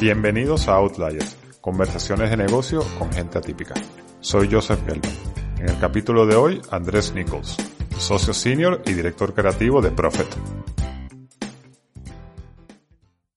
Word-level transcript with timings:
Bienvenidos 0.00 0.68
a 0.68 0.74
Outliers, 0.74 1.36
conversaciones 1.60 2.30
de 2.30 2.36
negocio 2.36 2.84
con 3.00 3.12
gente 3.12 3.38
atípica. 3.38 3.74
Soy 4.20 4.48
Joseph 4.48 4.78
Gelman. 4.86 5.10
En 5.58 5.70
el 5.70 5.80
capítulo 5.80 6.24
de 6.24 6.36
hoy, 6.36 6.62
Andrés 6.70 7.12
Nichols, 7.14 7.56
socio 7.98 8.32
senior 8.32 8.80
y 8.86 8.92
director 8.92 9.34
creativo 9.34 9.82
de 9.82 9.90
Profit. 9.90 10.28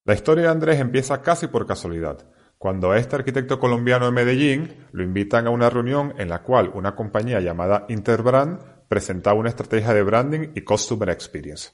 La 0.06 0.14
historia 0.14 0.44
de 0.44 0.50
Andrés 0.52 0.80
empieza 0.80 1.24
casi 1.24 1.48
por 1.48 1.66
casualidad, 1.66 2.30
cuando 2.60 2.92
a 2.92 3.00
este 3.00 3.16
arquitecto 3.16 3.58
colombiano 3.58 4.06
de 4.06 4.12
Medellín 4.12 4.86
lo 4.92 5.04
invitan 5.04 5.48
a 5.48 5.50
una 5.50 5.72
reunión 5.72 6.14
en 6.20 6.30
la 6.30 6.44
cual 6.44 6.70
una 6.76 6.94
compañía 6.94 7.40
llamada 7.40 7.88
Interbrand 7.90 8.60
presentaba 8.88 9.40
una 9.40 9.50
estrategia 9.50 9.96
de 9.96 10.04
branding 10.04 10.50
y 10.54 10.62
customer 10.62 11.10
experience. 11.10 11.72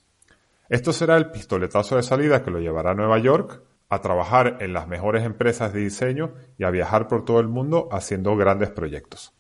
Esto 0.70 0.94
será 0.94 1.18
el 1.18 1.30
pistoletazo 1.30 1.98
de 1.98 2.04
salida 2.04 2.42
que 2.42 2.52
lo 2.52 2.60
llevará 2.60 2.92
a 2.92 2.96
Nueva 2.96 3.20
York 3.20 3.64
a 3.90 4.02
trabajar 4.02 4.58
en 4.60 4.74
las 4.74 4.88
mejores 4.88 5.24
empresas 5.24 5.74
de 5.74 5.80
diseño 5.82 6.34
y 6.58 6.64
a 6.64 6.70
viajar 6.70 7.08
por 7.08 7.26
todo 7.26 7.40
el 7.40 7.48
mundo 7.48 7.88
haciendo 7.92 8.36
grandes 8.36 8.70
proyectos. 8.70 9.34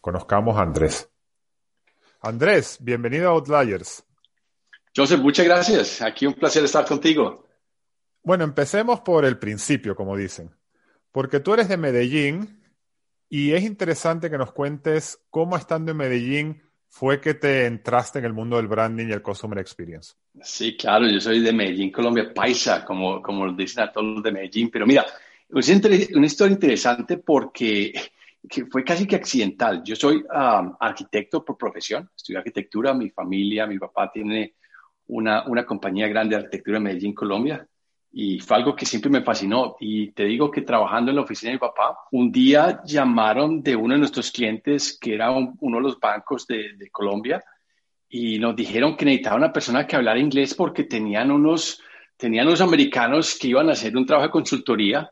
Conozcamos 0.00 0.56
a 0.56 0.62
Andrés. 0.62 1.08
Andrés, 2.20 2.78
bienvenido 2.80 3.28
a 3.28 3.32
Outliers. 3.32 4.04
Joseph, 4.94 5.20
muchas 5.20 5.46
gracias. 5.46 6.02
Aquí 6.02 6.26
un 6.26 6.34
placer 6.34 6.64
estar 6.64 6.84
contigo. 6.84 7.44
Bueno, 8.22 8.44
empecemos 8.44 9.00
por 9.00 9.24
el 9.24 9.38
principio, 9.38 9.94
como 9.94 10.16
dicen. 10.16 10.50
Porque 11.12 11.38
tú 11.38 11.54
eres 11.54 11.68
de 11.68 11.76
Medellín 11.76 12.62
y 13.28 13.52
es 13.52 13.62
interesante 13.62 14.30
que 14.30 14.38
nos 14.38 14.52
cuentes 14.52 15.20
cómo 15.30 15.56
estando 15.56 15.92
en 15.92 15.96
Medellín 15.96 16.62
fue 16.96 17.20
que 17.20 17.34
te 17.34 17.66
entraste 17.66 18.20
en 18.20 18.24
el 18.24 18.32
mundo 18.32 18.56
del 18.56 18.68
branding 18.68 19.08
y 19.08 19.12
el 19.12 19.20
customer 19.20 19.58
experience. 19.58 20.14
Sí, 20.40 20.78
claro, 20.78 21.06
yo 21.06 21.20
soy 21.20 21.40
de 21.40 21.52
Medellín, 21.52 21.92
Colombia, 21.92 22.32
paisa, 22.32 22.86
como, 22.86 23.20
como 23.20 23.52
dicen 23.52 23.84
a 23.84 23.92
todos 23.92 24.14
los 24.14 24.22
de 24.22 24.32
Medellín. 24.32 24.70
Pero 24.70 24.86
mira, 24.86 25.04
es 25.54 25.68
una 26.14 26.26
historia 26.26 26.54
interesante 26.54 27.18
porque 27.18 27.92
fue 28.70 28.82
casi 28.82 29.06
que 29.06 29.16
accidental. 29.16 29.82
Yo 29.84 29.94
soy 29.94 30.16
um, 30.16 30.74
arquitecto 30.80 31.44
por 31.44 31.58
profesión, 31.58 32.08
estudié 32.16 32.38
arquitectura, 32.38 32.94
mi 32.94 33.10
familia, 33.10 33.66
mi 33.66 33.78
papá 33.78 34.10
tiene 34.10 34.54
una, 35.08 35.46
una 35.46 35.66
compañía 35.66 36.08
grande 36.08 36.34
de 36.34 36.44
arquitectura 36.44 36.78
en 36.78 36.84
Medellín, 36.84 37.14
Colombia, 37.14 37.68
y 38.18 38.40
fue 38.40 38.56
algo 38.56 38.74
que 38.74 38.86
siempre 38.86 39.10
me 39.10 39.20
fascinó. 39.20 39.76
Y 39.78 40.12
te 40.12 40.24
digo 40.24 40.50
que 40.50 40.62
trabajando 40.62 41.10
en 41.10 41.16
la 41.16 41.22
oficina 41.22 41.50
de 41.50 41.56
mi 41.56 41.60
papá, 41.60 41.98
un 42.12 42.32
día 42.32 42.80
llamaron 42.82 43.62
de 43.62 43.76
uno 43.76 43.92
de 43.92 44.00
nuestros 44.00 44.30
clientes, 44.30 44.98
que 44.98 45.12
era 45.12 45.30
uno 45.30 45.76
de 45.76 45.82
los 45.82 46.00
bancos 46.00 46.46
de, 46.46 46.72
de 46.78 46.88
Colombia, 46.88 47.44
y 48.08 48.38
nos 48.38 48.56
dijeron 48.56 48.96
que 48.96 49.04
necesitaba 49.04 49.36
una 49.36 49.52
persona 49.52 49.86
que 49.86 49.96
hablara 49.96 50.18
inglés 50.18 50.54
porque 50.54 50.84
tenían 50.84 51.30
unos, 51.30 51.82
tenían 52.16 52.46
unos 52.46 52.62
americanos 52.62 53.36
que 53.38 53.48
iban 53.48 53.68
a 53.68 53.72
hacer 53.72 53.94
un 53.94 54.06
trabajo 54.06 54.28
de 54.28 54.32
consultoría 54.32 55.10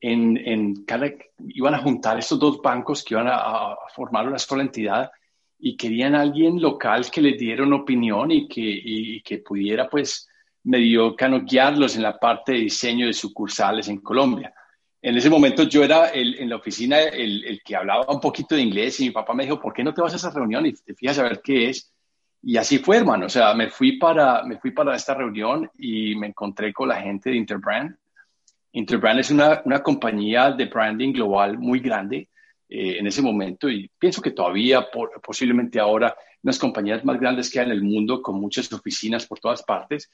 en, 0.00 0.36
en 0.36 0.84
cada, 0.84 1.10
iban 1.48 1.74
a 1.74 1.78
juntar 1.78 2.20
estos 2.20 2.38
dos 2.38 2.62
bancos 2.62 3.02
que 3.02 3.14
iban 3.14 3.26
a, 3.26 3.34
a, 3.34 3.76
formar 3.96 4.28
una 4.28 4.38
sola 4.38 4.62
entidad 4.62 5.10
y 5.58 5.76
querían 5.76 6.14
alguien 6.14 6.62
local 6.62 7.10
que 7.10 7.20
les 7.20 7.36
diera 7.36 7.64
una 7.64 7.78
opinión 7.78 8.30
y 8.30 8.46
que, 8.46 8.60
y, 8.60 9.16
y 9.16 9.22
que 9.22 9.38
pudiera 9.38 9.88
pues 9.88 10.28
medio 10.64 11.14
guiarlos 11.14 11.96
en 11.96 12.02
la 12.02 12.18
parte 12.18 12.52
de 12.52 12.58
diseño 12.58 13.06
de 13.06 13.12
sucursales 13.12 13.88
en 13.88 14.00
Colombia. 14.00 14.54
En 15.00 15.16
ese 15.16 15.28
momento 15.28 15.64
yo 15.64 15.84
era 15.84 16.08
el, 16.08 16.36
en 16.36 16.48
la 16.48 16.56
oficina 16.56 16.98
el, 17.00 17.44
el, 17.44 17.62
que 17.62 17.76
hablaba 17.76 18.06
un 18.08 18.20
poquito 18.20 18.54
de 18.54 18.62
inglés 18.62 18.98
y 19.00 19.04
mi 19.04 19.10
papá 19.10 19.34
me 19.34 19.44
dijo, 19.44 19.60
¿por 19.60 19.74
qué 19.74 19.84
no 19.84 19.92
te 19.92 20.00
vas 20.00 20.14
a 20.14 20.16
esa 20.16 20.30
reunión 20.30 20.64
y 20.64 20.72
te 20.72 20.94
fijas 20.94 21.18
a 21.18 21.24
ver 21.24 21.42
qué 21.42 21.68
es? 21.68 21.92
Y 22.42 22.56
así 22.56 22.78
fue, 22.78 22.98
hermano. 22.98 23.26
O 23.26 23.28
sea, 23.28 23.54
me 23.54 23.68
fui 23.68 23.98
para, 23.98 24.42
me 24.44 24.58
fui 24.58 24.70
para 24.70 24.96
esta 24.96 25.14
reunión 25.14 25.70
y 25.78 26.14
me 26.16 26.28
encontré 26.28 26.72
con 26.72 26.88
la 26.88 27.00
gente 27.00 27.30
de 27.30 27.36
Interbrand. 27.36 27.96
Interbrand 28.72 29.20
es 29.20 29.30
una, 29.30 29.62
una 29.64 29.82
compañía 29.82 30.50
de 30.50 30.66
branding 30.66 31.12
global 31.12 31.58
muy 31.58 31.80
grande 31.80 32.28
eh, 32.68 32.96
en 32.98 33.06
ese 33.06 33.22
momento 33.22 33.68
y 33.68 33.90
pienso 33.98 34.22
que 34.22 34.30
todavía, 34.30 34.90
por, 34.90 35.20
posiblemente 35.20 35.78
ahora, 35.78 36.16
unas 36.42 36.58
compañías 36.58 37.04
más 37.04 37.20
grandes 37.20 37.50
que 37.50 37.60
hay 37.60 37.66
en 37.66 37.72
el 37.72 37.82
mundo 37.82 38.20
con 38.20 38.40
muchas 38.40 38.72
oficinas 38.72 39.26
por 39.26 39.38
todas 39.38 39.62
partes. 39.62 40.10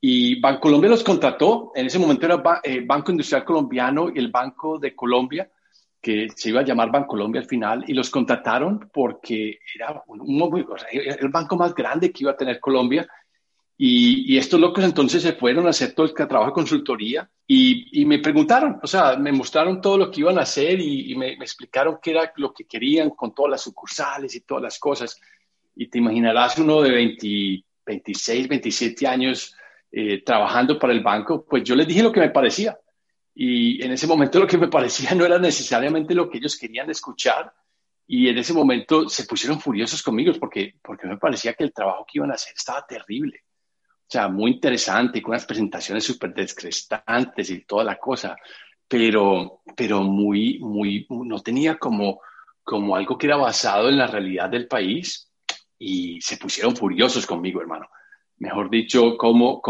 Y 0.00 0.40
Bancolombia 0.40 0.90
los 0.90 1.04
contrató. 1.04 1.72
En 1.74 1.86
ese 1.86 1.98
momento 1.98 2.26
era 2.26 2.42
eh, 2.62 2.82
Banco 2.86 3.10
Industrial 3.10 3.44
Colombiano 3.44 4.10
y 4.14 4.18
el 4.18 4.30
Banco 4.30 4.78
de 4.78 4.94
Colombia 4.94 5.50
que 6.00 6.28
se 6.34 6.48
iba 6.48 6.60
a 6.60 6.64
llamar 6.64 6.90
Bancolombia 6.90 7.42
al 7.42 7.46
final, 7.46 7.84
y 7.86 7.92
los 7.92 8.10
contrataron 8.10 8.88
porque 8.92 9.58
era 9.74 10.02
un, 10.06 10.20
un, 10.20 10.66
el 10.92 11.28
banco 11.28 11.56
más 11.56 11.74
grande 11.74 12.10
que 12.10 12.24
iba 12.24 12.32
a 12.32 12.36
tener 12.36 12.58
Colombia. 12.58 13.06
Y, 13.76 14.34
y, 14.34 14.36
estos 14.36 14.60
locos 14.60 14.84
entonces 14.84 15.22
se 15.22 15.32
fueron 15.32 15.66
a 15.66 15.70
hacer 15.70 15.94
todo 15.94 16.04
el 16.04 16.12
trabajo 16.12 16.48
de 16.48 16.52
consultoría 16.52 17.30
y, 17.46 18.02
y, 18.02 18.04
me 18.04 18.18
preguntaron, 18.18 18.78
o 18.82 18.86
sea, 18.86 19.16
me 19.16 19.32
mostraron 19.32 19.80
todo 19.80 19.96
lo 19.96 20.10
que 20.10 20.20
iban 20.20 20.38
a 20.38 20.42
hacer 20.42 20.78
y, 20.78 21.10
y 21.10 21.16
me, 21.16 21.34
me, 21.38 21.44
explicaron 21.44 21.98
qué 22.02 22.10
era 22.10 22.30
lo 22.36 22.52
que 22.52 22.64
querían 22.64 23.08
con 23.10 23.34
todas 23.34 23.52
las 23.52 23.62
sucursales 23.62 24.34
y 24.34 24.40
todas 24.40 24.64
las 24.64 24.78
cosas. 24.78 25.18
Y 25.74 25.86
te 25.88 25.96
imaginarás 25.96 26.58
uno 26.58 26.82
de 26.82 26.90
20, 26.90 27.64
26, 27.86 28.48
27 28.48 29.06
años 29.06 29.56
eh, 29.92 30.22
trabajando 30.22 30.78
para 30.78 30.92
el 30.92 31.00
banco, 31.00 31.44
pues 31.48 31.64
yo 31.64 31.74
les 31.74 31.86
dije 31.86 32.02
lo 32.02 32.12
que 32.12 32.20
me 32.20 32.30
parecía 32.30 32.78
y 33.34 33.82
en 33.82 33.92
ese 33.92 34.06
momento 34.06 34.38
lo 34.38 34.46
que 34.46 34.58
me 34.58 34.68
parecía 34.68 35.14
no 35.14 35.24
era 35.24 35.38
necesariamente 35.38 36.14
lo 36.14 36.28
que 36.28 36.38
ellos 36.38 36.58
querían 36.58 36.90
escuchar. 36.90 37.52
Y 38.06 38.28
en 38.28 38.38
ese 38.38 38.52
momento 38.52 39.08
se 39.08 39.24
pusieron 39.24 39.60
furiosos 39.60 40.02
conmigo 40.02 40.32
porque, 40.38 40.74
porque 40.82 41.06
me 41.06 41.16
parecía 41.16 41.54
que 41.54 41.64
el 41.64 41.72
trabajo 41.72 42.04
que 42.04 42.18
iban 42.18 42.32
a 42.32 42.34
hacer 42.34 42.52
estaba 42.56 42.84
terrible. 42.86 43.44
O 44.00 44.12
sea, 44.12 44.28
muy 44.28 44.50
interesante, 44.50 45.22
con 45.22 45.30
unas 45.30 45.46
presentaciones 45.46 46.02
súper 46.04 46.34
descrestantes 46.34 47.48
y 47.50 47.64
toda 47.64 47.84
la 47.84 47.96
cosa, 47.96 48.36
pero, 48.88 49.62
pero 49.76 50.02
muy, 50.02 50.58
muy, 50.58 51.06
no 51.08 51.38
tenía 51.38 51.78
como, 51.78 52.20
como 52.64 52.96
algo 52.96 53.16
que 53.16 53.28
era 53.28 53.36
basado 53.36 53.88
en 53.88 53.96
la 53.96 54.08
realidad 54.08 54.50
del 54.50 54.66
país 54.66 55.30
y 55.78 56.20
se 56.20 56.36
pusieron 56.36 56.74
furiosos 56.74 57.24
conmigo, 57.24 57.60
hermano. 57.60 57.88
Mejor 58.40 58.70
dicho, 58.70 59.16
como, 59.16 59.60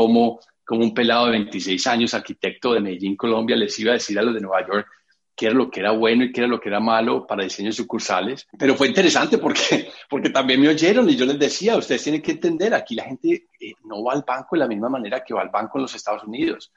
un 0.70 0.94
pelado 0.94 1.26
de 1.26 1.32
26 1.32 1.86
años, 1.88 2.14
arquitecto 2.14 2.72
de 2.72 2.80
Medellín, 2.80 3.16
Colombia, 3.16 3.56
les 3.56 3.76
iba 3.80 3.90
a 3.90 3.94
decir 3.94 4.18
a 4.18 4.22
los 4.22 4.32
de 4.32 4.40
Nueva 4.40 4.66
York 4.66 4.88
qué 5.34 5.46
era 5.46 5.54
lo 5.54 5.70
que 5.70 5.80
era 5.80 5.90
bueno 5.90 6.24
y 6.24 6.32
qué 6.32 6.40
era 6.42 6.48
lo 6.48 6.60
que 6.60 6.68
era 6.68 6.80
malo 6.80 7.26
para 7.26 7.42
diseño 7.42 7.70
de 7.70 7.74
sucursales. 7.74 8.46
Pero 8.56 8.76
fue 8.76 8.86
interesante 8.86 9.38
porque, 9.38 9.90
porque 10.08 10.30
también 10.30 10.60
me 10.60 10.68
oyeron 10.68 11.08
y 11.10 11.16
yo 11.16 11.26
les 11.26 11.38
decía, 11.38 11.76
ustedes 11.76 12.04
tienen 12.04 12.22
que 12.22 12.32
entender, 12.32 12.72
aquí 12.74 12.94
la 12.94 13.04
gente 13.04 13.48
eh, 13.58 13.72
no 13.84 14.04
va 14.04 14.12
al 14.12 14.24
banco 14.24 14.48
de 14.52 14.58
la 14.58 14.68
misma 14.68 14.88
manera 14.88 15.24
que 15.24 15.34
va 15.34 15.42
al 15.42 15.48
banco 15.48 15.78
en 15.78 15.82
los 15.82 15.94
Estados 15.94 16.24
Unidos. 16.24 16.72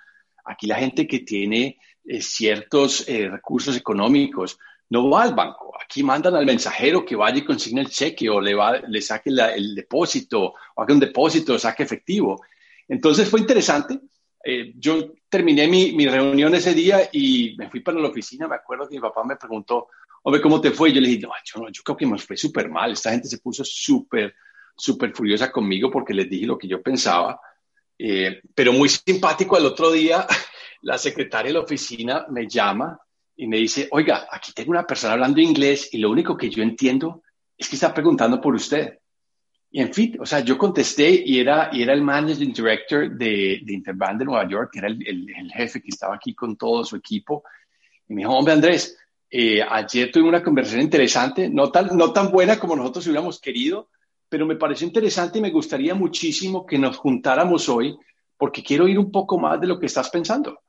Aquí 0.45 0.65
la 0.65 0.77
gente 0.77 1.05
que 1.05 1.19
tiene 1.19 1.77
eh, 2.05 2.21
ciertos 2.21 3.07
eh, 3.07 3.29
recursos 3.29 3.77
económicos 3.77 4.57
no 4.89 5.09
va 5.09 5.23
al 5.23 5.33
banco. 5.33 5.73
Aquí 5.81 6.03
mandan 6.03 6.35
al 6.35 6.45
mensajero 6.45 7.03
que 7.03 7.15
vaya 7.15 7.37
y 7.37 7.45
consigne 7.45 7.81
el 7.81 7.89
cheque 7.89 8.29
o 8.29 8.39
le, 8.39 8.53
va, 8.53 8.79
le 8.79 9.01
saque 9.01 9.29
el 9.29 9.75
depósito 9.75 10.53
o 10.75 10.81
haga 10.81 10.93
un 10.93 10.99
depósito 10.99 11.53
o 11.53 11.59
saque 11.59 11.83
efectivo. 11.83 12.41
Entonces 12.87 13.29
fue 13.29 13.39
interesante. 13.39 13.99
Eh, 14.43 14.73
yo 14.75 15.13
terminé 15.29 15.67
mi, 15.67 15.93
mi, 15.93 16.05
reunión 16.05 16.53
ese 16.53 16.73
día 16.73 17.09
y 17.11 17.55
me 17.57 17.69
fui 17.69 17.79
para 17.79 17.99
la 17.99 18.09
oficina. 18.09 18.47
Me 18.47 18.55
acuerdo 18.55 18.87
que 18.87 18.95
mi 18.95 19.01
papá 19.01 19.23
me 19.23 19.37
preguntó, 19.37 19.87
hombre, 20.21 20.41
¿cómo 20.41 20.59
te 20.59 20.71
fue? 20.71 20.91
Yo 20.91 20.99
le 20.99 21.07
dije, 21.07 21.21
no, 21.21 21.31
yo, 21.43 21.61
no, 21.61 21.69
yo 21.69 21.81
creo 21.81 21.97
que 21.97 22.05
me 22.05 22.17
fue 22.17 22.35
súper 22.35 22.69
mal. 22.69 22.91
Esta 22.91 23.11
gente 23.11 23.27
se 23.27 23.37
puso 23.37 23.63
súper, 23.63 24.35
súper 24.75 25.13
furiosa 25.13 25.51
conmigo 25.51 25.89
porque 25.89 26.13
les 26.13 26.29
dije 26.29 26.45
lo 26.45 26.57
que 26.57 26.67
yo 26.67 26.81
pensaba. 26.81 27.39
Eh, 27.97 28.41
pero 28.53 28.73
muy 28.73 28.89
simpático, 28.89 29.55
al 29.55 29.65
otro 29.65 29.91
día 29.91 30.27
la 30.81 30.97
secretaria 30.97 31.49
de 31.49 31.53
la 31.53 31.63
oficina 31.63 32.25
me 32.29 32.47
llama 32.47 32.99
y 33.35 33.47
me 33.47 33.57
dice, 33.57 33.87
oiga, 33.91 34.27
aquí 34.31 34.53
tengo 34.53 34.71
una 34.71 34.85
persona 34.85 35.13
hablando 35.13 35.41
inglés 35.41 35.89
y 35.91 35.97
lo 35.97 36.11
único 36.11 36.37
que 36.37 36.49
yo 36.49 36.61
entiendo 36.61 37.23
es 37.57 37.67
que 37.67 37.75
está 37.75 37.93
preguntando 37.93 38.39
por 38.39 38.55
usted. 38.55 38.99
Y 39.71 39.81
en 39.81 39.91
fin, 39.91 40.17
o 40.19 40.25
sea, 40.25 40.41
yo 40.41 40.57
contesté 40.57 41.09
y 41.25 41.39
era, 41.39 41.69
y 41.71 41.81
era 41.81 41.93
el 41.93 42.03
managing 42.03 42.53
director 42.53 43.09
de, 43.09 43.61
de 43.63 43.81
de 43.83 44.25
Nueva 44.25 44.47
York, 44.47 44.69
que 44.71 44.79
era 44.79 44.87
el, 44.87 45.51
jefe 45.51 45.81
que 45.81 45.89
estaba 45.89 46.15
aquí 46.15 46.35
con 46.35 46.55
todo 46.55 46.83
su 46.85 46.95
equipo. 46.95 47.43
Y 48.07 48.13
me 48.13 48.21
dijo, 48.21 48.33
hombre 48.33 48.53
Andrés, 48.53 48.95
eh, 49.31 49.63
ayer 49.67 50.11
tuve 50.11 50.29
una 50.29 50.43
conversación 50.43 50.83
interesante, 50.83 51.49
no 51.49 51.71
tan, 51.71 51.97
no 51.97 52.13
tan 52.13 52.29
buena 52.29 52.59
como 52.59 52.75
nosotros 52.75 53.07
hubiéramos 53.07 53.39
querido, 53.39 53.89
pero 54.29 54.45
me 54.45 54.57
pareció 54.57 54.85
interesante 54.85 55.39
y 55.39 55.41
me 55.41 55.49
gustaría 55.49 55.95
muchísimo 55.95 56.67
que 56.67 56.77
nos 56.77 56.97
juntáramos 56.97 57.67
hoy 57.67 57.97
porque 58.37 58.61
quiero 58.61 58.85
oír 58.85 58.99
un 58.99 59.11
poco 59.11 59.39
más 59.39 59.59
de 59.59 59.67
lo 59.67 59.79
que 59.79 59.87
estás 59.87 60.09
pensando. 60.11 60.59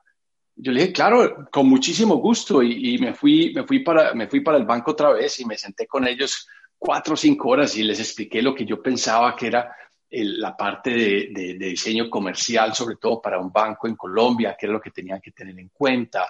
Yo 0.57 0.73
le 0.73 0.81
dije, 0.81 0.93
claro, 0.93 1.49
con 1.51 1.69
muchísimo 1.69 2.17
gusto 2.17 2.63
y, 2.63 2.97
me, 2.99 3.13
fui, 3.13 3.53
me, 3.55 3.65
fui 3.65 3.81
para, 3.81 4.15
me 4.15 4.29
fui 4.29 4.41
para 4.41 4.57
el 4.57 4.65
banco 4.65 4.93
otra 4.93 5.11
vez 5.11 5.41
y 5.41 5.45
me 5.45 5.59
senté 5.59 5.87
con 5.87 6.07
ellos 6.07 6.49
cuatro 6.79 7.15
o 7.15 7.17
cinco 7.17 7.49
horas 7.49 7.77
y 7.77 7.83
les 7.83 7.99
expliqué 7.99 8.41
lo 8.41 8.55
que 8.55 8.65
yo 8.65 8.81
pensaba 8.81 9.35
que 9.35 9.49
era 9.49 9.75
la 10.11 10.57
parte 10.57 10.91
de, 10.91 11.57
de, 11.59 11.69
diseño 11.69 12.09
comercial, 12.09 12.73
sobre 12.73 12.97
todo 12.97 13.21
para 13.21 13.41
un 13.41 13.51
banco 13.51 13.89
en 13.89 13.97
Colombia, 13.97 14.57
que 14.57 14.67
era 14.67 14.75
lo 14.75 14.81
que 14.81 14.91
tenían 14.91 15.21
que 15.21 15.33
tener 15.33 15.59
en 15.59 15.71
cuenta, 15.71 16.29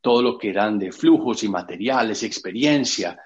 todo 0.00 0.22
lo 0.22 0.38
que 0.38 0.48
eran 0.48 0.78
de 0.78 0.90
flujos 0.90 1.42
y 1.42 1.48
materiales, 1.48 2.22
experiencia. 2.22 3.18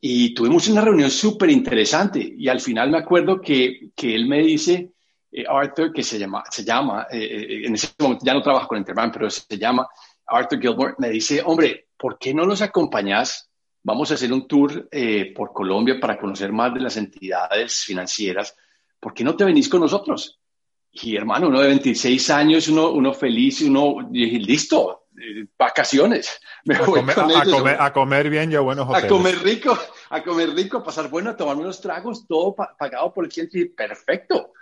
Y 0.00 0.32
tuvimos 0.32 0.68
una 0.68 0.80
reunión 0.80 1.10
súper 1.10 1.50
interesante 1.50 2.34
y 2.36 2.48
al 2.48 2.60
final 2.60 2.90
me 2.90 2.98
acuerdo 2.98 3.40
que, 3.40 3.90
que 3.94 4.14
él 4.14 4.26
me 4.26 4.40
dice, 4.40 4.91
eh, 5.32 5.44
Arthur, 5.48 5.92
que 5.92 6.02
se 6.02 6.18
llama, 6.18 6.44
se 6.50 6.62
llama 6.62 7.06
eh, 7.10 7.18
eh, 7.18 7.66
en 7.66 7.74
ese 7.74 7.88
momento 7.98 8.24
ya 8.24 8.34
no 8.34 8.42
trabaja 8.42 8.66
con 8.66 8.76
Interbank, 8.76 9.14
pero 9.14 9.30
se 9.30 9.56
llama 9.56 9.88
Arthur 10.26 10.60
Gilmore, 10.60 10.94
me 10.98 11.08
dice, 11.08 11.42
hombre, 11.42 11.88
¿por 11.96 12.18
qué 12.18 12.34
no 12.34 12.44
nos 12.44 12.60
acompañas? 12.60 13.48
Vamos 13.82 14.10
a 14.10 14.14
hacer 14.14 14.32
un 14.32 14.46
tour 14.46 14.88
por 15.34 15.52
Colombia 15.52 15.98
para 16.00 16.16
conocer 16.16 16.52
más 16.52 16.72
de 16.72 16.80
las 16.80 16.96
entidades 16.96 17.82
financieras. 17.84 18.54
¿Por 19.00 19.12
qué 19.12 19.24
no 19.24 19.34
te 19.34 19.44
venís 19.44 19.68
con 19.68 19.80
nosotros? 19.80 20.38
Y 20.92 21.16
hermano, 21.16 21.48
uno 21.48 21.60
de 21.60 21.68
26 21.68 22.30
años, 22.30 22.68
uno, 22.68 22.90
uno 22.90 23.12
feliz, 23.12 23.60
uno, 23.62 23.96
dije, 24.08 24.38
listo, 24.38 25.06
vacaciones. 25.58 26.38
Me 26.64 26.76
a, 26.76 26.82
voy 26.82 27.00
comer, 27.00 27.14
con 27.16 27.30
a, 27.32 27.44
comer, 27.44 27.76
a, 27.80 27.92
comer, 27.92 28.30
bien 28.30 28.52
y 28.52 28.54
a 28.54 28.60
buenos 28.60 28.88
hoteles. 28.88 29.06
A 29.06 29.08
comer 29.08 29.38
rico, 29.42 29.76
a 30.10 30.22
comer 30.22 30.50
rico, 30.50 30.78
a 30.78 30.84
pasar 30.84 31.08
bueno, 31.08 31.30
a 31.30 31.36
tomarme 31.36 31.62
unos 31.62 31.80
tragos, 31.80 32.24
todo 32.28 32.54
pagado 32.54 33.12
por 33.12 33.24
el 33.24 33.30
cliente. 33.32 33.66
Perfecto. 33.66 34.52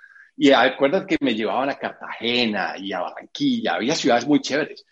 Y 0.42 0.52
acuérdate 0.52 1.19
que 1.19 1.22
me 1.22 1.34
llevaban 1.34 1.69
a 1.69 1.75
Cartagena 1.75 2.72
y 2.78 2.94
a 2.94 3.00
Barranquilla, 3.00 3.75
había 3.75 3.94
ciudades 3.94 4.26
muy 4.26 4.40
chéveres. 4.40 4.87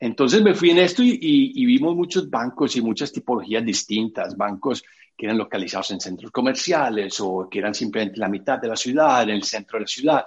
Entonces 0.00 0.40
me 0.40 0.54
fui 0.54 0.70
en 0.70 0.78
esto 0.78 1.02
y, 1.04 1.66
vimos 1.66 1.94
muchos 1.94 2.30
bancos 2.30 2.74
y 2.74 2.80
muchas 2.80 3.12
tipologías 3.12 3.62
distintas, 3.62 4.34
bancos 4.34 4.82
que 5.14 5.26
eran 5.26 5.36
localizados 5.36 5.90
en 5.90 6.00
centros 6.00 6.32
comerciales 6.32 7.20
o 7.20 7.50
que 7.50 7.58
eran 7.58 7.74
simplemente 7.74 8.14
en 8.14 8.20
la 8.20 8.30
mitad 8.30 8.58
de 8.58 8.68
la 8.68 8.76
ciudad, 8.76 9.24
en 9.24 9.28
el 9.28 9.42
centro 9.42 9.76
de 9.76 9.82
la 9.82 9.88
ciudad. 9.88 10.24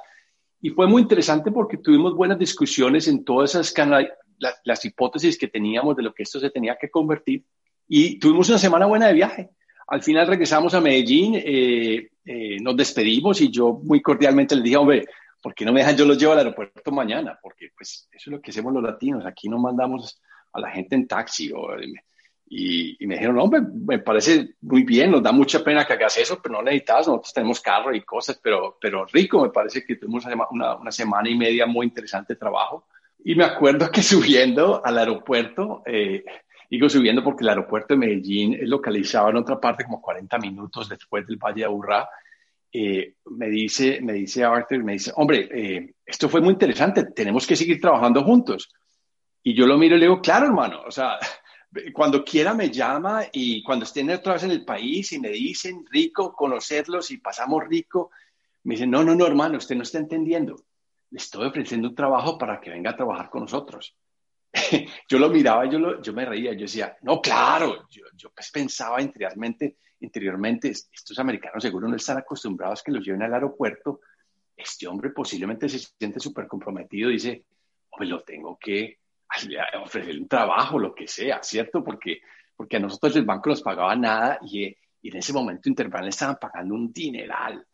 Y 0.62 0.70
fue 0.70 0.86
muy 0.86 1.02
interesante 1.02 1.50
porque 1.50 1.78
tuvimos 1.78 2.14
buenas 2.14 2.38
discusiones 2.38 3.08
en 3.08 3.26
todas 3.26 3.56
esas 3.56 3.74
las 4.64 4.86
hipótesis 4.86 5.40
que 5.40 5.48
teníamos 5.48 5.96
de 5.96 6.04
lo 6.04 6.14
que 6.14 6.22
esto 6.22 6.40
se 6.40 6.52
tenía 6.52 6.78
que 6.80 6.92
convertir. 6.92 7.44
Y 7.88 8.20
tuvimos 8.20 8.48
una 8.50 8.60
semana 8.60 8.86
buena 8.86 9.08
de 9.08 9.14
viaje. 9.14 9.50
Al 9.88 10.02
final 10.02 10.28
regresamos 10.28 10.74
a 10.74 10.82
Medellín, 10.82 11.36
eh, 11.36 12.10
eh, 12.26 12.58
nos 12.62 12.78
despedimos 12.78 13.42
y 13.42 13.50
yo 13.50 13.74
muy 13.84 14.02
cordialmente 14.02 14.56
les 14.56 14.64
dije, 14.64 14.78
hombre, 14.78 15.06
¿por 15.42 15.54
qué 15.54 15.66
no 15.66 15.74
me 15.74 15.82
dejan 15.82 15.98
yo 15.98 16.06
los 16.06 16.18
llevo 16.18 16.34
al 16.34 16.40
aeropuerto 16.40 16.92
mañana? 16.92 17.38
Porque 17.42 17.70
pues 17.76 18.08
eso 18.12 18.30
es 18.30 18.34
lo 18.36 18.42
que 18.42 18.52
hacemos 18.52 18.74
los 18.74 18.84
latinos, 18.84 19.26
aquí 19.26 19.50
no 19.50 19.58
mandamos 19.58 20.22
a 20.54 20.60
la 20.60 20.70
gente 20.70 20.96
en 20.96 21.08
taxi. 21.08 21.52
y, 22.48 23.08
me 23.08 23.16
dijeron, 23.16 23.40
hombre, 23.40 23.62
me 23.62 24.00
parece 24.00 24.56
muy 24.62 24.84
bien, 24.84 25.12
nos 25.12 25.24
da 25.24 25.32
mucha 25.32 25.64
pena 25.64 25.86
que 25.86 25.94
hagas 25.94 26.18
eso, 26.18 26.40
pero 26.42 26.56
no 26.56 26.62
necesitas, 26.62 27.08
nosotros 27.08 27.34
tenemos 27.34 27.62
carro 27.62 27.96
y 27.96 28.02
cosas, 28.02 28.40
pero, 28.42 28.78
pero 28.80 29.06
rico, 29.06 29.42
me 29.42 29.50
parece 29.50 29.86
que 29.86 29.96
tuvimos 29.96 30.26
una, 30.26 30.76
una 30.76 30.92
semana 30.92 31.30
y 31.30 31.36
media 31.36 31.66
muy 31.66 31.86
interesante 31.86 32.34
de 32.34 32.40
trabajo. 32.40 32.88
Y 33.24 33.36
me 33.36 33.44
acuerdo 33.44 33.90
que 33.92 34.02
subiendo 34.04 34.84
al 34.84 34.98
aeropuerto, 34.98 35.84
eh, 35.86 36.24
Digo 36.72 36.88
subiendo 36.88 37.22
porque 37.22 37.44
el 37.44 37.50
aeropuerto 37.50 37.94
de 37.94 37.98
Medellín 37.98 38.54
es 38.54 38.70
localizado 38.70 39.30
en 39.30 39.36
otra 39.36 39.60
parte 39.60 39.84
como 39.84 40.02
40 40.02 40.38
minutos 40.38 40.88
después 40.88 41.28
del 41.28 41.36
Valle 41.36 41.60
de 41.60 41.66
Aburrá. 41.66 42.08
Eh, 42.72 43.16
me 43.26 43.50
dice, 43.50 44.00
me 44.00 44.14
dice 44.14 44.46
Arthur, 44.46 44.82
me 44.82 44.94
dice, 44.94 45.12
hombre, 45.18 45.50
eh, 45.52 45.96
esto 46.06 46.30
fue 46.30 46.40
muy 46.40 46.54
interesante, 46.54 47.04
tenemos 47.12 47.46
que 47.46 47.58
seguir 47.58 47.82
trabajando 47.82 48.24
juntos. 48.24 48.70
Y 49.44 49.54
yo 49.54 49.68
lo 49.68 49.78
miro 49.78 49.98
y 49.98 50.00
le 50.00 50.06
digo, 50.06 50.22
claro, 50.22 50.46
hermano, 50.46 50.84
o 50.88 50.92
sea, 50.92 51.20
cuando 51.94 52.24
quiera 52.24 52.54
me 52.54 52.72
llama 52.72 53.26
y 53.34 53.62
cuando 53.64 53.84
estén 53.84 54.10
otra 54.10 54.34
vez 54.34 54.44
en 54.44 54.52
el 54.52 54.64
país 54.64 55.12
y 55.12 55.20
me 55.20 55.28
dicen, 55.28 55.84
rico, 55.92 56.32
conocerlos 56.32 57.12
y 57.12 57.18
pasamos 57.18 57.68
rico, 57.68 58.12
me 58.64 58.76
dicen, 58.76 58.92
no, 58.92 59.04
no, 59.04 59.14
no, 59.14 59.28
hermano, 59.28 59.58
usted 59.58 59.76
no 59.76 59.84
está 59.84 59.98
entendiendo. 59.98 60.56
Le 61.10 61.18
estoy 61.18 61.48
ofreciendo 61.48 61.90
un 61.90 61.96
trabajo 61.96 62.38
para 62.38 62.62
que 62.62 62.70
venga 62.70 62.92
a 62.92 62.96
trabajar 62.96 63.30
con 63.30 63.42
nosotros. 63.42 63.94
yo 65.08 65.20
lo 65.20 65.30
miraba, 65.30 65.70
yo, 65.70 66.02
yo 66.02 66.14
me 66.14 66.26
reía, 66.26 66.54
yo 66.54 66.62
decía, 66.62 66.98
no, 67.02 67.22
claro, 67.22 67.88
yo, 67.90 68.04
yo 68.16 68.32
pues 68.32 68.52
pensaba 68.52 69.02
interiormente, 69.02 69.78
interiormente, 70.02 70.70
estos 70.70 71.18
americanos 71.20 71.64
seguro 71.64 71.88
no 71.88 71.96
están 71.96 72.18
acostumbrados 72.18 72.82
a 72.82 72.84
que 72.84 72.92
los 72.92 73.06
lleven 73.06 73.24
al 73.24 73.34
aeropuerto, 73.34 74.02
este 74.56 74.88
hombre 74.88 75.12
posiblemente 75.12 75.70
se 75.70 75.80
siente 75.80 76.20
súper 76.20 76.48
comprometido, 76.48 77.10
dice, 77.10 77.46
hombre, 77.90 78.10
lo 78.10 78.22
tengo 78.24 78.58
que 78.60 79.00
ofrecer 79.82 80.18
un 80.18 80.28
trabajo, 80.28 80.78
lo 80.78 80.94
que 80.94 81.08
sea, 81.08 81.42
¿cierto? 81.42 81.84
Porque, 81.84 82.22
porque 82.56 82.78
a 82.78 82.80
nosotros 82.80 83.16
el 83.16 83.26
banco 83.26 83.50
nos 83.50 83.62
pagaba 83.62 83.96
nada 83.96 84.40
y, 84.44 84.66
y 85.02 85.10
en 85.10 85.18
ese 85.18 85.34
momento 85.34 85.70
Interbank 85.70 86.04
le 86.04 86.10
estaban 86.10 86.38
pagando 86.40 86.76
un 86.76 86.92
dineral. 86.92 87.66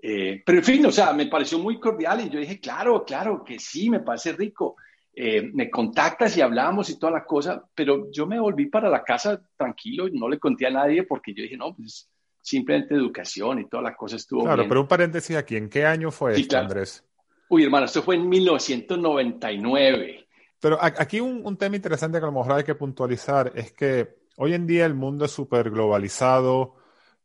Eh, 0.00 0.42
pero 0.44 0.58
en 0.58 0.64
fin, 0.64 0.86
o 0.86 0.90
sea, 0.90 1.12
me 1.12 1.26
pareció 1.26 1.58
muy 1.58 1.78
cordial 1.78 2.20
y 2.20 2.30
yo 2.30 2.40
dije, 2.40 2.60
claro, 2.60 3.04
claro, 3.04 3.44
que 3.44 3.58
sí, 3.58 3.88
me 3.88 4.00
parece 4.00 4.32
rico. 4.32 4.76
Eh, 5.14 5.50
me 5.52 5.68
contactas 5.68 6.34
y 6.36 6.40
hablamos 6.40 6.88
y 6.88 6.98
toda 6.98 7.12
la 7.12 7.24
cosa, 7.24 7.62
pero 7.74 8.10
yo 8.10 8.26
me 8.26 8.40
volví 8.40 8.66
para 8.66 8.88
la 8.88 9.04
casa 9.04 9.42
tranquilo 9.56 10.08
y 10.08 10.18
no 10.18 10.26
le 10.26 10.38
conté 10.38 10.66
a 10.66 10.70
nadie 10.70 11.02
porque 11.02 11.34
yo 11.34 11.42
dije, 11.42 11.56
no, 11.56 11.74
pues 11.74 12.08
simplemente 12.40 12.94
educación 12.94 13.60
y 13.60 13.68
toda 13.68 13.82
la 13.82 13.94
cosa 13.94 14.16
estuvo 14.16 14.44
Claro, 14.44 14.66
pero 14.66 14.80
un 14.80 14.88
paréntesis 14.88 15.36
aquí, 15.36 15.56
¿en 15.56 15.68
qué 15.68 15.84
año 15.84 16.10
fue 16.10 16.40
esto, 16.40 16.56
Andrés? 16.56 17.04
Uy, 17.48 17.64
hermano, 17.64 17.84
esto 17.84 18.02
fue 18.02 18.16
en 18.16 18.26
1999. 18.28 20.26
Pero 20.58 20.78
aquí 20.80 21.20
un, 21.20 21.44
un, 21.44 21.58
tema 21.58 21.76
interesante 21.76 22.18
que 22.18 22.24
a 22.24 22.30
lo 22.30 22.32
mejor 22.32 22.52
hay 22.52 22.64
que 22.64 22.74
puntualizar 22.74 23.52
es 23.54 23.72
que 23.72 24.16
hoy 24.36 24.54
en 24.54 24.66
día 24.66 24.86
el 24.86 24.94
mundo 24.94 25.26
es 25.26 25.30
súper 25.32 25.70
globalizado, 25.70 26.76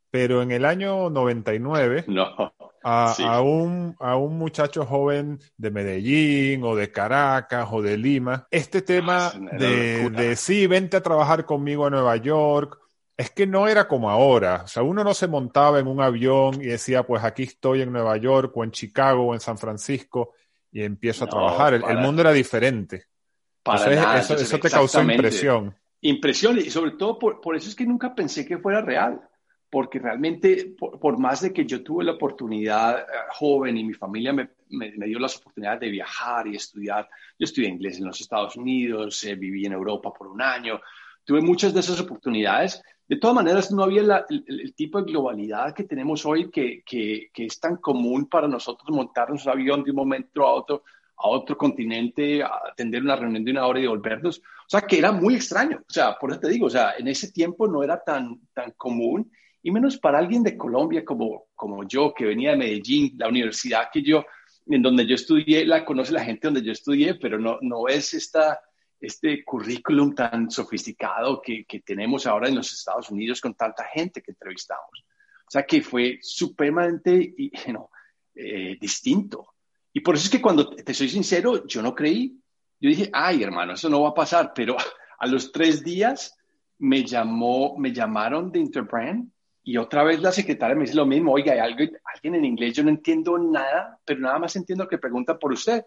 pero 0.09 0.41
en 0.41 0.51
el 0.51 0.65
año 0.65 1.09
99 1.09 2.05
no 2.07 2.53
a, 2.83 3.41
un, 3.41 3.95
a 3.99 4.15
un 4.15 4.37
muchacho 4.37 4.85
joven 4.85 5.39
de 5.57 5.71
Medellín 5.71 6.63
o 6.63 6.75
de 6.75 6.91
Caracas 6.91 7.67
o 7.71 7.81
de 7.81 7.97
Lima, 7.97 8.47
este 8.49 8.81
tema 8.81 9.27
ah, 9.27 9.39
de, 9.57 10.09
de 10.09 10.35
sí, 10.35 10.67
vente 10.67 10.97
a 10.97 11.03
trabajar 11.03 11.45
conmigo 11.45 11.85
a 11.85 11.89
Nueva 11.89 12.15
York, 12.15 12.79
es 13.17 13.31
que 13.31 13.47
no 13.47 13.67
era 13.67 13.87
como 13.87 14.09
ahora. 14.09 14.61
O 14.63 14.67
sea, 14.67 14.83
uno 14.83 15.03
no 15.03 15.13
se 15.13 15.27
montaba 15.27 15.79
en 15.79 15.87
un 15.87 16.01
avión 16.01 16.61
y 16.61 16.67
decía, 16.67 17.03
pues 17.03 17.23
aquí 17.23 17.43
estoy 17.43 17.81
en 17.81 17.91
Nueva 17.91 18.15
York 18.17 18.55
o 18.55 18.63
en 18.63 18.71
Chicago 18.71 19.27
o 19.27 19.33
en 19.33 19.39
San 19.39 19.57
Francisco 19.57 20.33
y 20.71 20.83
empiezo 20.83 21.25
a 21.25 21.27
trabajar. 21.27 21.73
El, 21.73 21.97
mundo 21.97 22.21
era 22.21 22.31
diferente. 22.31 23.05
Para 23.63 24.19
eso, 24.19 24.35
eso, 24.35 24.59
te 24.59 24.69
causó 24.69 25.01
impresión. 25.01 25.75
Impresión 25.99 26.57
y 26.59 26.69
sobre 26.69 26.91
todo 26.91 27.17
por, 27.17 27.41
por 27.41 27.55
eso 27.55 27.67
es 27.67 27.75
que 27.75 27.85
nunca 27.85 28.13
pensé 28.13 28.45
que 28.45 28.59
fuera 28.59 28.81
real 28.81 29.19
porque 29.69 29.99
realmente, 29.99 30.75
por, 30.77 31.19
más 31.19 31.41
de 31.41 31.51
que 31.51 31.65
yo 31.65 31.83
tuve 31.83 32.03
la 32.03 32.13
oportunidad 32.13 32.99
eh, 32.99 33.03
joven 33.31 33.77
y 33.77 33.83
mi 33.83 33.93
familia 33.93 34.33
me, 34.33 34.49
dio 34.69 35.19
las 35.19 35.37
oportunidades 35.37 35.81
de 35.81 35.89
viajar 35.89 36.47
y 36.47 36.55
estudiar, 36.55 37.09
yo 37.37 37.45
estudié 37.45 37.69
inglés 37.69 37.97
en 37.97 38.05
los 38.05 38.21
Estados 38.21 38.55
Unidos, 38.55 39.23
eh, 39.25 39.35
viví 39.35 39.65
en 39.65 39.73
Europa 39.73 40.13
por 40.13 40.27
un 40.27 40.41
año, 40.41 40.79
tuve 41.25 41.41
muchas 41.41 41.73
de 41.73 41.81
esas 41.81 41.99
oportunidades. 41.99 42.81
De 43.07 43.17
todas 43.17 43.35
maneras, 43.35 43.71
no 43.71 43.83
había 43.83 44.01
el, 44.29 44.73
tipo 44.73 45.01
de 45.01 45.11
globalidad 45.11 45.73
que 45.73 45.83
tenemos 45.83 46.25
hoy 46.25 46.49
que, 46.49 46.83
que, 46.85 47.29
que, 47.33 47.45
es 47.45 47.59
tan 47.59 47.77
común 47.77 48.27
para 48.27 48.47
nosotros 48.47 48.89
montarnos 48.89 49.45
un 49.45 49.51
avión 49.51 49.83
de 49.83 49.91
un 49.91 49.97
momento 49.97 50.43
a 50.45 50.53
otro 50.53 50.83
a 51.17 51.29
otro 51.29 51.57
continente, 51.57 52.43
a 52.43 52.51
atender 52.71 53.01
una 53.01 53.15
reunión 53.15 53.43
de 53.43 53.51
una 53.51 53.65
hora 53.65 53.79
y 53.79 53.83
devolvernos. 53.83 54.39
O 54.39 54.69
sea, 54.69 54.81
que 54.81 54.99
era 54.99 55.11
muy 55.11 55.35
extraño. 55.35 55.79
O 55.79 55.91
sea, 55.91 56.15
por 56.15 56.31
eso 56.31 56.39
te 56.39 56.49
digo, 56.49 56.67
o 56.67 56.69
sea, 56.69 56.93
en 56.97 57.07
ese 57.07 57.31
tiempo 57.31 57.67
no 57.67 57.83
era 57.83 58.03
tan, 58.03 58.39
tan 58.53 58.71
común 58.71 59.31
y 59.67 59.71
menos 59.71 59.97
para 59.97 60.19
alguien 60.19 60.43
de 60.43 60.55
Colombia 60.55 61.03
como, 61.03 61.47
como 61.53 61.85
yo, 61.85 62.13
que 62.13 62.23
venía 62.23 62.51
de 62.51 62.55
Medellín, 62.57 63.15
la 63.17 63.27
universidad 63.27 63.89
que 63.91 64.01
yo, 64.01 64.23
en 64.65 64.81
donde 64.81 65.05
yo 65.05 65.15
estudié, 65.15 65.65
la 65.65 65.83
conoce 65.83 66.13
la 66.13 66.23
gente 66.23 66.47
donde 66.47 66.63
yo 66.63 66.71
estudié, 66.71 67.15
pero 67.15 67.37
no, 67.37 67.57
no 67.59 67.89
es 67.89 68.13
esta, 68.13 68.61
este 68.97 69.43
currículum 69.43 70.15
tan 70.15 70.49
sofisticado 70.49 71.41
que, 71.41 71.65
que 71.65 71.81
tenemos 71.81 72.25
ahora 72.25 72.47
en 72.47 72.55
los 72.55 72.71
Estados 72.71 73.09
Unidos 73.09 73.41
con 73.41 73.55
tanta 73.55 73.83
gente 73.91 74.21
que 74.21 74.31
entrevistamos. 74.31 75.03
O 75.45 75.51
sea 75.51 75.63
que 75.63 75.81
fue 75.81 76.19
supremamente 76.21 77.35
eh, 78.35 78.77
distinto. 78.79 79.55
Y 79.91 79.99
por 79.99 80.15
eso 80.15 80.23
es 80.23 80.31
que 80.31 80.41
cuando 80.41 80.69
te 80.69 80.93
soy 80.93 81.09
sincero, 81.09 81.67
yo 81.67 81.81
no 81.81 81.93
creí. 81.93 82.39
Yo 82.79 82.89
dije, 82.89 83.09
ay, 83.11 83.43
hermano, 83.43 83.73
eso 83.73 83.89
no 83.89 84.03
va 84.03 84.11
a 84.11 84.13
pasar. 84.13 84.53
Pero 84.55 84.77
a 85.19 85.27
los 85.27 85.51
tres 85.51 85.83
días 85.83 86.37
me 86.77 87.03
llamó, 87.03 87.77
me 87.77 87.91
llamaron 87.91 88.49
de 88.49 88.59
Interbrand 88.59 89.29
y 89.67 89.75
otra 89.75 90.01
vez 90.05 90.21
la 90.21 90.31
secretaria 90.31 90.77
me 90.77 90.83
dice 90.83 90.95
lo 90.95 91.05
mismo, 91.05 91.33
oiga, 91.33 91.51
hay 91.51 91.59
algo, 91.59 91.79
alguien 92.15 92.35
en 92.35 92.45
inglés, 92.45 92.73
yo 92.73 92.83
no 92.85 92.89
entiendo 92.89 93.37
nada, 93.37 93.99
pero 94.05 94.21
nada 94.21 94.39
más 94.39 94.55
entiendo 94.55 94.87
que 94.87 94.97
pregunta 94.97 95.37
por 95.37 95.51
usted. 95.51 95.83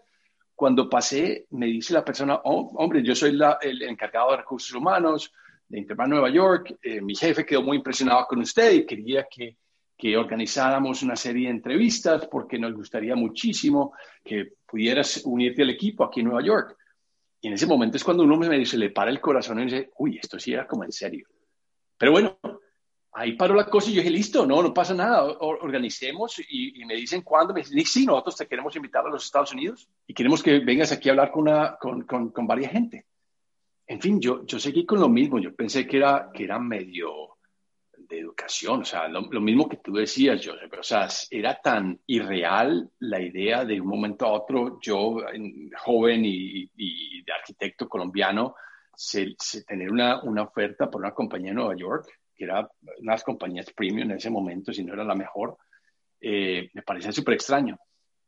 Cuando 0.53 0.87
pasé, 0.87 1.47
me 1.49 1.65
dice 1.65 1.91
la 1.91 2.05
persona, 2.05 2.41
oh, 2.43 2.73
hombre, 2.75 3.01
yo 3.01 3.15
soy 3.15 3.35
el 3.61 3.81
encargado 3.81 4.29
de 4.29 4.37
recursos 4.37 4.71
humanos 4.75 5.33
de 5.67 5.79
Interbank 5.79 6.09
Nueva 6.09 6.29
York, 6.29 6.77
eh, 6.79 7.01
mi 7.01 7.15
jefe 7.15 7.43
quedó 7.43 7.63
muy 7.63 7.77
impresionado 7.77 8.27
con 8.27 8.37
usted 8.41 8.71
y 8.71 8.85
quería 8.85 9.25
que, 9.27 9.57
que 9.97 10.15
organizáramos 10.15 11.01
una 11.01 11.15
serie 11.15 11.47
de 11.47 11.55
entrevistas 11.55 12.27
porque 12.27 12.59
nos 12.59 12.75
gustaría 12.75 13.15
muchísimo 13.15 13.93
que 14.23 14.57
pudieras 14.63 15.23
unirte 15.25 15.63
al 15.63 15.71
equipo 15.71 16.03
aquí 16.03 16.19
en 16.19 16.27
Nueva 16.27 16.45
York. 16.45 16.77
Y 17.41 17.47
en 17.47 17.55
ese 17.55 17.65
momento 17.65 17.97
es 17.97 18.03
cuando 18.03 18.25
uno 18.25 18.37
me 18.37 18.59
dice, 18.59 18.77
le 18.77 18.91
para 18.91 19.09
el 19.09 19.19
corazón 19.19 19.59
y 19.59 19.63
dice, 19.63 19.89
uy, 19.97 20.19
esto 20.21 20.37
sí 20.37 20.53
era 20.53 20.67
como 20.67 20.83
en 20.83 20.91
serio. 20.91 21.27
Pero 21.97 22.11
bueno, 22.11 22.37
ahí 23.13 23.33
paró 23.33 23.55
la 23.55 23.65
cosa 23.65 23.89
y 23.89 23.93
yo 23.93 24.01
dije, 24.01 24.11
listo, 24.11 24.45
no, 24.45 24.61
no 24.61 24.73
pasa 24.73 24.93
nada, 24.93 25.23
organicemos 25.23 26.41
y, 26.49 26.83
me 26.85 26.95
dicen 26.95 27.21
cuándo, 27.21 27.53
me 27.53 27.61
dicen, 27.61 27.85
sí, 27.85 28.05
nosotros 28.05 28.37
te 28.37 28.47
queremos 28.47 28.75
invitar 28.75 29.05
a 29.05 29.09
los 29.09 29.25
Estados 29.25 29.53
Unidos 29.53 29.87
y 30.07 30.13
queremos 30.13 30.41
que 30.41 30.59
vengas 30.59 30.91
aquí 30.91 31.09
a 31.09 31.11
hablar 31.13 31.31
con, 31.31 31.43
una, 31.43 31.77
con, 31.77 32.03
con, 32.03 32.29
con 32.29 32.47
varias 32.47 32.71
gente. 32.71 33.05
En 33.87 33.99
fin, 33.99 34.21
yo, 34.21 34.45
yo 34.45 34.59
seguí 34.59 34.85
con 34.85 34.99
lo 34.99 35.09
mismo, 35.09 35.39
yo 35.39 35.53
pensé 35.53 35.85
que 35.85 35.97
era, 35.97 36.29
que 36.33 36.45
era 36.45 36.57
medio 36.59 37.37
de 37.97 38.19
educación, 38.19 38.81
o 38.81 38.85
sea, 38.85 39.07
lo, 39.07 39.41
mismo 39.41 39.67
que 39.67 39.77
tú 39.77 39.93
decías, 39.93 40.41
Joseph, 40.45 40.71
o 40.79 40.83
sea, 40.83 41.07
era 41.29 41.59
tan 41.61 41.99
irreal 42.07 42.89
la 42.99 43.21
idea 43.21 43.65
de 43.65 43.79
un 43.79 43.87
momento 43.87 44.25
a 44.25 44.31
otro, 44.33 44.79
yo, 44.81 45.17
joven 45.77 46.21
y, 46.25 46.69
de 47.23 47.33
arquitecto 47.33 47.87
colombiano, 47.87 48.55
se, 48.95 49.35
tener 49.67 49.91
una, 49.91 50.21
una, 50.23 50.43
oferta 50.43 50.89
por 50.89 51.01
una 51.01 51.13
compañía 51.13 51.51
en 51.51 51.57
Nueva 51.57 51.75
York, 51.75 52.07
era 52.43 52.59
una 52.59 52.67
de 52.97 53.05
las 53.05 53.23
compañías 53.23 53.71
premium 53.73 54.09
en 54.09 54.17
ese 54.17 54.29
momento, 54.29 54.73
si 54.73 54.83
no 54.83 54.93
era 54.93 55.03
la 55.03 55.15
mejor, 55.15 55.57
eh, 56.19 56.69
me 56.73 56.81
parecía 56.81 57.11
súper 57.11 57.35
extraño. 57.35 57.77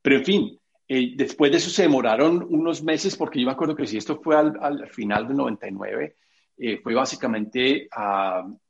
Pero 0.01 0.17
en 0.17 0.25
fin, 0.25 0.59
eh, 0.87 1.13
después 1.15 1.51
de 1.51 1.57
eso 1.57 1.69
se 1.69 1.83
demoraron 1.83 2.45
unos 2.49 2.83
meses, 2.83 3.15
porque 3.15 3.39
yo 3.39 3.45
me 3.45 3.53
acuerdo 3.53 3.75
que 3.75 3.87
si 3.87 3.97
esto 3.97 4.19
fue 4.21 4.35
al, 4.35 4.57
al 4.61 4.87
final 4.89 5.27
del 5.27 5.37
99, 5.37 6.15
eh, 6.57 6.79
fue 6.81 6.93
básicamente 6.93 7.87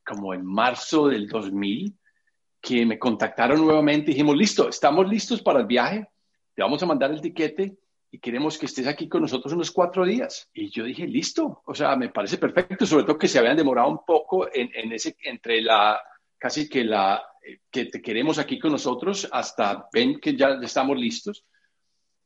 como 0.06 0.34
en 0.34 0.46
marzo 0.46 1.08
del 1.08 1.28
2000 1.28 1.98
que 2.62 2.86
me 2.86 2.98
contactaron 2.98 3.60
nuevamente 3.60 4.12
dijimos, 4.12 4.38
listo, 4.38 4.70
estamos 4.70 5.08
listos 5.10 5.42
para 5.42 5.60
el 5.60 5.66
viaje, 5.66 6.08
te 6.56 6.62
vamos 6.62 6.82
a 6.82 6.86
mandar 6.86 7.12
el 7.12 7.20
tiquete 7.20 7.78
y 8.14 8.20
queremos 8.20 8.60
que 8.60 8.68
estés 8.68 8.86
aquí 8.86 9.10
con 9.10 9.24
nosotros 9.24 9.54
unos 9.54 9.72
cuatro 9.72 10.06
días. 10.06 10.48
Y 10.54 10.70
yo 10.70 10.84
dije, 10.84 11.08
listo, 11.08 11.64
o 11.66 11.74
sea, 11.74 11.96
me 11.96 12.10
parece 12.10 12.38
perfecto, 12.38 12.86
sobre 12.86 13.06
todo 13.06 13.18
que 13.18 13.28
se 13.28 13.40
habían 13.40 13.58
demorado 13.58 13.90
un 13.90 14.06
poco 14.06 14.48
en, 14.54 14.70
en 14.72 14.92
ese, 14.94 15.18
entre 15.24 15.64
la, 15.64 16.00
casi 16.38 16.70
que 16.70 16.84
la, 16.84 17.24
que 17.72 17.86
te 17.86 18.04
queremos 18.04 18.38
aquí 18.38 18.60
con 18.60 18.72
nosotros 18.72 19.28
hasta 19.32 19.88
ven 19.92 20.20
que 20.20 20.36
ya 20.36 20.60
estamos 20.62 20.96
listos. 20.96 21.44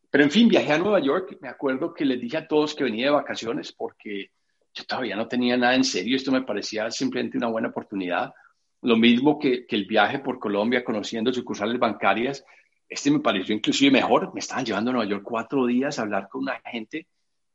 Pero 0.10 0.26
en 0.26 0.32
fin, 0.32 0.50
viajé 0.50 0.74
a 0.74 0.78
Nueva 0.78 1.00
York, 1.00 1.38
me 1.40 1.48
acuerdo 1.48 1.94
que 1.94 2.04
les 2.04 2.20
dije 2.20 2.36
a 2.36 2.48
todos 2.50 2.76
que 2.76 2.84
venía 2.84 3.06
de 3.06 3.12
vacaciones 3.12 3.72
porque 3.72 4.32
yo 4.74 4.84
todavía 4.84 5.16
no 5.16 5.30
tenía 5.30 5.56
nada 5.56 5.76
en 5.76 5.86
serio, 5.86 6.18
esto 6.18 6.34
me 6.34 6.42
parecía 6.42 6.92
simplemente 6.92 7.38
una 7.38 7.48
buena 7.48 7.70
oportunidad. 7.70 8.34
Lo 8.82 8.98
mismo 8.98 9.40
que, 9.40 9.66
que 9.66 9.78
el 9.78 9.86
viaje 9.86 10.20
por 10.20 10.38
Colombia, 10.38 10.84
conociendo 10.84 11.32
sucursales 11.32 11.80
bancarias, 11.80 12.44
este 12.90 13.12
me 13.12 13.20
pareció 13.20 13.54
inclusive 13.56 13.92
mejor. 13.92 14.34
Me 14.34 14.40
estaban 14.40 14.66
llevando 14.66 14.92
a 14.92 14.94
Nueva 14.94 15.10
York 15.10 15.24
cuatro 15.24 15.66
días 15.66 16.00
a 16.00 16.04
hablar 16.04 16.30
con 16.30 16.42
una 16.42 16.60
gente. 16.66 17.08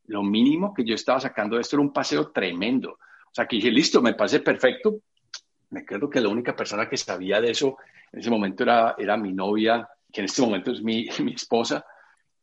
Lo 0.07 0.23
mínimo 0.23 0.75
que 0.75 0.85
yo 0.85 0.95
estaba 0.95 1.21
sacando 1.21 1.57
de 1.57 1.63
esto 1.63 1.77
era 1.77 1.83
un 1.83 1.93
paseo 1.93 2.31
tremendo. 2.31 2.93
O 2.93 3.35
sea, 3.35 3.47
que 3.47 3.57
dije, 3.57 3.71
listo, 3.71 4.03
me 4.03 4.15
parece 4.15 4.41
perfecto. 4.41 5.01
Me 5.71 5.85
creo 5.85 6.11
que 6.11 6.21
la 6.21 6.29
única 6.29 6.55
persona 6.55 6.89
que 6.89 6.97
sabía 6.97 7.41
de 7.41 7.51
eso 7.51 7.77
en 8.13 8.21
ese 8.21 8.31
momento 8.31 8.63
era, 8.63 8.95
era 8.99 9.17
mi 9.17 9.33
novia, 9.33 9.89
que 10.13 10.21
en 10.21 10.27
este 10.27 10.43
momento 10.43 10.71
es 10.71 10.83
mi, 10.83 11.09
mi 11.21 11.33
esposa. 11.33 11.85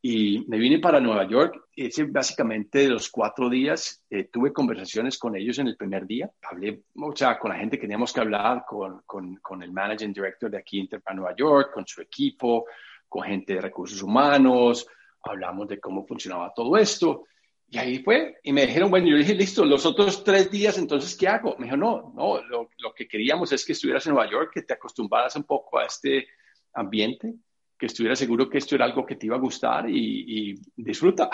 Y 0.01 0.45
me 0.47 0.57
vine 0.57 0.79
para 0.79 1.01
Nueva 1.01 1.27
York. 1.27 1.67
Ese, 1.75 2.05
básicamente 2.05 2.79
de 2.79 2.89
los 2.89 3.09
cuatro 3.09 3.49
días 3.49 4.01
eh, 4.09 4.29
tuve 4.31 4.53
conversaciones 4.53 5.17
con 5.17 5.35
ellos 5.35 5.59
en 5.59 5.67
el 5.67 5.75
primer 5.75 6.05
día. 6.05 6.31
Hablé, 6.41 6.83
o 6.95 7.13
sea, 7.13 7.37
con 7.37 7.51
la 7.51 7.57
gente 7.57 7.77
que 7.77 7.81
teníamos 7.81 8.13
que 8.13 8.21
hablar, 8.21 8.63
con, 8.65 9.01
con, 9.05 9.35
con 9.37 9.61
el 9.61 9.73
managing 9.73 10.13
director 10.13 10.49
de 10.49 10.57
aquí 10.57 10.79
Interpa 10.79 11.13
Nueva 11.13 11.35
York, 11.35 11.73
con 11.73 11.85
su 11.85 12.01
equipo, 12.01 12.65
con 13.09 13.23
gente 13.23 13.55
de 13.55 13.61
recursos 13.61 14.01
humanos. 14.01 14.87
Hablamos 15.23 15.67
de 15.67 15.79
cómo 15.81 16.05
funcionaba 16.05 16.53
todo 16.55 16.77
esto. 16.77 17.25
Y 17.69 17.77
ahí 17.77 17.99
fue. 18.01 18.37
Y 18.41 18.53
me 18.53 18.65
dijeron, 18.65 18.89
bueno, 18.89 19.07
yo 19.09 19.17
dije, 19.17 19.35
listo, 19.35 19.65
los 19.65 19.85
otros 19.85 20.23
tres 20.23 20.49
días, 20.49 20.77
entonces, 20.77 21.15
¿qué 21.17 21.27
hago? 21.27 21.57
Me 21.59 21.65
dijo, 21.65 21.75
no, 21.75 22.13
no, 22.15 22.41
lo, 22.43 22.69
lo 22.77 22.93
que 22.93 23.05
queríamos 23.05 23.51
es 23.51 23.65
que 23.65 23.73
estuvieras 23.73 24.05
en 24.07 24.13
Nueva 24.13 24.31
York, 24.31 24.51
que 24.53 24.61
te 24.61 24.73
acostumbraras 24.73 25.35
un 25.35 25.43
poco 25.43 25.77
a 25.77 25.85
este 25.85 26.25
ambiente 26.73 27.35
que 27.79 27.85
estuviera 27.85 28.15
seguro 28.15 28.49
que 28.49 28.57
esto 28.57 28.75
era 28.75 28.83
algo 28.83 29.05
que 29.05 29.15
te 29.15 29.25
iba 29.25 29.37
a 29.37 29.39
gustar 29.39 29.89
y, 29.89 30.59
disfruta. 30.75 31.29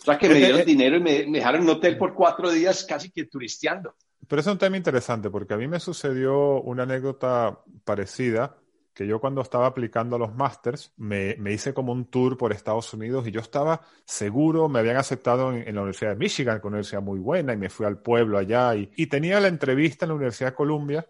O 0.00 0.04
sea, 0.04 0.16
que 0.16 0.28
me 0.28 0.36
dieron 0.36 0.64
dinero 0.64 0.96
y 0.96 1.00
me, 1.00 1.24
dejaron 1.24 1.62
en 1.62 1.68
un 1.68 1.76
hotel 1.76 1.98
por 1.98 2.14
cuatro 2.14 2.50
días 2.52 2.86
casi 2.88 3.10
que 3.10 3.24
turisteando. 3.24 3.96
Pero 4.28 4.40
es 4.40 4.46
un 4.46 4.58
tema 4.58 4.76
interesante 4.76 5.28
porque 5.28 5.54
a 5.54 5.56
mí 5.56 5.66
me 5.66 5.80
sucedió 5.80 6.60
una 6.60 6.84
anécdota 6.84 7.58
parecida 7.84 8.56
que 8.94 9.06
yo 9.06 9.20
cuando 9.20 9.40
estaba 9.40 9.66
aplicando 9.66 10.16
a 10.16 10.18
los 10.18 10.34
másters 10.34 10.92
me, 10.96 11.34
me, 11.38 11.52
hice 11.52 11.74
como 11.74 11.92
un 11.92 12.04
tour 12.06 12.36
por 12.36 12.52
Estados 12.52 12.92
Unidos 12.94 13.26
y 13.26 13.30
yo 13.30 13.40
estaba 13.40 13.80
seguro, 14.04 14.68
me 14.68 14.80
habían 14.80 14.96
aceptado 14.96 15.52
en, 15.52 15.74
la 15.74 15.82
Universidad 15.82 16.10
de 16.10 16.16
Michigan, 16.16 16.56
que 16.56 16.58
es 16.58 16.64
una 16.64 16.76
universidad 16.76 17.02
muy 17.02 17.20
buena, 17.20 17.52
y 17.52 17.56
me 17.56 17.70
fui 17.70 17.86
al 17.86 17.98
pueblo 17.98 18.38
allá 18.38 18.74
y, 18.74 18.90
y 18.96 19.06
tenía 19.06 19.38
la 19.38 19.48
entrevista 19.48 20.04
en 20.04 20.10
la 20.10 20.14
Universidad 20.16 20.50
de 20.50 20.56
Columbia 20.56 21.06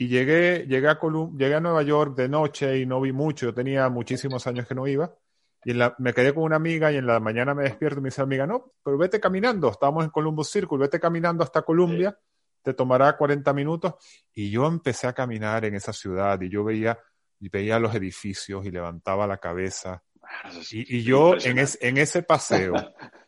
y 0.00 0.08
llegué, 0.08 0.64
llegué, 0.66 0.88
a 0.88 0.98
llegué 1.36 1.54
a 1.54 1.60
Nueva 1.60 1.82
York 1.82 2.16
de 2.16 2.26
noche 2.26 2.78
y 2.78 2.86
no 2.86 3.02
vi 3.02 3.12
mucho, 3.12 3.44
yo 3.44 3.54
tenía 3.54 3.86
muchísimos 3.90 4.46
años 4.46 4.66
que 4.66 4.74
no 4.74 4.86
iba. 4.86 5.14
Y 5.62 5.72
en 5.72 5.78
la, 5.78 5.94
me 5.98 6.14
quedé 6.14 6.32
con 6.32 6.44
una 6.44 6.56
amiga 6.56 6.90
y 6.90 6.96
en 6.96 7.06
la 7.06 7.20
mañana 7.20 7.54
me 7.54 7.64
despierto 7.64 7.98
y 7.98 8.04
me 8.04 8.06
dice 8.08 8.22
amiga, 8.22 8.46
no, 8.46 8.72
pero 8.82 8.96
vete 8.96 9.20
caminando, 9.20 9.68
estamos 9.68 10.02
en 10.02 10.08
Columbus 10.08 10.50
Circle, 10.50 10.78
vete 10.78 10.98
caminando 10.98 11.44
hasta 11.44 11.60
Columbia, 11.60 12.18
te 12.62 12.72
tomará 12.72 13.14
40 13.14 13.52
minutos. 13.52 13.92
Y 14.32 14.50
yo 14.50 14.66
empecé 14.66 15.06
a 15.06 15.12
caminar 15.12 15.66
en 15.66 15.74
esa 15.74 15.92
ciudad 15.92 16.40
y 16.40 16.48
yo 16.48 16.64
veía, 16.64 16.98
y 17.38 17.50
veía 17.50 17.78
los 17.78 17.94
edificios 17.94 18.64
y 18.64 18.70
levantaba 18.70 19.26
la 19.26 19.36
cabeza. 19.36 20.02
Ah, 20.22 20.50
y, 20.70 20.96
y, 20.96 21.02
yo 21.02 21.34
en, 21.34 21.58
en 21.58 21.98
ese 21.98 22.22
paseo, 22.22 22.72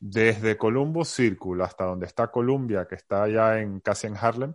desde 0.01 0.57
Columbus 0.57 1.11
Circle 1.11 1.63
hasta 1.63 1.85
donde 1.85 2.07
está 2.07 2.29
Columbia, 2.29 2.87
que 2.89 2.95
está 2.95 3.25
allá 3.25 3.61
en, 3.61 3.81
casi 3.81 4.07
en 4.07 4.17
Harlem, 4.17 4.55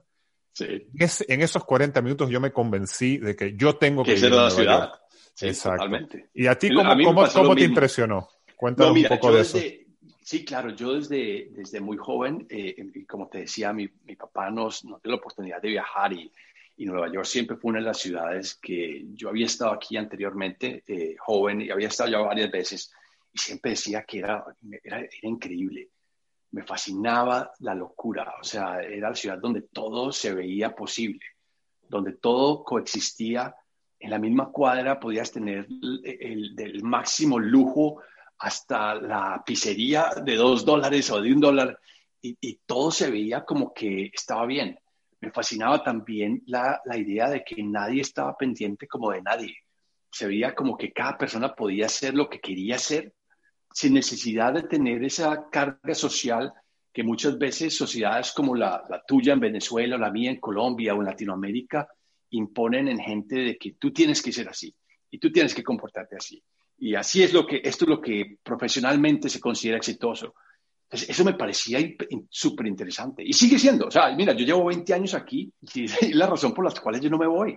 en 0.62 1.42
esos 1.42 1.64
40 1.64 2.02
minutos 2.02 2.30
yo 2.30 2.40
me 2.40 2.52
convencí 2.52 3.18
de 3.18 3.36
que 3.36 3.56
yo 3.56 3.76
tengo 3.76 4.04
que, 4.04 4.14
ir 4.14 4.26
a 4.26 4.30
la 4.30 4.50
ciudad. 4.50 4.94
Sí, 5.34 5.48
Exactamente. 5.48 6.30
¿Y 6.34 6.48
a 6.48 6.58
ti 6.58 6.74
cómo, 6.74 7.28
cómo, 7.34 7.56
te 7.56 7.64
impresionó? 7.64 8.28
Cuéntanos 8.56 8.98
un 8.98 9.04
poco 9.04 9.32
de 9.32 9.42
eso. 9.42 9.60
Sí, 10.22 10.44
claro, 10.44 10.72
yo 10.72 10.94
desde, 10.94 11.48
desde 11.52 11.80
muy 11.80 11.96
joven, 11.96 12.46
eh, 12.50 13.06
como 13.08 13.30
te 13.30 13.40
decía, 13.40 13.72
mi, 13.72 13.88
mi 14.04 14.16
papá 14.16 14.50
nos, 14.50 14.84
nos, 14.84 15.02
dio 15.02 15.12
la 15.12 15.18
oportunidad 15.18 15.62
de 15.62 15.70
viajar 15.70 16.12
y, 16.12 16.30
y, 16.76 16.86
Nueva 16.86 17.10
York 17.10 17.26
siempre 17.26 17.56
fue 17.56 17.70
una 17.70 17.80
de 17.80 17.86
las 17.86 18.00
ciudades 18.00 18.56
que 18.56 19.06
yo 19.14 19.30
había 19.30 19.46
estado 19.46 19.72
aquí 19.72 19.96
anteriormente, 19.96 20.84
eh, 20.86 21.16
joven, 21.18 21.62
y 21.62 21.70
había 21.70 21.88
estado 21.88 22.10
ya 22.10 22.18
varias 22.18 22.52
veces, 22.52 22.92
y 23.32 23.40
siempre 23.40 23.72
decía 23.72 24.04
que 24.04 24.20
era, 24.20 24.44
era, 24.84 24.98
era 25.00 25.10
increíble 25.22 25.92
me 26.52 26.64
fascinaba 26.64 27.52
la 27.60 27.76
locura, 27.76 28.36
o 28.40 28.44
sea, 28.44 28.80
era 28.82 29.10
la 29.10 29.16
ciudad 29.16 29.38
donde 29.38 29.64
todo 29.64 30.12
se 30.12 30.34
veía 30.34 30.76
posible, 30.76 31.26
donde 31.88 32.14
todo 32.14 32.64
coexistía. 32.64 33.56
En 34.00 34.12
la 34.12 34.20
misma 34.20 34.52
cuadra 34.52 35.00
podías 35.00 35.32
tener 35.32 35.68
el, 36.04 36.84
máximo 36.84 37.40
lujo 37.40 38.02
hasta 38.38 38.94
la 38.96 39.44
pizzería 39.44 40.12
de 40.24 40.36
dos 40.36 40.64
dólares 40.64 41.10
o 41.10 41.20
de 41.20 41.34
un 41.34 41.42
dólar 41.42 41.80
y, 42.22 42.60
todo 42.66 42.92
se 42.92 43.10
veía 43.10 43.44
como 43.44 43.74
que 43.74 44.12
estaba 44.14 44.46
bien. 44.46 44.78
Me 45.20 45.32
fascinaba 45.32 45.84
también 45.84 46.44
la, 46.46 46.80
la 46.86 46.98
idea 46.98 47.30
de 47.30 47.44
que 47.44 47.64
nadie 47.64 48.02
estaba 48.02 48.38
pendiente 48.38 48.88
como 48.88 49.12
de 49.12 49.22
nadie. 49.22 49.56
Se 50.12 50.28
veía 50.28 50.54
como 50.54 50.78
que 50.78 50.94
cada 50.94 51.18
persona 51.18 51.56
podía 51.56 51.88
hacer 51.88 52.14
lo 52.14 52.30
que 52.30 52.40
quería 52.40 52.76
hacer 52.76 53.14
sin 53.78 53.94
necesidad 53.94 54.54
de 54.54 54.64
tener 54.64 55.04
esa 55.04 55.52
carga 55.52 55.94
social 55.94 56.52
que 56.92 57.04
muchas 57.04 57.38
veces 57.38 57.78
sociedades 57.78 58.32
como 58.32 58.56
la, 58.56 58.82
tuya 59.08 59.34
en 59.34 59.40
Venezuela, 59.40 59.98
o 59.98 60.00
la 60.00 60.10
mía 60.10 60.32
en 60.32 60.40
Colombia 60.40 60.96
o 60.96 60.98
en 60.98 61.06
Latinoamérica 61.06 61.88
imponen 62.32 62.88
en 62.88 62.98
gente 62.98 63.36
de 63.36 63.56
que 63.56 63.74
tú 63.74 63.94
tienes 63.94 64.24
que 64.24 64.32
ser 64.32 64.50
así 64.50 64.74
y 65.12 65.20
tú 65.20 65.32
tienes 65.32 65.54
que 65.54 65.64
comportarte 65.64 66.16
así. 66.16 66.44
Y 66.80 66.96
así 66.96 67.22
es 67.22 67.34
lo 67.34 67.46
que, 67.46 67.62
esto 67.64 67.86
es 67.86 67.90
lo 67.90 68.02
que 68.02 68.40
profesionalmente 68.42 69.30
se 69.30 69.40
considera 69.40 69.78
exitoso. 69.78 70.34
Entonces, 70.86 71.12
eso 71.12 71.24
me 71.24 71.36
parecía 71.36 71.78
súper 72.32 72.66
interesante. 72.66 73.22
Y 73.24 73.34
sigue 73.34 73.60
siendo. 73.60 73.86
O 73.86 73.92
sea, 73.92 74.10
mira, 74.16 74.34
yo 74.34 74.44
llevo 74.44 74.66
20 74.66 74.92
años 74.92 75.14
aquí 75.14 75.54
y 75.62 75.84
es 75.86 76.16
la 76.16 76.26
razón 76.26 76.52
por 76.52 76.66
la 76.66 76.82
cual 76.82 77.00
yo 77.00 77.12
no 77.12 77.20
me 77.20 77.28
voy 77.28 77.56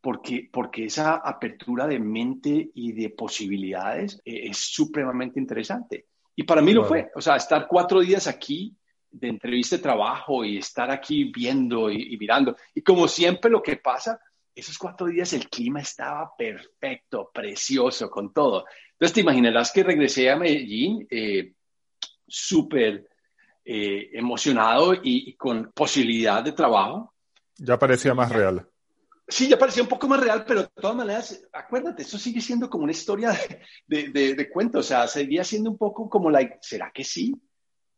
porque, 0.00 0.48
porque 0.52 0.84
esa 0.84 1.16
apertura 1.16 1.86
de 1.86 1.98
mente 1.98 2.70
y 2.74 2.92
de 2.92 3.10
posibilidades 3.10 4.20
eh, 4.24 4.48
es 4.48 4.58
supremamente 4.58 5.40
interesante. 5.40 6.06
Y 6.36 6.44
para 6.44 6.62
mí 6.62 6.72
lo 6.72 6.84
fue, 6.84 7.10
o 7.16 7.20
sea, 7.20 7.36
estar 7.36 7.66
cuatro 7.66 8.00
días 8.00 8.28
aquí 8.28 8.76
de 9.10 9.28
entrevista 9.28 9.76
de 9.76 9.82
trabajo 9.82 10.44
y 10.44 10.58
estar 10.58 10.90
aquí 10.90 11.24
viendo 11.24 11.90
y, 11.90 12.16
mirando. 12.16 12.56
Y 12.74 12.82
como 12.82 13.08
siempre 13.08 13.50
lo 13.50 13.60
que 13.60 13.76
pasa, 13.76 14.20
esos 14.54 14.78
cuatro 14.78 15.08
días 15.08 15.32
el 15.32 15.48
clima 15.48 15.80
estaba 15.80 16.30
perfecto, 16.36 17.30
precioso, 17.34 18.08
con 18.08 18.32
todo. 18.32 18.66
Entonces 18.92 19.14
te 19.14 19.20
imaginarás 19.22 19.72
que 19.72 19.82
regresé 19.82 20.30
a 20.30 20.36
Medellín 20.36 21.06
eh, 21.10 21.54
súper 22.26 23.08
eh, 23.64 24.10
emocionado 24.12 24.94
y, 24.94 25.30
y, 25.30 25.34
con 25.34 25.72
posibilidad 25.72 26.44
de 26.44 26.52
trabajo. 26.52 27.14
Ya 27.56 27.76
parecía 27.76 28.14
más 28.14 28.30
real 28.30 28.64
Sí, 29.30 29.46
ya 29.46 29.58
parecía 29.58 29.82
un 29.82 29.88
poco 29.90 30.08
más 30.08 30.20
real, 30.20 30.44
pero 30.46 30.62
de 30.62 30.68
todas 30.74 30.96
maneras, 30.96 31.46
acuérdate, 31.52 32.02
esto 32.02 32.16
sigue 32.16 32.40
siendo 32.40 32.70
como 32.70 32.84
una 32.84 32.92
historia 32.92 33.38
de, 33.86 34.08
de, 34.08 34.34
de, 34.34 34.50
cuento, 34.50 34.78
o 34.78 34.82
sea, 34.82 35.06
seguía 35.06 35.44
siendo 35.44 35.70
un 35.70 35.76
poco 35.76 36.08
como 36.08 36.30
la, 36.30 36.58
¿será 36.62 36.90
que 36.90 37.04
sí? 37.04 37.34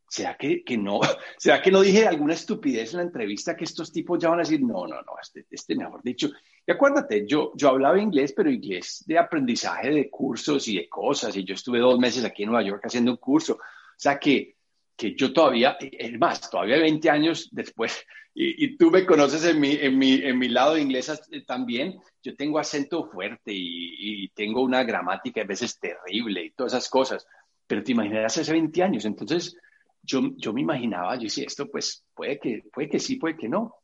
¿Será 0.09 0.37
que, 0.37 0.65
que, 0.65 0.77
no? 0.77 0.99
¿Será 1.39 1.63
que 1.63 1.71
no 1.71 1.83
dije 1.83 2.05
alguna 2.05 2.35
estupidez 2.35 2.93
en 2.93 2.97
la 2.97 3.05
entrevista 3.05 3.57
que 3.57 3.63
estos 3.63 3.93
tipos 3.93 4.19
ya 4.19 4.29
van 4.29 4.41
a 4.41 4.43
decir, 4.43 4.61
no, 4.61 4.89
no, 4.89 5.01
no, 5.03 5.13
este, 5.23 5.47
este 5.49 5.77
mejor 5.77 6.03
dicho? 6.03 6.31
Y 6.67 6.73
acuérdate, 6.73 7.25
yo, 7.29 7.53
yo 7.55 7.69
hablaba 7.69 8.01
inglés, 8.01 8.33
pero 8.37 8.51
inglés 8.51 9.05
de 9.07 9.17
aprendizaje 9.17 9.91
de 9.91 10.11
cursos 10.11 10.67
y 10.67 10.79
de 10.79 10.89
cosas, 10.89 11.37
y 11.37 11.45
yo 11.45 11.55
estuve 11.55 11.79
dos 11.79 11.97
meses 12.01 12.25
aquí 12.25 12.43
en 12.43 12.51
Nueva 12.51 12.67
York 12.67 12.83
haciendo 12.85 13.13
un 13.13 13.19
curso, 13.19 13.53
o 13.55 13.59
sea 13.97 14.19
que, 14.19 14.57
que 15.01 15.15
yo 15.15 15.33
todavía, 15.33 15.79
es 15.81 16.19
más, 16.19 16.51
todavía 16.51 16.77
20 16.77 17.09
años 17.09 17.49
después, 17.53 18.05
y, 18.35 18.67
y, 18.67 18.77
tú 18.77 18.91
me 18.91 19.07
conoces 19.07 19.43
en 19.47 19.59
mi, 19.59 19.73
en 19.73 19.97
mi, 19.97 20.13
en 20.17 20.39
mi 20.39 20.49
lado 20.49 20.75
de 20.75 20.83
inglés 20.83 21.09
eh, 21.31 21.43
también, 21.47 21.99
yo 22.23 22.37
tengo 22.37 22.59
acento 22.59 23.09
fuerte 23.11 23.51
y, 23.51 24.25
y, 24.25 24.29
tengo 24.29 24.63
una 24.63 24.85
gramática 24.85 25.41
a 25.41 25.47
veces 25.47 25.81
terrible 25.81 26.45
y 26.45 26.51
todas 26.51 26.75
esas 26.75 26.91
cosas, 26.91 27.27
pero 27.67 27.83
te 27.83 27.93
imaginas 27.93 28.39
hace 28.39 28.53
20 28.53 28.83
años, 28.83 29.07
entonces 29.07 29.57
yo, 30.03 30.21
yo 30.37 30.53
me 30.53 30.61
imaginaba, 30.61 31.15
yo 31.15 31.23
decía, 31.23 31.47
esto 31.47 31.71
pues 31.71 32.05
puede 32.15 32.39
que, 32.39 32.63
puede 32.71 32.91
que 32.91 32.99
sí, 32.99 33.17
puede 33.17 33.39
que 33.39 33.49
no. 33.49 33.77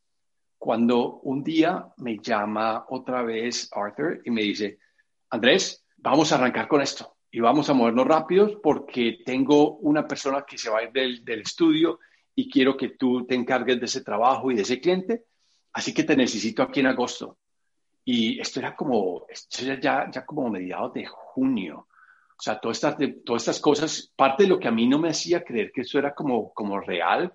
Cuando 0.58 1.20
un 1.20 1.42
día 1.42 1.86
me 1.96 2.18
llama 2.18 2.84
otra 2.90 3.22
vez 3.22 3.70
Arthur 3.72 4.20
y 4.22 4.30
me 4.30 4.42
dice, 4.42 4.78
Andrés, 5.30 5.82
vamos 5.96 6.30
a 6.30 6.34
arrancar 6.34 6.68
con 6.68 6.82
esto 6.82 7.15
y 7.30 7.40
vamos 7.40 7.68
a 7.68 7.74
movernos 7.74 8.06
rápidos 8.06 8.56
porque 8.62 9.18
tengo 9.24 9.76
una 9.78 10.06
persona 10.06 10.44
que 10.46 10.58
se 10.58 10.70
va 10.70 10.78
a 10.78 10.84
ir 10.84 10.92
del, 10.92 11.24
del 11.24 11.40
estudio 11.40 11.98
y 12.34 12.50
quiero 12.50 12.76
que 12.76 12.90
tú 12.90 13.26
te 13.26 13.34
encargues 13.34 13.80
de 13.80 13.86
ese 13.86 14.02
trabajo 14.02 14.50
y 14.50 14.54
de 14.54 14.62
ese 14.62 14.80
cliente, 14.80 15.24
así 15.72 15.92
que 15.92 16.04
te 16.04 16.16
necesito 16.16 16.62
aquí 16.62 16.80
en 16.80 16.86
agosto. 16.86 17.38
Y 18.04 18.38
esto 18.38 18.60
era 18.60 18.76
como, 18.76 19.26
esto 19.28 19.64
ya, 19.80 20.08
ya 20.10 20.24
como 20.24 20.48
mediados 20.48 20.92
de 20.92 21.06
junio. 21.06 21.88
O 22.38 22.42
sea, 22.42 22.60
todas 22.60 22.76
estas, 22.76 22.96
todas 23.24 23.42
estas 23.42 23.60
cosas, 23.60 24.12
parte 24.14 24.44
de 24.44 24.50
lo 24.50 24.60
que 24.60 24.68
a 24.68 24.70
mí 24.70 24.86
no 24.86 24.98
me 24.98 25.08
hacía 25.08 25.42
creer 25.42 25.72
que 25.72 25.80
eso 25.80 25.98
era 25.98 26.14
como, 26.14 26.52
como 26.52 26.78
real, 26.80 27.32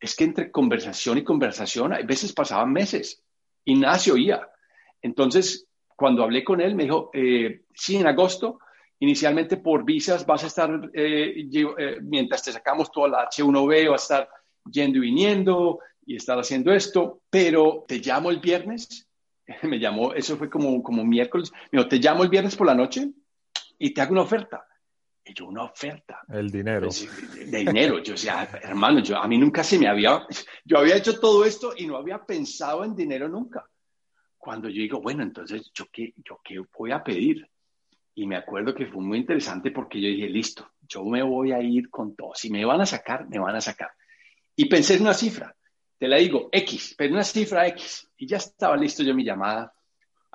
es 0.00 0.14
que 0.14 0.24
entre 0.24 0.50
conversación 0.50 1.18
y 1.18 1.24
conversación, 1.24 1.92
a 1.92 2.00
veces 2.02 2.32
pasaban 2.32 2.72
meses 2.72 3.22
y 3.64 3.74
nada 3.74 3.98
se 3.98 4.12
oía. 4.12 4.48
Entonces, 5.02 5.66
cuando 5.96 6.22
hablé 6.22 6.44
con 6.44 6.60
él, 6.60 6.76
me 6.76 6.84
dijo, 6.84 7.10
eh, 7.12 7.62
sí, 7.74 7.96
en 7.96 8.06
agosto, 8.06 8.60
inicialmente 9.00 9.56
por 9.56 9.84
visas 9.84 10.24
vas 10.24 10.44
a 10.44 10.46
estar, 10.46 10.90
eh, 10.94 11.48
eh, 11.52 11.98
mientras 12.02 12.42
te 12.42 12.52
sacamos 12.52 12.90
toda 12.90 13.08
la 13.08 13.28
H1B, 13.28 13.90
vas 13.90 14.10
a 14.10 14.20
estar 14.20 14.28
yendo 14.70 14.98
y 14.98 15.02
viniendo 15.02 15.80
y 16.04 16.16
estar 16.16 16.38
haciendo 16.38 16.72
esto, 16.72 17.22
pero 17.28 17.84
te 17.86 17.98
llamo 17.98 18.30
el 18.30 18.38
viernes, 18.38 19.08
me 19.62 19.78
llamó, 19.78 20.14
eso 20.14 20.36
fue 20.36 20.48
como, 20.48 20.82
como 20.82 21.04
miércoles, 21.04 21.52
me 21.70 21.78
dijo, 21.78 21.88
te 21.88 21.98
llamo 21.98 22.22
el 22.22 22.30
viernes 22.30 22.56
por 22.56 22.66
la 22.66 22.74
noche 22.74 23.10
y 23.78 23.92
te 23.92 24.00
hago 24.00 24.12
una 24.12 24.22
oferta. 24.22 24.64
Y 25.28 25.34
yo, 25.34 25.46
una 25.46 25.64
oferta. 25.64 26.20
El 26.28 26.50
dinero. 26.50 26.88
De, 26.88 27.46
de 27.46 27.58
dinero. 27.58 27.98
Yo 27.98 28.12
decía, 28.12 28.48
hermano, 28.62 29.00
yo, 29.00 29.16
a 29.16 29.26
mí 29.26 29.36
nunca 29.36 29.64
se 29.64 29.76
me 29.76 29.88
había, 29.88 30.24
yo 30.64 30.78
había 30.78 30.96
hecho 30.96 31.18
todo 31.18 31.44
esto 31.44 31.72
y 31.76 31.84
no 31.84 31.96
había 31.96 32.24
pensado 32.24 32.84
en 32.84 32.94
dinero 32.94 33.28
nunca. 33.28 33.68
Cuando 34.38 34.68
yo 34.68 34.80
digo, 34.82 35.00
bueno, 35.00 35.24
entonces, 35.24 35.72
¿yo 35.74 35.86
qué, 35.90 36.14
yo 36.24 36.40
qué 36.44 36.62
voy 36.78 36.92
a 36.92 37.02
pedir? 37.02 37.44
Y 38.16 38.26
me 38.26 38.36
acuerdo 38.36 38.74
que 38.74 38.86
fue 38.86 39.00
muy 39.00 39.18
interesante 39.18 39.70
porque 39.70 40.00
yo 40.00 40.08
dije, 40.08 40.28
listo, 40.28 40.72
yo 40.88 41.04
me 41.04 41.22
voy 41.22 41.52
a 41.52 41.60
ir 41.60 41.88
con 41.90 42.16
todo. 42.16 42.32
Si 42.34 42.50
me 42.50 42.64
van 42.64 42.80
a 42.80 42.86
sacar, 42.86 43.28
me 43.28 43.38
van 43.38 43.54
a 43.54 43.60
sacar. 43.60 43.90
Y 44.56 44.64
pensé 44.64 44.94
en 44.94 45.02
una 45.02 45.14
cifra. 45.14 45.54
Te 45.98 46.08
la 46.08 46.16
digo, 46.16 46.48
X, 46.50 46.94
pero 46.98 47.14
una 47.14 47.22
cifra 47.22 47.68
X. 47.68 48.10
Y 48.16 48.26
ya 48.26 48.38
estaba 48.38 48.76
listo 48.76 49.04
yo 49.04 49.14
mi 49.14 49.24
llamada 49.24 49.72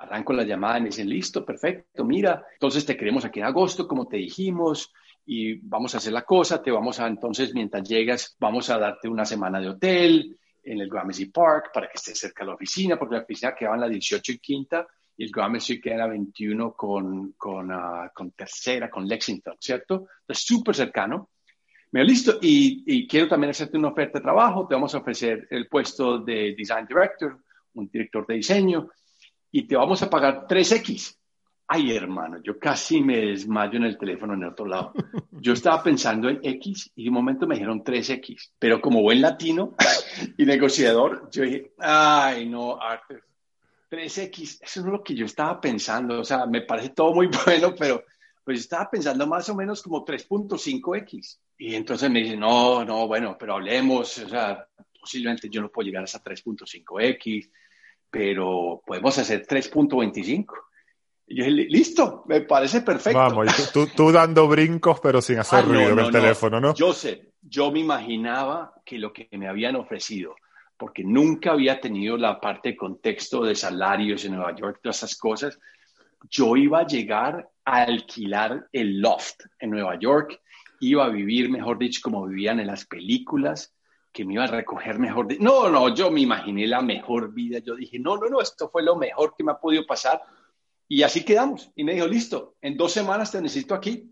arranco 0.02 0.32
la 0.32 0.42
llamada 0.42 0.78
y 0.78 0.82
me 0.82 0.88
dicen, 0.88 1.08
listo, 1.08 1.44
perfecto, 1.44 2.04
mira, 2.04 2.44
entonces 2.54 2.84
te 2.84 2.96
queremos 2.96 3.24
aquí 3.24 3.38
en 3.38 3.46
agosto, 3.46 3.86
como 3.86 4.06
te 4.06 4.16
dijimos, 4.16 4.92
y 5.24 5.54
vamos 5.54 5.94
a 5.94 5.98
hacer 5.98 6.12
la 6.12 6.22
cosa, 6.22 6.60
te 6.60 6.72
vamos 6.72 6.98
a, 6.98 7.06
entonces, 7.06 7.54
mientras 7.54 7.88
llegas, 7.88 8.36
vamos 8.40 8.68
a 8.70 8.78
darte 8.78 9.08
una 9.08 9.24
semana 9.24 9.60
de 9.60 9.68
hotel 9.68 10.36
en 10.64 10.80
el 10.80 10.88
Gramercy 10.88 11.26
Park 11.26 11.70
para 11.72 11.86
que 11.86 11.94
estés 11.94 12.18
cerca 12.18 12.42
de 12.42 12.48
la 12.48 12.54
oficina, 12.54 12.98
porque 12.98 13.14
la 13.14 13.22
oficina 13.22 13.54
quedaba 13.54 13.76
en 13.76 13.82
la 13.82 13.88
18 13.88 14.32
y 14.32 14.38
quinta, 14.38 14.86
el 15.22 15.30
Gramercy 15.30 15.80
la 15.84 16.08
21 16.08 16.72
con, 16.72 17.32
con, 17.38 17.70
uh, 17.70 18.08
con 18.12 18.32
tercera, 18.32 18.90
con 18.90 19.06
Lexington, 19.06 19.56
¿cierto? 19.60 20.08
Es 20.26 20.38
súper 20.38 20.74
cercano. 20.74 21.30
Me 21.92 22.00
dijo, 22.00 22.10
listo, 22.10 22.38
y, 22.40 22.82
y 22.86 23.06
quiero 23.06 23.28
también 23.28 23.50
hacerte 23.50 23.76
una 23.76 23.88
oferta 23.88 24.18
de 24.18 24.24
trabajo, 24.24 24.66
te 24.66 24.74
vamos 24.74 24.94
a 24.94 24.98
ofrecer 24.98 25.46
el 25.50 25.68
puesto 25.68 26.18
de 26.18 26.54
Design 26.56 26.86
Director, 26.86 27.38
un 27.74 27.88
director 27.88 28.26
de 28.26 28.34
diseño, 28.34 28.88
y 29.50 29.62
te 29.66 29.76
vamos 29.76 30.02
a 30.02 30.10
pagar 30.10 30.46
3X. 30.48 31.16
Ay, 31.68 31.94
hermano, 31.94 32.38
yo 32.42 32.58
casi 32.58 33.00
me 33.00 33.18
desmayo 33.18 33.76
en 33.76 33.84
el 33.84 33.98
teléfono 33.98 34.34
en 34.34 34.42
el 34.42 34.48
otro 34.48 34.66
lado. 34.66 34.92
Yo 35.30 35.52
estaba 35.52 35.82
pensando 35.82 36.28
en 36.28 36.40
X 36.42 36.90
y 36.96 37.04
de 37.04 37.10
un 37.10 37.14
momento 37.14 37.46
me 37.46 37.54
dijeron 37.54 37.84
3X, 37.84 38.52
pero 38.58 38.80
como 38.80 39.02
buen 39.02 39.20
latino 39.20 39.76
y 40.36 40.44
negociador, 40.44 41.28
yo 41.30 41.44
dije, 41.44 41.72
ay, 41.78 42.48
no, 42.48 42.80
Arthur, 42.80 43.22
3X, 43.92 44.60
eso 44.62 44.80
no 44.80 44.86
es 44.86 44.92
lo 44.92 45.04
que 45.04 45.14
yo 45.14 45.26
estaba 45.26 45.60
pensando. 45.60 46.20
O 46.20 46.24
sea, 46.24 46.46
me 46.46 46.62
parece 46.62 46.90
todo 46.90 47.12
muy 47.12 47.28
bueno, 47.44 47.74
pero 47.78 48.04
pues 48.44 48.60
estaba 48.60 48.90
pensando 48.90 49.26
más 49.26 49.48
o 49.50 49.54
menos 49.54 49.82
como 49.82 50.04
3.5X. 50.04 51.38
Y 51.58 51.74
entonces 51.74 52.10
me 52.10 52.20
dice, 52.20 52.36
no, 52.36 52.84
no, 52.84 53.06
bueno, 53.06 53.36
pero 53.38 53.54
hablemos, 53.54 54.18
o 54.18 54.28
sea, 54.28 54.66
posiblemente 54.98 55.48
yo 55.48 55.60
no 55.60 55.68
puedo 55.68 55.86
llegar 55.86 56.04
hasta 56.04 56.22
3.5X 56.22 57.50
pero 58.12 58.82
podemos 58.86 59.16
hacer 59.16 59.46
3.25. 59.46 60.44
Y 61.26 61.36
yo 61.36 61.44
dije, 61.46 61.50
listo, 61.50 62.24
me 62.28 62.42
parece 62.42 62.82
perfecto. 62.82 63.18
Vamos, 63.18 63.72
tú, 63.72 63.86
tú 63.86 64.12
dando 64.12 64.46
brincos, 64.46 65.00
pero 65.00 65.22
sin 65.22 65.38
hacer 65.40 65.60
ah, 65.60 65.62
ruido 65.62 65.88
no, 65.88 65.94
no, 65.94 66.06
el 66.06 66.12
teléfono, 66.12 66.60
¿no? 66.60 66.74
Yo 66.74 66.92
sé, 66.92 67.32
yo 67.40 67.72
me 67.72 67.80
imaginaba 67.80 68.74
que 68.84 68.98
lo 68.98 69.14
que 69.14 69.28
me 69.32 69.48
habían 69.48 69.76
ofrecido, 69.76 70.36
porque 70.82 71.04
nunca 71.04 71.52
había 71.52 71.80
tenido 71.80 72.16
la 72.16 72.40
parte 72.40 72.70
de 72.70 72.76
contexto 72.76 73.44
de 73.44 73.54
salarios 73.54 74.24
en 74.24 74.34
Nueva 74.34 74.52
York, 74.56 74.80
todas 74.82 74.96
esas 74.96 75.16
cosas, 75.16 75.56
yo 76.28 76.56
iba 76.56 76.80
a 76.80 76.86
llegar 76.88 77.48
a 77.64 77.82
alquilar 77.82 78.66
el 78.72 79.00
loft 79.00 79.44
en 79.60 79.70
Nueva 79.70 79.96
York, 79.96 80.40
iba 80.80 81.04
a 81.04 81.08
vivir, 81.08 81.48
mejor 81.50 81.78
dicho, 81.78 82.00
como 82.02 82.26
vivían 82.26 82.58
en 82.58 82.66
las 82.66 82.84
películas, 82.84 83.72
que 84.10 84.24
me 84.24 84.34
iba 84.34 84.42
a 84.42 84.48
recoger 84.48 84.98
mejor. 84.98 85.28
De... 85.28 85.38
No, 85.38 85.70
no, 85.70 85.94
yo 85.94 86.10
me 86.10 86.20
imaginé 86.20 86.66
la 86.66 86.82
mejor 86.82 87.32
vida. 87.32 87.60
Yo 87.60 87.76
dije, 87.76 88.00
no, 88.00 88.16
no, 88.16 88.28
no, 88.28 88.40
esto 88.40 88.68
fue 88.68 88.82
lo 88.82 88.96
mejor 88.96 89.36
que 89.38 89.44
me 89.44 89.52
ha 89.52 89.60
podido 89.60 89.86
pasar. 89.86 90.20
Y 90.88 91.04
así 91.04 91.24
quedamos. 91.24 91.70
Y 91.76 91.84
me 91.84 91.94
dijo, 91.94 92.08
listo, 92.08 92.56
en 92.60 92.76
dos 92.76 92.90
semanas 92.90 93.30
te 93.30 93.40
necesito 93.40 93.76
aquí. 93.76 94.10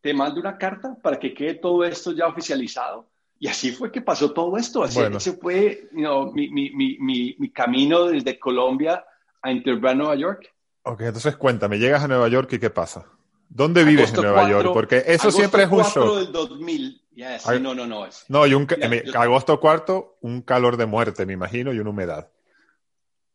Te 0.00 0.12
mando 0.12 0.40
una 0.40 0.58
carta 0.58 0.96
para 1.00 1.20
que 1.20 1.32
quede 1.32 1.54
todo 1.54 1.84
esto 1.84 2.10
ya 2.10 2.26
oficializado. 2.26 3.08
Y 3.38 3.48
así 3.48 3.70
fue 3.70 3.92
que 3.92 4.00
pasó 4.00 4.32
todo 4.32 4.56
esto. 4.56 4.82
Así 4.82 4.98
bueno. 4.98 5.18
ese 5.18 5.32
fue 5.32 5.88
you 5.92 6.00
know, 6.00 6.32
mi, 6.32 6.48
mi, 6.50 6.70
mi, 6.70 7.36
mi, 7.38 7.50
camino 7.50 8.06
desde 8.06 8.38
Colombia 8.38 9.04
a 9.42 9.52
Interbrand, 9.52 9.98
Nueva 9.98 10.16
York. 10.16 10.52
Ok, 10.82 11.02
entonces 11.02 11.36
cuéntame, 11.36 11.78
llegas 11.78 12.02
a 12.02 12.08
Nueva 12.08 12.28
York 12.28 12.52
y 12.52 12.58
qué 12.58 12.70
pasa. 12.70 13.06
¿Dónde 13.48 13.84
vives 13.84 14.12
en 14.12 14.22
Nueva 14.22 14.42
4, 14.42 14.50
York? 14.50 14.70
Porque 14.74 15.02
eso 15.06 15.30
siempre 15.30 15.62
es 15.62 15.70
un 15.70 15.84
show. 15.84 16.16
del 16.16 16.32
2000 16.32 17.02
Yeah, 17.18 17.36
sí, 17.40 17.58
no, 17.60 17.74
no, 17.74 17.84
no. 17.84 18.06
Es, 18.06 18.26
no, 18.28 18.46
y 18.46 18.54
un, 18.54 18.68
mira, 18.88 19.02
yo, 19.02 19.20
agosto 19.20 19.58
cuarto, 19.58 20.18
un 20.20 20.40
calor 20.40 20.76
de 20.76 20.86
muerte, 20.86 21.26
me 21.26 21.32
imagino, 21.32 21.72
y 21.72 21.80
una 21.80 21.90
humedad. 21.90 22.30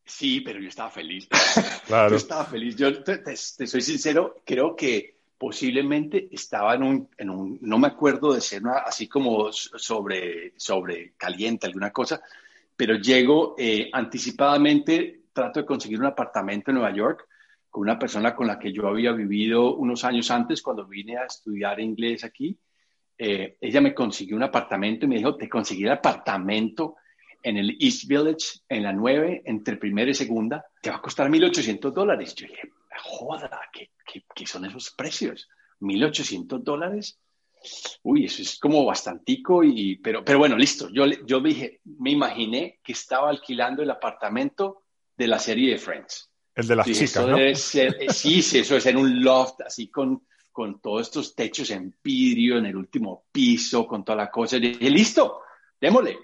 Sí, 0.05 0.39
pero 0.39 0.61
yo 0.61 0.69
estaba 0.69 0.89
feliz. 0.89 1.27
claro. 1.87 2.11
Yo 2.11 2.15
estaba 2.15 2.45
feliz. 2.45 2.77
Yo 2.77 3.03
te, 3.03 3.17
te, 3.17 3.33
te, 3.33 3.67
soy 3.67 3.81
sincero, 3.81 4.41
creo 4.45 4.77
que 4.77 5.19
posiblemente 5.37 6.29
estaba 6.31 6.75
en 6.75 6.83
un, 6.83 7.59
no 7.61 7.77
me 7.77 7.87
acuerdo 7.87 8.33
de 8.33 8.41
ser 8.41 8.61
así 8.85 9.07
como 9.07 9.51
sobre, 9.51 10.53
sobre 10.57 11.13
caliente, 11.17 11.67
alguna 11.67 11.91
cosa, 11.91 12.21
pero 12.75 12.95
llego 12.95 13.55
eh, 13.57 13.89
anticipadamente, 13.91 15.23
trato 15.33 15.59
de 15.59 15.65
conseguir 15.65 15.99
un 15.99 16.05
apartamento 16.05 16.71
en 16.71 16.75
Nueva 16.75 16.95
York 16.95 17.27
con 17.69 17.81
una 17.81 17.97
persona 17.97 18.35
con 18.35 18.47
la 18.47 18.59
que 18.59 18.71
yo 18.71 18.87
había 18.87 19.11
vivido 19.11 19.75
unos 19.75 20.03
años 20.03 20.29
antes 20.31 20.61
cuando 20.61 20.85
vine 20.85 21.17
a 21.17 21.25
estudiar 21.25 21.79
inglés 21.79 22.23
aquí 22.23 22.57
eh, 23.17 23.57
ella 23.61 23.81
me 23.81 23.93
consiguió 23.93 24.35
un 24.35 24.43
apartamento 24.43 25.05
y 25.05 25.09
me 25.09 25.17
dijo, 25.17 25.35
te 25.35 25.47
conseguí 25.47 25.83
el 25.83 25.91
apartamento 25.91 26.95
en 27.41 27.57
el 27.57 27.77
East 27.79 28.05
Village, 28.07 28.59
en 28.69 28.83
la 28.83 28.93
9, 28.93 29.43
entre 29.45 29.77
primera 29.77 30.09
y 30.09 30.13
segunda, 30.13 30.65
te 30.81 30.89
va 30.89 30.97
a 30.97 31.01
costar 31.01 31.29
1.800 31.29 31.91
dólares. 31.91 32.33
Yo 32.35 32.47
dije, 32.47 32.71
joda, 33.03 33.61
¿qué, 33.71 33.91
qué, 34.05 34.23
qué 34.33 34.45
son 34.45 34.65
esos 34.65 34.91
precios? 34.91 35.49
¿1.800 35.81 36.63
dólares? 36.63 37.19
Uy, 38.03 38.25
eso 38.25 38.41
es 38.41 38.59
como 38.59 38.83
bastantico, 38.85 39.63
y, 39.63 39.97
pero, 39.97 40.23
pero 40.23 40.39
bueno, 40.39 40.57
listo. 40.57 40.89
Yo, 40.89 41.05
yo 41.25 41.39
dije, 41.39 41.79
me 41.83 42.11
imaginé 42.11 42.79
que 42.83 42.91
estaba 42.91 43.29
alquilando 43.29 43.83
el 43.83 43.89
apartamento 43.89 44.83
de 45.15 45.27
la 45.27 45.39
serie 45.39 45.71
de 45.71 45.77
Friends. 45.77 46.29
El 46.55 46.67
de 46.67 46.75
las 46.75 46.85
dije, 46.85 47.07
chicas, 47.07 47.27
¿no? 47.27 47.37
Ser, 47.55 47.97
eh, 47.99 48.13
sí, 48.13 48.41
sí, 48.41 48.59
eso 48.59 48.75
es 48.75 48.85
en 48.85 48.97
un 48.97 49.23
loft, 49.23 49.61
así 49.61 49.89
con 49.89 50.23
con 50.53 50.79
todos 50.79 51.07
estos 51.07 51.35
techos 51.35 51.71
en 51.71 51.93
vidrio 52.01 52.59
en 52.59 52.67
el 52.67 52.75
último 52.77 53.25
piso, 53.31 53.85
con 53.87 54.05
toda 54.05 54.17
la 54.19 54.31
cosa. 54.31 54.57
Y 54.57 54.59
dije, 54.61 54.89
listo, 54.89 55.41
démosle. 55.81 56.17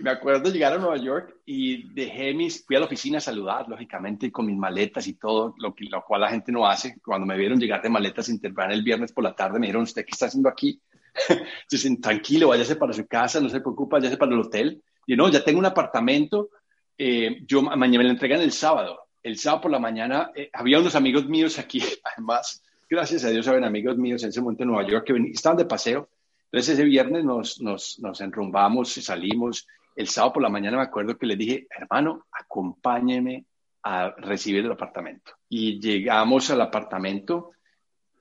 Me 0.00 0.10
acuerdo 0.10 0.50
llegar 0.50 0.72
a 0.72 0.78
Nueva 0.78 0.96
York 0.96 1.36
y 1.44 1.92
dejé 1.92 2.32
mis, 2.32 2.64
fui 2.64 2.76
a 2.76 2.80
la 2.80 2.86
oficina 2.86 3.18
a 3.18 3.20
saludar, 3.20 3.68
lógicamente, 3.68 4.32
con 4.32 4.46
mis 4.46 4.56
maletas 4.56 5.06
y 5.06 5.14
todo, 5.14 5.54
lo, 5.58 5.74
que, 5.74 5.84
lo 5.84 6.02
cual 6.04 6.22
la 6.22 6.30
gente 6.30 6.50
no 6.50 6.66
hace. 6.66 6.98
Cuando 7.04 7.26
me 7.26 7.36
vieron 7.36 7.60
llegar 7.60 7.82
de 7.82 7.90
maletas 7.90 8.28
Interbrand 8.28 8.72
el 8.72 8.82
viernes 8.82 9.12
por 9.12 9.24
la 9.24 9.34
tarde, 9.34 9.58
me 9.58 9.66
dijeron, 9.66 9.82
¿usted 9.82 10.04
qué 10.04 10.12
está 10.12 10.26
haciendo 10.26 10.48
aquí? 10.48 10.80
Entonces, 11.28 12.00
tranquilo, 12.00 12.48
váyase 12.48 12.76
para 12.76 12.92
su 12.92 13.06
casa, 13.06 13.40
no 13.40 13.48
se 13.48 13.60
preocupe, 13.60 13.96
váyase 13.96 14.16
para 14.16 14.32
el 14.32 14.40
hotel. 14.40 14.82
Y 15.06 15.16
no, 15.16 15.28
ya 15.28 15.44
tengo 15.44 15.58
un 15.58 15.66
apartamento, 15.66 16.50
eh, 16.96 17.42
yo 17.46 17.62
mañana 17.62 17.98
me 17.98 18.04
lo 18.04 18.10
entregan 18.10 18.40
el 18.40 18.52
sábado. 18.52 19.00
El 19.22 19.38
sábado 19.38 19.62
por 19.62 19.70
la 19.70 19.78
mañana 19.78 20.30
eh, 20.34 20.50
había 20.52 20.80
unos 20.80 20.94
amigos 20.94 21.26
míos 21.26 21.58
aquí, 21.58 21.82
además, 22.04 22.62
gracias 22.88 23.24
a 23.24 23.30
Dios, 23.30 23.44
saben 23.44 23.64
amigos 23.64 23.98
míos 23.98 24.22
en 24.22 24.30
ese 24.30 24.40
momento 24.40 24.62
en 24.62 24.70
Nueva 24.70 24.88
York 24.88 25.06
que 25.06 25.30
estaban 25.32 25.58
de 25.58 25.66
paseo. 25.66 26.08
Entonces 26.52 26.74
ese 26.74 26.84
viernes 26.84 27.24
nos, 27.24 27.60
nos, 27.60 28.00
nos 28.00 28.20
enrumbamos, 28.20 28.92
salimos 28.92 29.68
el 30.00 30.08
sábado 30.08 30.34
por 30.34 30.42
la 30.42 30.48
mañana 30.48 30.78
me 30.78 30.82
acuerdo 30.82 31.18
que 31.18 31.26
le 31.26 31.36
dije, 31.36 31.66
hermano, 31.70 32.26
acompáñeme 32.32 33.44
a 33.82 34.14
recibir 34.16 34.64
el 34.64 34.72
apartamento. 34.72 35.32
Y 35.48 35.78
llegamos 35.78 36.50
al 36.50 36.62
apartamento, 36.62 37.52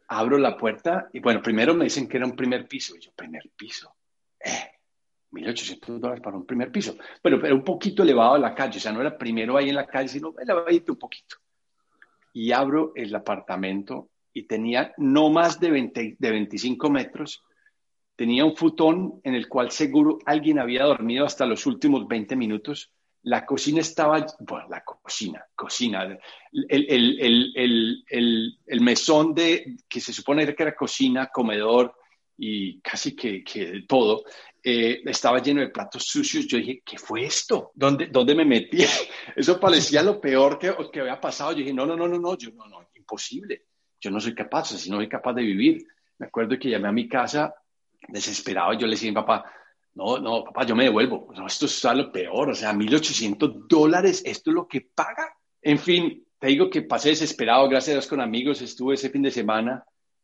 abro 0.10 0.38
la 0.38 0.58
puerta 0.58 1.10
y 1.13 1.20
bueno, 1.20 1.42
primero 1.42 1.74
me 1.74 1.86
dicen 1.86 2.08
que 2.08 2.18
era 2.18 2.26
un 2.26 2.36
primer 2.36 2.68
piso. 2.68 2.96
Y 2.98 3.00
yo, 3.00 3.12
primer 3.15 3.50
piso. 3.56 3.96
Eh, 4.39 4.72
1.800 5.32 6.00
dólares 6.00 6.22
para 6.22 6.36
un 6.36 6.46
primer 6.46 6.70
piso. 6.72 6.98
Pero 7.22 7.46
era 7.46 7.54
un 7.54 7.63
poquito 7.63 8.04
elevado 8.04 8.34
a 8.34 8.39
la 8.39 8.54
calle, 8.54 8.78
o 8.78 8.82
sea, 8.82 8.92
no 8.92 9.00
era 9.00 9.18
primero 9.18 9.56
ahí 9.56 9.70
en 9.70 9.76
la 9.76 9.88
calle, 9.88 10.10
sino 10.10 10.34
elevadito 10.38 10.94
un 10.94 11.00
poquito. 11.00 11.38
Y 12.34 12.52
abro 12.52 12.92
el 12.96 13.15
apartamento 13.15 14.10
y 14.34 14.44
tenía 14.44 14.94
no 14.98 15.30
más 15.30 15.60
de, 15.60 15.72
20, 15.72 16.18
de 16.20 16.32
25 16.32 16.89
metros 16.89 17.44
Tenía 18.19 18.43
un 18.43 18.53
futón 18.53 19.21
en 19.23 19.34
el 19.34 19.47
cual 19.47 19.71
seguro 19.71 20.19
alguien 20.25 20.60
había 20.60 20.84
dormido 20.84 21.25
hasta 21.25 21.45
los 21.45 21.65
últimos 21.65 22.05
20 22.05 22.36
minutos. 22.36 22.91
La 23.21 23.45
cocina 23.45 23.79
estaba, 23.79 24.25
bueno, 24.39 24.67
la 24.69 24.84
cocina, 24.84 25.41
cocina, 25.55 26.03
el, 26.51 26.86
el, 26.89 27.53
el, 27.55 28.58
el, 28.67 28.82
mesón 28.82 29.34
de, 29.34 29.77
que 29.88 30.01
se 30.01 30.12
supone 30.12 30.53
que 30.53 30.63
era 30.63 30.75
cocina, 30.75 31.27
comedor 31.27 31.95
y 32.38 32.82
casi 32.82 33.15
que, 33.15 33.41
que 33.41 33.86
todo, 33.88 34.25
eh, 34.62 34.99
estaba 35.05 35.41
lleno 35.41 35.62
de 35.62 35.69
platos 35.69 36.03
sucios. 36.03 36.45
Yo 36.45 36.58
dije, 36.58 36.82
¿qué 36.84 36.97
fue 36.97 37.23
esto? 37.23 37.71
¿Dónde, 37.73 38.08
dónde 38.08 38.36
me 38.36 38.43
metí? 38.43 38.79
Eso 39.34 39.58
parecía 39.62 40.03
lo 40.03 40.19
peor 40.19 40.60
que, 40.60 40.75
que 40.91 40.99
había 40.99 41.21
pasado. 41.21 41.53
Yo 41.53 41.60
dije, 41.60 41.73
no, 41.73 41.86
no, 41.86 41.95
no, 41.95 42.05
no, 42.05 42.19
no, 42.19 42.38
yo 42.38 42.51
no, 42.51 42.67
no, 42.67 42.86
imposible. 42.95 43.67
Yo 43.97 44.12
no 44.12 44.19
soy 44.19 44.36
capaz, 44.36 44.73
así 44.73 44.89
no 44.89 44.97
soy 44.97 45.08
capaz 45.08 45.32
de 45.36 45.43
vivir. 45.43 45.88
Me 46.17 46.25
acuerdo 46.25 46.60
que 46.60 46.69
llamé 46.69 46.89
a 46.89 46.91
mi 46.91 47.08
casa 47.08 47.55
desesperado, 48.12 48.74
yo 48.74 48.88
le 48.88 48.91
decía 48.93 49.10
a 49.10 49.12
mi 49.12 49.15
papá, 49.15 49.45
no, 49.95 50.17
no, 50.19 50.43
papá, 50.43 50.65
yo 50.65 50.76
me 50.76 50.86
devuelvo. 50.86 51.32
No, 51.36 51.48
esto 51.48 51.65
es 51.65 51.84
lo 51.84 52.12
peor, 52.12 52.50
o 52.50 52.56
sea, 52.56 52.74
1.800 52.74 53.67
dólares, 53.67 54.22
esto 54.26 54.52
es 54.52 54.54
lo 54.56 54.67
que 54.67 54.82
paga. 54.82 55.36
En 55.62 55.80
fin, 55.80 56.26
te 56.38 56.48
digo 56.48 56.69
que 56.69 56.84
pasé 56.84 57.10
desesperado, 57.10 57.67
gracias 57.67 57.89
a 57.89 57.98
Dios 57.98 58.08
con 58.08 58.22
amigos, 58.22 58.62
estuve 58.62 58.95
ese 58.95 59.10
fin 59.10 59.22
de 59.22 59.32
semana, 59.32 59.84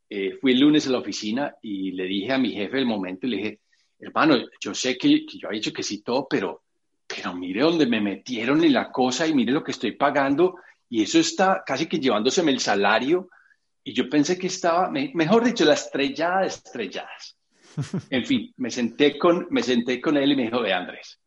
eh, 0.09 0.37
fui 0.39 0.53
el 0.53 0.59
lunes 0.59 0.87
a 0.87 0.91
la 0.91 0.99
oficina 0.99 1.55
y 1.61 1.91
le 1.91 2.05
dije 2.05 2.31
a 2.31 2.37
mi 2.37 2.51
jefe 2.51 2.77
el 2.77 2.85
momento, 2.85 3.27
le 3.27 3.37
dije, 3.37 3.59
hermano, 3.99 4.37
yo 4.59 4.73
sé 4.73 4.97
que, 4.97 5.25
yo 5.25 5.49
he 5.49 5.55
dicho 5.55 5.73
que 5.73 5.83
sí 5.83 6.01
todo, 6.01 6.27
pero, 6.29 6.63
pero 7.07 7.33
mire 7.33 7.61
dónde 7.61 7.85
me 7.85 7.99
metieron 7.99 8.63
en 8.63 8.73
la 8.73 8.91
cosa 8.91 9.27
y 9.27 9.33
mire 9.33 9.51
lo 9.51 9.63
que 9.63 9.71
estoy 9.71 9.91
pagando 9.93 10.55
y 10.89 11.03
eso 11.03 11.19
está 11.19 11.63
casi 11.65 11.87
que 11.87 11.99
llevándoseme 11.99 12.51
el 12.51 12.59
salario. 12.59 13.29
Y 13.83 13.93
yo 13.93 14.09
pensé 14.09 14.37
que 14.37 14.47
estaba, 14.47 14.89
mejor 14.89 15.43
dicho, 15.43 15.65
la 15.65 15.73
estrellada 15.73 16.41
de 16.41 16.47
estrelladas. 16.47 17.34
En 18.09 18.25
fin, 18.25 18.53
me 18.57 18.71
senté 18.71 19.17
con, 19.17 19.47
me 19.49 19.63
senté 19.63 19.99
con 20.01 20.17
él 20.17 20.31
y 20.31 20.35
me 20.35 20.43
dijo, 20.43 20.61
de 20.61 20.73
Andrés, 20.73 21.19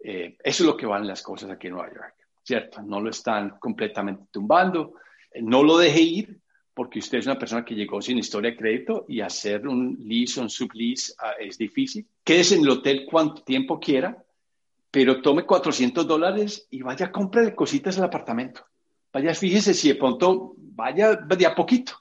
eh, 0.00 0.36
eso 0.42 0.62
es 0.62 0.66
lo 0.66 0.76
que 0.76 0.86
van 0.86 1.06
las 1.06 1.22
cosas 1.22 1.50
aquí 1.50 1.66
en 1.66 1.74
Nueva 1.74 1.92
York, 1.92 2.14
¿cierto? 2.42 2.82
No 2.82 3.00
lo 3.00 3.10
están 3.10 3.58
completamente 3.58 4.24
tumbando, 4.30 4.94
eh, 5.30 5.42
no 5.42 5.62
lo 5.62 5.78
deje 5.78 6.00
ir 6.00 6.40
porque 6.74 6.98
usted 6.98 7.18
es 7.18 7.26
una 7.26 7.38
persona 7.38 7.64
que 7.64 7.74
llegó 7.74 8.02
sin 8.02 8.18
historia 8.18 8.50
de 8.50 8.56
crédito 8.58 9.06
y 9.08 9.22
hacer 9.22 9.66
un 9.66 9.96
lease 9.98 10.40
o 10.40 10.42
un 10.42 10.50
sublease 10.50 11.14
uh, 11.14 11.42
es 11.42 11.56
difícil. 11.56 12.06
Quédese 12.22 12.56
en 12.56 12.64
el 12.64 12.68
hotel 12.68 13.06
cuanto 13.10 13.42
tiempo 13.42 13.80
quiera, 13.80 14.22
pero 14.90 15.22
tome 15.22 15.46
400 15.46 16.06
dólares 16.06 16.66
y 16.70 16.82
vaya 16.82 17.06
a 17.06 17.12
comprarle 17.12 17.54
cositas 17.54 17.96
al 17.96 18.04
apartamento. 18.04 18.66
Vaya, 19.10 19.34
fíjese 19.34 19.72
si 19.72 19.88
de 19.88 19.94
pronto 19.94 20.54
vaya 20.58 21.16
de 21.16 21.46
a 21.46 21.54
poquito 21.54 21.94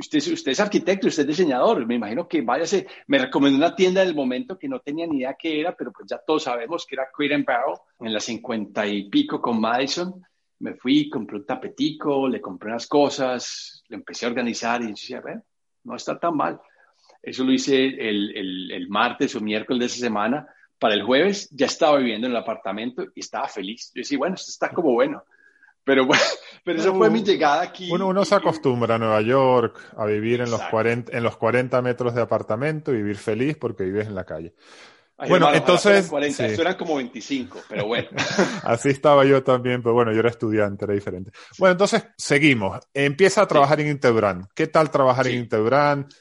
Usted, 0.00 0.32
usted 0.32 0.52
es 0.52 0.60
arquitecto, 0.60 1.08
usted 1.08 1.24
es 1.24 1.36
diseñador, 1.36 1.86
me 1.86 1.96
imagino 1.96 2.26
que 2.26 2.40
váyase, 2.40 2.86
me 3.06 3.18
recomendó 3.18 3.58
una 3.58 3.76
tienda 3.76 4.02
del 4.02 4.14
momento 4.14 4.58
que 4.58 4.66
no 4.66 4.80
tenía 4.80 5.06
ni 5.06 5.18
idea 5.18 5.36
qué 5.38 5.60
era, 5.60 5.76
pero 5.76 5.92
pues 5.92 6.08
ya 6.08 6.18
todos 6.26 6.44
sabemos 6.44 6.86
que 6.86 6.94
era 6.94 7.10
Crate 7.14 7.34
and 7.34 7.44
Barrel, 7.44 7.76
en 8.00 8.14
las 8.14 8.24
50 8.24 8.86
y 8.86 9.10
pico 9.10 9.42
con 9.42 9.60
Madison. 9.60 10.24
Me 10.60 10.72
fui, 10.74 11.10
compré 11.10 11.36
un 11.36 11.44
tapetico, 11.44 12.26
le 12.28 12.40
compré 12.40 12.70
unas 12.70 12.86
cosas, 12.86 13.84
le 13.88 13.96
empecé 13.96 14.24
a 14.24 14.30
organizar 14.30 14.80
y 14.80 14.88
decía, 14.88 15.20
bueno, 15.20 15.42
no 15.84 15.96
está 15.96 16.18
tan 16.18 16.34
mal. 16.34 16.58
Eso 17.22 17.44
lo 17.44 17.52
hice 17.52 17.84
el, 17.84 18.34
el, 18.34 18.70
el 18.70 18.88
martes 18.88 19.34
o 19.34 19.40
miércoles 19.40 19.80
de 19.80 19.86
esa 19.86 20.06
semana. 20.06 20.48
Para 20.78 20.94
el 20.94 21.02
jueves 21.02 21.50
ya 21.50 21.66
estaba 21.66 21.98
viviendo 21.98 22.26
en 22.26 22.32
el 22.32 22.38
apartamento 22.38 23.04
y 23.14 23.20
estaba 23.20 23.48
feliz. 23.48 23.92
Yo 23.94 24.00
decía, 24.00 24.16
bueno, 24.16 24.34
esto 24.36 24.50
está 24.50 24.70
como 24.70 24.92
bueno. 24.92 25.22
Pero 25.84 26.06
bueno, 26.06 26.22
pero 26.64 26.80
eso 26.80 26.94
fue 26.94 27.10
mi 27.10 27.22
llegada 27.22 27.62
aquí. 27.62 27.90
Uno, 27.90 28.08
uno 28.08 28.24
se 28.24 28.34
acostumbra 28.34 28.96
a 28.96 28.98
Nueva 28.98 29.20
York 29.22 29.78
a 29.96 30.04
vivir 30.06 30.40
en 30.40 30.50
los, 30.50 30.60
40, 30.62 31.16
en 31.16 31.22
los 31.22 31.36
40 31.36 31.80
metros 31.82 32.14
de 32.14 32.22
apartamento 32.22 32.92
y 32.92 32.96
vivir 32.96 33.16
feliz 33.16 33.56
porque 33.56 33.84
vives 33.84 34.06
en 34.06 34.14
la 34.14 34.24
calle. 34.24 34.54
bueno, 35.28 35.52
entonces. 35.52 36.08
40, 36.08 36.46
Esto 36.46 36.62
eran 36.62 36.74
como 36.74 36.96
25, 36.96 37.60
pero 37.68 37.86
bueno. 37.86 38.08
Así 38.64 38.90
estaba 38.90 39.24
yo 39.24 39.42
también, 39.42 39.82
pero 39.82 39.94
bueno, 39.94 40.12
yo 40.12 40.20
era 40.20 40.30
estudiante, 40.30 40.84
era 40.84 40.94
diferente. 40.94 41.30
Bueno, 41.58 41.72
entonces 41.72 42.04
seguimos. 42.16 42.78
Empieza 42.94 43.42
a 43.42 43.46
trabajar 43.46 43.80
en 43.80 43.88
Interbrand. 43.88 44.46
¿Qué 44.54 44.66
tal 44.66 44.90
trabajar 44.90 45.26
en 45.28 45.38
Interbrand? 45.38 46.12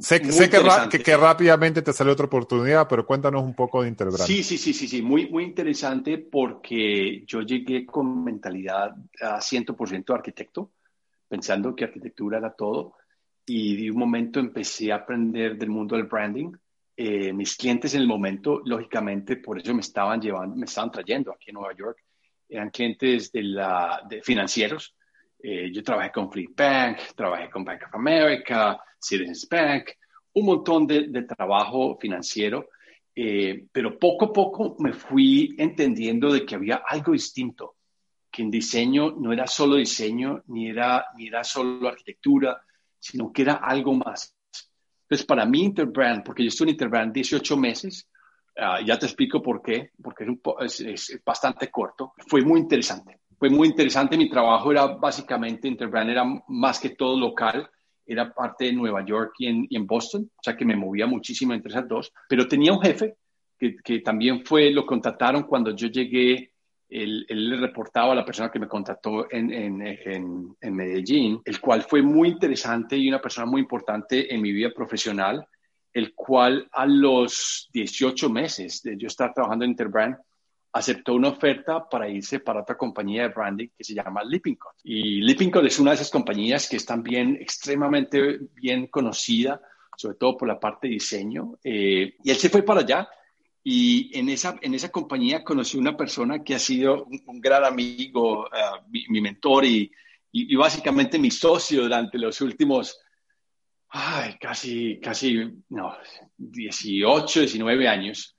Sé, 0.00 0.32
sé 0.32 0.50
que, 0.50 1.02
que, 1.02 1.16
rápidamente 1.16 1.80
te 1.80 1.92
salió 1.92 2.14
otra 2.14 2.26
oportunidad, 2.26 2.88
pero 2.88 3.06
cuéntanos 3.06 3.44
un 3.44 3.54
poco 3.54 3.82
de 3.82 3.88
Interbrand. 3.88 4.26
Sí, 4.26 4.42
sí, 4.42 4.58
sí, 4.58 4.72
sí, 4.72 4.88
sí, 4.88 5.02
muy, 5.02 5.28
muy 5.30 5.44
interesante 5.44 6.18
porque 6.18 7.22
yo 7.26 7.42
llegué 7.42 7.86
con 7.86 8.24
mentalidad 8.24 8.96
a 9.20 9.40
100% 9.40 10.12
arquitecto, 10.12 10.72
pensando 11.28 11.76
que 11.76 11.84
arquitectura 11.84 12.38
era 12.38 12.52
todo, 12.54 12.96
y 13.46 13.76
de 13.76 13.90
un 13.92 13.98
momento 13.98 14.40
empecé 14.40 14.90
a 14.90 14.96
aprender 14.96 15.56
del 15.56 15.68
mundo 15.68 15.94
del 15.94 16.06
branding. 16.06 16.52
Eh, 16.96 17.32
mis 17.32 17.56
clientes 17.56 17.94
en 17.94 18.00
el 18.00 18.08
momento, 18.08 18.62
lógicamente, 18.64 19.36
por 19.36 19.60
eso 19.60 19.74
me 19.74 19.80
estaban 19.80 20.20
llevando, 20.20 20.56
me 20.56 20.66
estaban 20.66 20.90
trayendo 20.90 21.32
aquí 21.32 21.50
en 21.50 21.54
Nueva 21.54 21.74
York, 21.74 21.98
eran 22.48 22.70
clientes 22.70 23.30
de, 23.30 23.42
la, 23.42 24.02
de 24.08 24.22
financieros, 24.22 24.96
eh, 25.46 25.70
yo 25.70 25.82
trabajé 25.82 26.10
con 26.10 26.32
Fleet 26.32 26.56
Bank, 26.56 27.00
trabajé 27.14 27.50
con 27.50 27.66
Bank 27.66 27.82
of 27.86 27.94
America, 27.96 28.82
Citizens 28.98 29.46
Bank, 29.46 29.90
un 30.32 30.46
montón 30.46 30.86
de, 30.86 31.22
trabajo 31.24 31.98
financiero, 32.00 32.70
eh, 33.14 33.66
pero 33.70 33.98
poco 33.98 34.24
a 34.24 34.32
poco 34.32 34.74
me 34.78 34.94
fui 34.94 35.54
entendiendo 35.58 36.32
de 36.32 36.46
que 36.46 36.54
había 36.54 36.76
algo 36.76 37.12
distinto, 37.12 37.76
que 38.30 38.40
en 38.40 38.50
diseño 38.50 39.10
no 39.10 39.34
era 39.34 39.46
solo 39.46 39.76
diseño, 39.76 40.42
ni 40.46 40.70
era, 40.70 41.08
ni 41.14 41.28
era 41.28 41.44
solo 41.44 41.88
arquitectura, 41.88 42.62
sino 42.98 43.30
que 43.30 43.42
era 43.42 43.56
algo 43.56 43.92
más. 43.92 44.34
Entonces, 45.02 45.26
para 45.26 45.44
mí 45.44 45.64
Interbrand, 45.64 46.24
porque 46.24 46.42
yo 46.42 46.48
estuve 46.48 46.70
en 46.70 46.76
Interbrand 46.76 47.12
18 47.12 47.54
meses, 47.58 48.08
ah, 48.56 48.80
ya 48.82 48.98
te 48.98 49.04
explico 49.04 49.42
por 49.42 49.60
qué, 49.60 49.90
porque 50.02 50.24
es, 50.60 50.80
es 50.80 51.20
bastante 51.22 51.70
corto, 51.70 52.14
fue 52.16 52.40
muy 52.40 52.60
interesante 52.60 53.20
fue 53.44 53.50
muy 53.50 53.68
interesante. 53.68 54.16
Mi 54.16 54.30
trabajo 54.30 54.72
era 54.72 54.86
básicamente, 54.86 55.68
Interbrand 55.68 56.08
era 56.08 56.24
más 56.48 56.80
que 56.80 56.90
todo 56.90 57.20
local, 57.20 57.68
era 58.06 58.32
parte 58.32 58.64
de 58.64 58.72
Nueva 58.72 59.04
York 59.04 59.34
y 59.38 59.76
en, 59.76 59.86
Boston, 59.86 60.30
o 60.34 60.42
sea 60.42 60.56
que 60.56 60.64
me 60.64 60.74
movía 60.74 61.06
muchísimo 61.06 61.52
entre 61.52 61.70
esas 61.70 61.86
dos, 61.86 62.10
pero 62.26 62.48
tenía 62.48 62.72
un 62.72 62.80
jefe 62.80 63.16
que, 63.58 63.76
que 63.84 63.98
también 63.98 64.46
fue, 64.46 64.70
lo 64.70 64.86
contrataron 64.86 65.42
cuando 65.42 65.76
yo 65.76 65.88
llegué, 65.88 66.52
él, 66.88 67.26
él, 67.28 67.50
le 67.50 67.58
reportaba 67.58 68.12
a 68.12 68.16
la 68.16 68.24
persona 68.24 68.50
que 68.50 68.58
me 68.58 68.66
contrató 68.66 69.30
en, 69.30 69.52
en, 69.52 70.56
en, 70.58 70.74
Medellín, 70.74 71.42
el 71.44 71.60
cual 71.60 71.82
fue 71.82 72.00
muy 72.00 72.30
interesante 72.30 72.96
y 72.96 73.10
una 73.10 73.20
persona 73.20 73.46
muy 73.46 73.60
importante 73.60 74.34
en 74.34 74.40
mi 74.40 74.52
vida 74.52 74.70
profesional, 74.74 75.46
el 75.92 76.14
cual 76.14 76.66
a 76.72 76.86
los 76.86 77.68
18 77.74 78.30
meses 78.30 78.80
de 78.82 78.96
yo 78.96 79.08
estar 79.08 79.34
trabajando 79.34 79.66
en 79.66 79.72
Interbrand, 79.72 80.16
aceptó 80.74 81.14
una 81.14 81.28
oferta 81.28 81.88
para 81.88 82.08
irse 82.08 82.40
para 82.40 82.62
otra 82.62 82.76
compañía 82.76 83.22
de 83.22 83.28
branding 83.28 83.68
que 83.78 83.84
se 83.84 83.94
llama 83.94 84.24
Lippincott. 84.24 84.74
Y 84.82 85.20
Lippincott 85.20 85.64
es 85.64 85.78
una 85.78 85.92
de 85.92 85.94
esas 85.94 86.10
compañías 86.10 86.68
que 86.68 86.76
es 86.76 86.84
también 86.84 87.36
extremadamente 87.40 88.40
bien 88.54 88.88
conocida, 88.88 89.60
sobre 89.96 90.16
todo 90.16 90.36
por 90.36 90.48
la 90.48 90.58
parte 90.58 90.88
de 90.88 90.94
diseño. 90.94 91.58
Eh, 91.62 92.16
y 92.24 92.28
él 92.28 92.36
se 92.36 92.48
fue 92.50 92.62
para 92.62 92.80
allá 92.80 93.08
y 93.62 94.10
en 94.18 94.28
esa, 94.28 94.58
en 94.60 94.74
esa 94.74 94.90
compañía 94.90 95.44
conocí 95.44 95.78
una 95.78 95.96
persona 95.96 96.42
que 96.42 96.56
ha 96.56 96.58
sido 96.58 97.04
un, 97.04 97.40
gran 97.40 97.64
amigo, 97.64 98.40
uh, 98.40 98.88
mi, 98.90 99.20
mentor 99.20 99.64
y, 99.64 99.92
y, 100.32 100.56
básicamente 100.56 101.20
mi 101.20 101.30
socio 101.30 101.82
durante 101.82 102.18
los 102.18 102.40
últimos, 102.40 102.98
ay, 103.90 104.36
casi, 104.40 104.98
casi, 105.00 105.50
no, 105.68 105.96
18, 106.36 107.40
19 107.40 107.86
años 107.86 108.36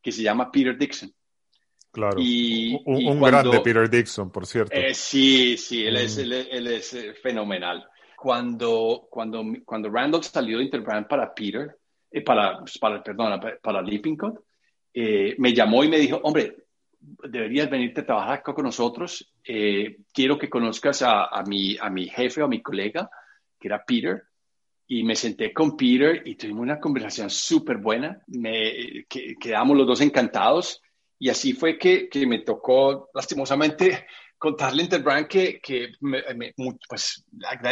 que 0.00 0.10
se 0.10 0.22
llama 0.22 0.50
Peter 0.50 0.76
Dixon. 0.76 1.12
Claro. 1.94 2.16
Y, 2.18 2.76
un, 2.86 3.20
grande 3.20 3.60
Peter 3.60 3.88
Dixon, 3.88 4.28
por 4.28 4.46
cierto. 4.46 4.76
Eh, 4.76 4.92
sí, 4.92 5.56
sí, 5.56 5.86
él, 5.86 5.94
es, 5.94 6.18
mm. 6.18 6.32
él, 6.32 6.66
es 6.66 6.92
eh, 6.92 7.14
fenomenal. 7.14 7.86
Cuando, 8.16 9.06
cuando, 9.08 9.44
cuando 9.64 9.88
Randall 9.88 10.24
salió 10.24 10.58
de 10.58 10.64
Interbrand 10.64 11.06
para 11.06 11.32
Peter, 11.32 11.78
eh, 12.10 12.20
para, 12.22 12.58
pues, 12.58 12.78
para, 12.78 13.00
perdón, 13.00 13.40
para 13.62 13.80
Lippincott, 13.80 14.40
me 14.92 15.54
llamó 15.54 15.84
y 15.84 15.88
me 15.88 15.98
dijo, 15.98 16.18
hombre, 16.24 16.56
deberías 16.98 17.70
venirte 17.70 18.00
a 18.00 18.06
trabajar 18.06 18.38
acá 18.40 18.54
con 18.54 18.64
nosotros. 18.64 19.32
quiero 20.12 20.36
que 20.36 20.50
conozcas 20.50 21.02
a, 21.02 21.26
a, 21.26 21.44
mi, 21.44 21.76
a 21.80 21.90
mi 21.90 22.08
jefe 22.08 22.42
o 22.42 22.46
a 22.46 22.48
mi 22.48 22.60
colega, 22.60 23.08
que 23.60 23.68
era 23.68 23.84
Peter 23.84 24.24
y 24.88 25.04
me 25.04 25.14
senté 25.14 25.52
con 25.52 25.76
Peter 25.76 26.22
y 26.24 26.34
tuvimos 26.34 26.62
una 26.62 26.80
conversación 26.80 27.30
súper 27.30 27.76
buena. 27.76 28.20
Me, 28.26 29.06
quedamos 29.40 29.76
los 29.76 29.86
dos 29.86 30.00
encantados 30.00 30.82
y 31.18 31.28
así 31.28 31.52
fue 31.52 31.78
que, 31.78 32.08
que 32.08 32.26
me 32.26 32.40
tocó, 32.40 33.10
lastimosamente, 33.14 34.06
contarle 34.38 34.82
a 34.82 34.84
Interbrand 34.84 35.26
que, 35.26 35.60
que 35.60 35.92
pues, 36.86 37.24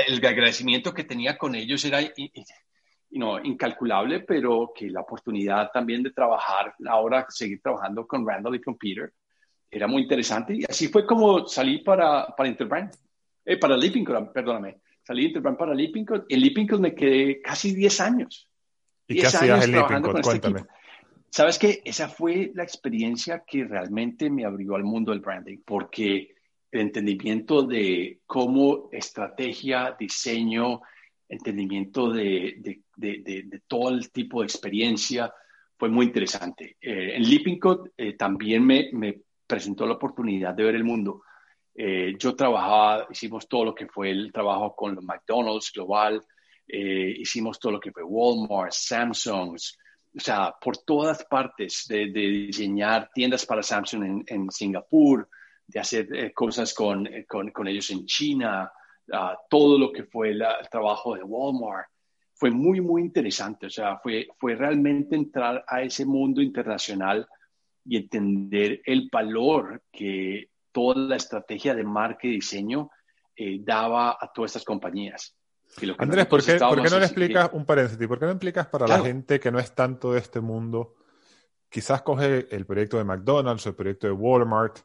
el 0.07 0.27
agradecimiento 0.27 0.95
que 0.95 1.05
tenía 1.05 1.37
con 1.37 1.55
ellos 1.55 1.85
era 1.85 2.01
no, 3.11 3.45
incalculable, 3.45 4.21
pero 4.21 4.73
que 4.75 4.89
la 4.89 5.01
oportunidad 5.01 5.71
también 5.71 6.03
de 6.03 6.13
trabajar, 6.13 6.75
ahora 6.89 7.27
seguir 7.29 7.61
trabajando 7.61 8.07
con 8.07 8.27
Randall 8.27 8.57
y 8.57 8.63
con 8.63 8.79
Peter, 8.79 9.13
era 9.71 9.87
muy 9.87 10.03
interesante. 10.03 10.55
Y 10.57 10.65
así 10.69 10.89
fue 10.89 11.05
como 11.05 11.47
salí 11.47 11.79
para, 11.79 12.27
para 12.35 12.49
Interbrand, 12.49 12.95
eh, 13.45 13.59
para 13.59 13.77
Leaping, 13.77 14.07
perdóname 14.33 14.81
salí 15.03 15.23
de 15.23 15.29
Interbrand 15.29 15.59
para 15.59 15.75
Lippincott. 15.75 16.25
En 16.29 16.41
Lippincott 16.41 16.81
me 16.81 16.95
quedé 16.95 17.41
casi 17.41 17.75
10 17.75 18.01
años. 18.01 18.49
¿Y 19.07 19.17
qué 19.17 19.27
hacías 19.27 19.65
en 19.65 19.73
Lippincott? 19.73 20.17
Este 20.17 20.23
Cuéntame. 20.23 20.61
Sabes 21.35 21.59
que 21.59 21.81
esa 21.87 22.11
fue 22.11 22.53
la 22.55 22.63
experiencia 22.63 23.43
que 23.47 23.65
realmente 23.65 24.29
me 24.29 24.45
abrió 24.45 24.75
al 24.75 24.85
mundo 24.85 25.13
del 25.13 25.23
branding, 25.23 25.63
porque 25.65 26.35
el 26.71 26.81
entendimiento 26.81 27.63
de 27.63 28.21
cómo 28.27 28.91
estrategia, 28.93 29.97
diseño, 29.99 30.83
entendimiento 31.27 32.11
de, 32.11 32.83
de, 32.95 33.63
todo 33.67 33.89
el 33.89 34.13
tipo 34.13 34.41
de 34.41 34.47
experiencia 34.47 35.33
fue 35.79 35.89
muy 35.89 36.05
interesante. 36.05 36.77
Eh, 36.79 37.17
en 37.17 37.23
Lippincott 37.23 37.95
eh, 37.97 38.13
también 38.13 38.67
me, 38.67 38.91
me 38.93 39.23
presentó 39.47 39.87
la 39.87 39.95
oportunidad 39.95 40.53
de 40.53 40.65
ver 40.65 40.75
el 40.75 40.85
mundo 40.85 41.23
eh, 41.75 42.13
yo 42.19 42.37
trabajaba, 42.37 43.07
hicimos 43.11 43.49
todo 43.49 43.65
lo 43.65 43.75
que 43.75 43.87
fue 43.87 44.11
el 44.11 44.31
trabajo 44.31 44.77
con 44.77 44.95
los 44.95 45.03
McDonald's 45.03 45.73
global, 45.73 46.23
hicimos 46.67 47.59
todo 47.59 47.73
lo 47.73 47.81
que 47.81 47.91
fue 47.91 48.03
Walmart, 48.03 48.73
Samsung, 48.73 49.57
o 50.15 50.21
sea, 50.21 50.55
por 50.61 50.79
todas 50.79 51.25
partes 51.25 51.87
de, 51.89 52.07
diseñar 52.07 53.11
tiendas 53.15 53.47
para 53.47 53.63
Samsung 53.63 54.25
en, 54.27 54.51
Singapur, 54.51 55.29
de 55.67 55.81
hacer 55.81 56.15
eh, 56.15 56.33
cosas 56.33 56.75
con, 56.75 57.09
con, 57.27 57.51
con, 57.51 57.67
ellos 57.69 57.91
en 57.91 58.05
China, 58.05 58.71
uh, 59.09 59.37
todo 59.49 59.79
lo 59.79 59.91
que 59.91 60.05
fue 60.05 60.31
el 60.31 60.45
trabajo 60.71 61.15
de 61.15 61.23
Walmart. 61.23 61.89
Fue 62.35 62.51
muy, 62.51 62.81
muy 62.81 63.03
interesante, 63.03 63.67
o 63.67 63.71
sea, 63.71 63.99
fue, 63.99 64.29
fue 64.39 64.57
realmente 64.57 65.15
entrar 65.15 65.65
a 65.67 65.83
ese 65.83 66.05
mundo 66.05 66.43
internacional 66.43 67.27
y 67.85 67.97
entender 67.97 68.83
el 68.85 69.09
valor 69.11 69.83
que 69.93 70.51
toda 70.73 70.97
la 70.97 71.17
estrategia 71.17 71.75
de 71.75 71.85
marca 71.85 72.27
y 72.27 72.31
diseño 72.31 72.91
eh, 73.37 73.59
daba 73.61 74.19
a 74.21 74.31
todas 74.33 74.51
estas 74.51 74.65
compañías. 74.65 75.37
Andrés, 75.99 76.27
¿por 76.27 76.45
qué, 76.45 76.57
¿por 76.59 76.83
qué, 76.83 76.91
no 76.91 76.99
le 76.99 77.07
explicas, 77.07 77.51
un 77.53 77.65
paréntesis, 77.65 78.07
¿por 78.07 78.19
qué 78.19 78.27
no 78.27 78.33
explicas 78.33 78.67
para 78.67 78.87
la 78.87 79.01
gente 79.01 79.41
que 79.41 79.51
no 79.51 79.59
es 79.59 79.75
tanto 79.75 80.13
de 80.13 80.19
este 80.19 80.41
mundo, 80.41 80.95
quizás 81.69 82.03
coge 82.03 82.47
el 82.55 82.67
proyecto 82.67 82.99
de 82.99 83.05
McDonald's 83.05 83.67
o 83.67 83.71
el 83.71 83.75
proyecto 83.75 84.07
de 84.07 84.13
Walmart 84.13 84.81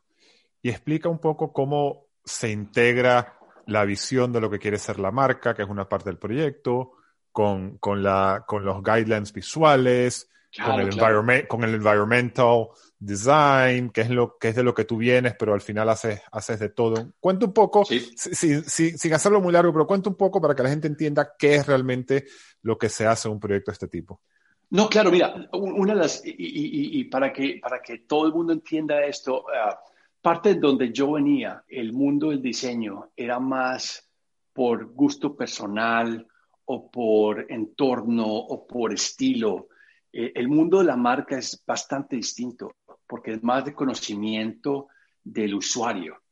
y 0.62 0.69
explica 0.69 1.10
un 1.10 1.19
poco 1.19 1.52
cómo 1.52 2.08
se 2.23 2.50
integra 2.50 3.38
la 3.65 3.84
visión 3.84 4.32
de 4.32 4.39
lo 4.39 4.50
que 4.50 4.60
quiere 4.60 4.78
ser 4.78 4.97
la 4.97 5.12
marca, 5.12 5.54
que 5.54 5.63
es 5.63 5.69
una 5.69 5.88
parte 5.88 6.10
del 6.10 6.17
proyecto, 6.17 6.93
con, 7.32 7.78
con, 7.78 8.02
la, 8.02 8.45
con 8.47 8.63
los 8.65 8.82
guidelines 8.82 9.34
visuales, 9.34 10.30
con, 10.63 10.80
el 10.80 11.48
con 11.48 11.63
el 11.63 11.76
environmental 11.76 12.67
design, 13.00 13.89
que 13.89 14.02
es, 14.02 14.10
lo, 14.10 14.38
que 14.38 14.50
es 14.50 14.56
de 14.56 14.63
lo 14.63 14.74
que 14.74 14.86
tú 14.86 14.98
vienes, 14.98 15.36
pero 15.38 15.54
al 15.54 15.62
final 15.62 15.89
haces, 15.89 16.22
haces 16.32 16.60
de 16.60 16.70
todo. 16.70 17.13
Cuenta 17.20 17.46
un 17.46 17.54
poco, 17.54 17.86
sin 17.86 19.13
hacerlo 19.13 19.41
muy 19.41 19.54
largo, 19.54 19.72
pero 19.72 19.88
cuenta 19.88 20.10
un 20.10 20.15
poco 20.15 20.41
para 20.41 20.56
que 20.56 20.63
la 20.63 20.70
gente 20.70 20.88
entienda 20.88 21.34
qué 21.38 21.56
es 21.56 21.67
realmente 21.67 22.26
lo 22.63 22.78
que 22.78 22.89
se 22.89 23.06
hace 23.06 23.28
en 23.28 23.36
un 23.36 23.39
proyecto 23.39 23.72
de 23.72 23.74
este 23.74 23.88
tipo. 23.88 24.22
No, 24.70 24.89
claro, 24.89 25.12
mira, 25.12 25.34
una 25.54 25.93
de 25.93 26.00
las, 26.00 26.22
y, 26.26 27.04
para, 27.06 27.32
que, 27.32 27.60
para 27.62 27.82
que 27.82 28.00
todo 28.00 28.28
el 28.28 28.34
mundo 28.34 28.52
entienda 28.52 29.06
esto, 29.06 29.46
ah, 29.50 29.80
parte 30.22 30.56
de 30.56 30.60
donde 30.60 30.91
yo 30.91 31.13
venía, 31.13 31.63
el 31.70 31.93
mundo 31.93 32.32
del 32.32 32.41
diseño 32.41 33.12
era 33.15 33.39
más 33.39 34.10
por 34.52 34.91
gusto 34.93 35.36
personal 35.36 36.28
o 36.65 36.91
por 36.91 37.50
entorno 37.50 38.26
o 38.28 38.67
por 38.67 38.91
estilo. 38.91 39.70
Eh, 40.18 40.32
el 40.34 40.48
mundo 40.48 40.80
de 40.80 40.86
la 40.86 40.98
marca 40.98 41.38
es 41.38 41.64
bastante 41.64 42.16
distinto 42.16 42.78
porque 43.06 43.34
es 43.34 43.44
más 43.44 43.64
de 43.66 43.76
conocimiento 43.76 44.88
del 45.24 45.54
usuario 45.54 46.24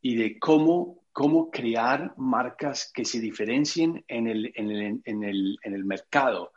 y 0.00 0.16
de 0.16 0.38
cómo, 0.38 1.04
cómo 1.12 1.50
crear 1.50 2.14
marcas 2.16 2.90
que 2.90 3.04
se 3.04 3.20
diferencien 3.20 4.02
en 4.08 4.28
el, 4.28 4.50
en, 4.54 4.70
el, 4.70 5.02
en, 5.04 5.24
el, 5.24 5.58
en 5.62 5.74
el 5.74 5.84
mercado 5.84 6.52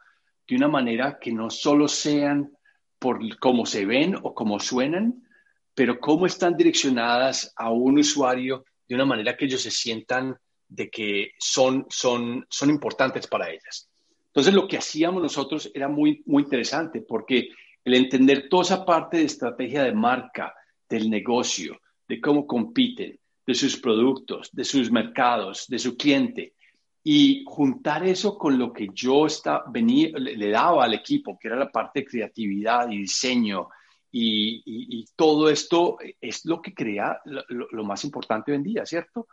de 0.47 0.55
una 0.55 0.69
manera 0.69 1.19
que 1.19 1.33
no 1.33 1.49
solo 1.49 1.89
sean 1.89 2.53
por 2.99 3.19
cómo 3.37 3.65
se 3.65 3.85
ven 3.85 4.15
o 4.23 4.33
cómo 4.33 4.57
suenan, 4.57 5.27
pero 5.75 5.99
cómo 5.99 6.25
están 6.25 6.55
direccionadas 6.55 7.51
a 7.57 7.69
un 7.69 7.99
usuario 7.99 8.63
de 8.87 8.95
una 8.95 9.05
manera 9.05 9.35
que 9.35 9.43
ellos 9.43 9.61
se 9.61 9.71
sientan 9.71 10.37
de 10.69 10.89
que 10.89 11.31
son, 11.37 11.85
son, 11.89 12.45
son 12.49 12.69
importantes 12.69 13.27
para 13.27 13.49
ellas. 13.49 13.89
Entonces, 14.27 14.53
lo 14.53 14.67
que 14.67 14.77
hacíamos 14.77 15.21
nosotros 15.21 15.71
era 15.73 15.87
muy, 15.87 16.21
muy 16.25 16.43
interesante 16.43 17.01
porque 17.01 17.49
el 17.83 17.93
entender 17.93 18.49
toda 18.49 18.63
esa 18.63 18.85
parte 18.85 19.17
de 19.17 19.23
estrategia 19.23 19.83
de 19.83 19.93
marca, 19.93 20.53
del 20.89 21.09
negocio, 21.09 21.79
de 22.07 22.19
cómo 22.19 22.45
compiten, 22.45 23.17
de 23.45 23.53
sus 23.55 23.77
productos, 23.77 24.49
de 24.51 24.65
sus 24.65 24.91
mercados, 24.91 25.67
de 25.67 25.79
su 25.79 25.95
cliente, 25.95 26.53
y 27.01 27.45
juntar 27.47 28.05
eso 28.05 28.37
con 28.37 28.57
lo 28.59 28.73
que 28.73 28.89
yo 28.93 29.25
está, 29.25 29.63
venía, 29.69 30.09
le, 30.17 30.49
daba 30.49 30.83
al 30.83 30.93
equipo, 30.93 31.39
que 31.39 31.47
era 31.47 31.55
la 31.55 31.71
parte 31.71 32.01
de 32.01 32.05
creatividad 32.05 32.91
y 32.91 32.97
diseño, 32.97 33.69
y, 34.11 35.05
todo 35.15 35.49
esto 35.49 35.97
es 36.19 36.45
lo 36.45 36.61
que 36.61 36.73
crea 36.73 37.21
lo, 37.23 37.83
más 37.85 38.03
importante 38.03 38.51
hoy 38.51 38.57
en 38.57 38.63
día, 38.63 38.85
¿cierto? 38.85 39.27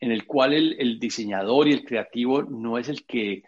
En 0.00 0.10
el 0.10 0.26
cual 0.26 0.54
el, 0.54 0.74
el, 0.80 0.98
diseñador 0.98 1.68
y 1.68 1.72
el 1.72 1.84
creativo 1.84 2.42
no 2.42 2.78
es 2.78 2.88
el 2.88 3.04
que 3.06 3.44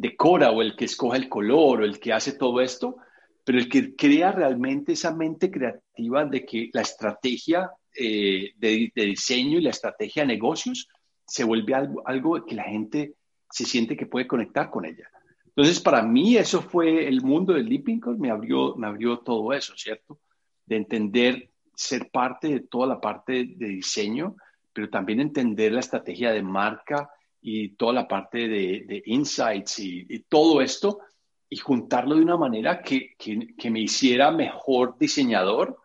decora 0.00 0.50
o 0.50 0.62
el 0.62 0.76
que 0.76 0.84
escoge 0.84 1.18
el 1.18 1.28
color 1.28 1.82
o 1.82 1.84
el 1.84 1.98
que 1.98 2.12
hace 2.12 2.32
todo 2.32 2.60
esto, 2.60 2.96
pero 3.44 3.58
el 3.58 3.68
que 3.68 3.96
crea 3.96 4.32
realmente 4.32 4.92
esa 4.92 5.14
mente 5.14 5.50
creativa 5.50 6.24
de 6.24 6.44
que 6.44 6.70
la 6.72 6.82
estrategia 6.82 7.70
eh, 7.94 8.52
de, 8.56 8.92
diseño 8.94 9.58
y 9.58 9.62
la 9.62 9.70
estrategia 9.70 10.22
de 10.22 10.28
negocios 10.28 10.88
se 11.26 11.44
vuelve 11.44 11.74
algo, 11.74 12.02
algo 12.06 12.44
que 12.44 12.54
la 12.54 12.64
gente 12.64 13.14
se 13.50 13.64
siente 13.64 13.96
que 13.96 14.06
puede 14.06 14.26
conectar 14.26 14.70
con 14.70 14.84
ella. 14.84 15.08
Entonces, 15.46 15.80
para 15.80 16.02
mí 16.02 16.36
eso 16.36 16.62
fue 16.62 17.08
el 17.08 17.22
mundo 17.22 17.54
del 17.54 17.68
Leaping 17.68 18.00
me 18.18 18.30
abrió, 18.30 18.76
me 18.76 18.86
abrió 18.86 19.18
todo 19.18 19.52
eso, 19.52 19.74
¿cierto? 19.76 20.20
De 20.64 20.76
entender, 20.76 21.50
ser 21.74 22.10
parte 22.10 22.48
de 22.48 22.60
toda 22.60 22.86
la 22.86 23.00
parte 23.00 23.44
de 23.56 23.66
diseño, 23.66 24.36
pero 24.72 24.88
también 24.88 25.20
entender 25.20 25.72
la 25.72 25.80
estrategia 25.80 26.30
de 26.30 26.42
marca 26.42 27.10
y 27.40 27.70
toda 27.76 27.92
la 27.92 28.08
parte 28.08 28.48
de, 28.48 29.02
insights 29.06 29.78
y, 29.78 30.24
todo 30.28 30.60
esto 30.60 31.00
y 31.48 31.56
juntarlo 31.56 32.16
de 32.16 32.22
una 32.22 32.36
manera 32.36 32.82
que, 32.82 33.14
que, 33.16 33.70
me 33.70 33.80
hiciera 33.80 34.30
mejor 34.30 34.96
diseñador, 34.98 35.78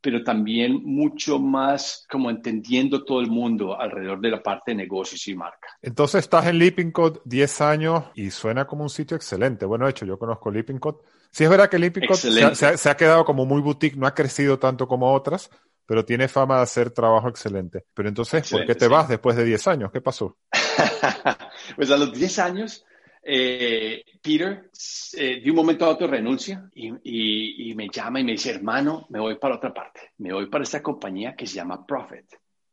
pero 0.00 0.22
también 0.22 0.82
mucho 0.84 1.38
más 1.38 2.06
como 2.08 2.30
entendiendo 2.30 3.04
todo 3.04 3.20
el 3.20 3.26
mundo 3.26 3.78
alrededor 3.78 4.20
de 4.20 4.30
la 4.30 4.42
parte 4.42 4.70
de 4.70 4.76
negocios 4.76 5.26
y 5.28 5.34
marca. 5.34 5.68
Entonces 5.82 6.20
estás 6.20 6.46
en 6.46 6.58
Leaping 6.58 6.92
Code 6.92 7.20
10 7.24 7.60
años 7.60 8.04
y 8.14 8.30
suena 8.30 8.66
como 8.66 8.84
un 8.84 8.90
sitio 8.90 9.16
excelente. 9.16 9.66
Bueno, 9.66 9.86
de 9.86 9.90
hecho, 9.90 10.06
yo 10.06 10.18
conozco 10.18 10.50
Leaping 10.50 10.78
Code. 10.78 10.98
Sí 11.32 11.44
es 11.44 11.50
verdad 11.50 11.68
que 11.68 11.78
Leaping 11.78 12.06
Code 12.06 12.54
se 12.76 12.90
ha, 12.90 12.96
quedado 12.96 13.24
como 13.24 13.44
muy 13.44 13.60
boutique, 13.60 13.96
no 13.96 14.06
ha 14.06 14.14
crecido 14.14 14.58
tanto 14.58 14.86
como 14.86 15.12
otras, 15.12 15.50
pero 15.86 16.04
tiene 16.04 16.28
fama 16.28 16.58
de 16.58 16.62
hacer 16.62 16.92
trabajo 16.92 17.28
excelente. 17.28 17.84
Pero 17.94 18.08
entonces, 18.08 18.48
¿por 18.48 18.64
qué 18.64 18.76
te 18.76 18.86
vas 18.86 19.08
después 19.08 19.36
de 19.36 19.44
10 19.44 19.66
años? 19.66 19.90
¿Qué 19.92 20.00
pasó? 20.00 20.38
pues 21.76 21.90
a 21.90 21.96
los 21.96 22.12
10 22.12 22.38
años 22.38 22.84
eh, 23.22 24.02
Peter 24.22 24.70
eh, 25.16 25.40
de 25.42 25.50
un 25.50 25.56
momento 25.56 25.84
a 25.84 25.90
otro 25.90 26.06
renuncia 26.06 26.68
y, 26.74 27.74
me 27.74 27.88
llama 27.88 28.20
y 28.20 28.24
me 28.24 28.32
dice, 28.32 28.50
hermano, 28.50 29.06
me 29.10 29.20
voy 29.20 29.36
para 29.36 29.56
otra 29.56 29.72
parte, 29.72 30.12
me 30.18 30.32
voy 30.32 30.46
para 30.46 30.64
esta 30.64 30.82
compañía 30.82 31.34
que 31.34 31.46
se 31.46 31.56
llama 31.56 31.86
Profit. 31.86 32.26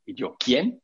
Y 0.06 0.16
yo, 0.16 0.36
¿quién? 0.38 0.82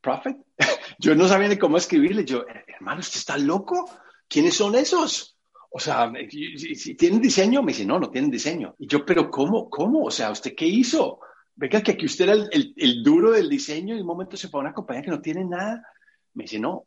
¿Profit? 0.00 0.36
yo 0.98 1.14
no 1.14 1.28
sabía 1.28 1.48
ni 1.48 1.56
cómo 1.56 1.76
escribirle. 1.76 2.24
Yo, 2.24 2.44
hermano, 2.66 3.00
¿usted 3.00 3.18
está 3.18 3.38
loco? 3.38 3.88
¿Quiénes 4.28 4.54
son 4.54 4.74
esos? 4.74 5.34
o 5.76 5.80
sea, 5.80 6.12
si 6.30 6.94
tienen 6.94 7.20
diseño, 7.20 7.60
me 7.60 7.72
dice, 7.72 7.84
no, 7.84 7.98
no 7.98 8.08
tienen 8.08 8.30
diseño. 8.30 8.76
Y 8.78 8.86
yo, 8.86 9.04
pero 9.04 9.28
¿cómo? 9.28 9.68
¿Cómo? 9.68 10.04
O 10.04 10.10
sea, 10.10 10.30
¿usted 10.30 10.54
qué 10.54 10.66
hizo? 10.66 11.18
Venga, 11.56 11.82
que 11.82 11.90
aquí 11.90 12.06
usted 12.06 12.28
era 12.28 12.46
el, 12.52 13.02
duro 13.02 13.32
del 13.32 13.48
diseño 13.48 13.96
y 13.96 14.00
un 14.00 14.06
momento 14.06 14.36
se 14.36 14.48
fue 14.48 14.60
a 14.60 14.62
una 14.62 14.72
compañía 14.72 15.02
que 15.02 15.10
no 15.10 15.20
tiene 15.20 15.44
nada. 15.44 15.82
Me 16.34 16.44
dice, 16.44 16.58
no, 16.58 16.86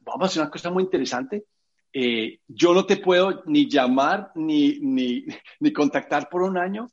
vamos 0.00 0.22
a 0.22 0.26
hacer 0.26 0.42
una 0.42 0.50
cosa 0.50 0.70
muy 0.70 0.84
interesante. 0.84 1.44
Eh, 1.92 2.40
yo 2.48 2.72
no 2.72 2.86
te 2.86 2.96
puedo 2.96 3.42
ni 3.46 3.68
llamar 3.68 4.32
ni, 4.34 4.78
ni, 4.80 5.26
ni, 5.60 5.72
contactar 5.72 6.28
por 6.28 6.42
un 6.42 6.56
año, 6.56 6.90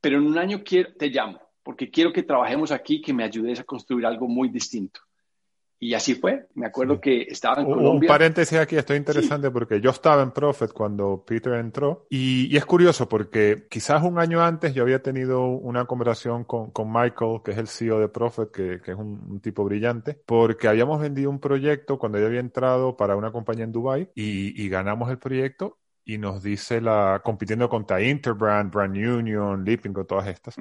pero 0.00 0.18
en 0.18 0.26
un 0.26 0.38
año 0.38 0.62
te 0.62 1.08
llamo, 1.08 1.40
porque 1.62 1.90
quiero 1.90 2.12
que 2.12 2.22
trabajemos 2.22 2.70
aquí, 2.70 3.00
que 3.00 3.14
me 3.14 3.24
ayudes 3.24 3.60
a 3.60 3.64
construir 3.64 4.04
algo 4.06 4.28
muy 4.28 4.48
distinto. 4.48 5.00
Y 5.78 5.94
así 5.94 6.14
fue. 6.14 6.46
Me 6.54 6.66
acuerdo 6.66 7.00
que 7.00 7.22
estaba 7.22 7.60
en 7.60 7.66
Colombia. 7.66 8.06
Un 8.06 8.06
paréntesis 8.06 8.58
aquí, 8.58 8.76
esto 8.76 8.94
es 8.94 8.98
interesante 8.98 9.50
porque 9.50 9.80
yo 9.80 9.90
estaba 9.90 10.22
en 10.22 10.30
Profit 10.30 10.72
cuando 10.72 11.24
Peter 11.26 11.54
entró 11.54 12.06
y, 12.08 12.56
es 12.56 12.64
curioso 12.64 13.08
porque 13.08 13.66
quizás 13.68 14.02
un 14.02 14.18
año 14.18 14.42
antes 14.42 14.72
yo 14.74 14.82
había 14.82 15.02
tenido 15.02 15.46
una 15.46 15.84
conversación 15.84 16.44
con, 16.44 16.70
con 16.70 16.90
Michael, 16.92 17.40
que 17.44 17.50
es 17.50 17.58
el 17.58 17.68
CEO 17.68 17.98
de 17.98 18.08
Profit, 18.08 18.50
que, 18.50 18.80
que 18.80 18.92
es 18.92 18.96
un, 18.96 19.40
tipo 19.40 19.64
brillante, 19.64 20.18
porque 20.24 20.68
habíamos 20.68 21.00
vendido 21.00 21.28
un 21.28 21.40
proyecto 21.40 21.98
cuando 21.98 22.18
yo 22.18 22.26
había 22.26 22.40
entrado 22.40 22.96
para 22.96 23.16
una 23.16 23.32
compañía 23.32 23.64
en 23.64 23.72
Dubai 23.72 24.10
y, 24.14 24.62
y 24.62 24.68
ganamos 24.68 25.10
el 25.10 25.18
proyecto 25.18 25.78
y 26.04 26.18
nos 26.18 26.42
dice 26.42 26.80
la, 26.80 27.20
compitiendo 27.24 27.68
contra 27.68 28.02
Interbrand, 28.02 28.72
Brand 28.72 28.96
Union, 28.96 29.64
Leaping, 29.64 29.94
todas 30.06 30.28
estas, 30.28 30.56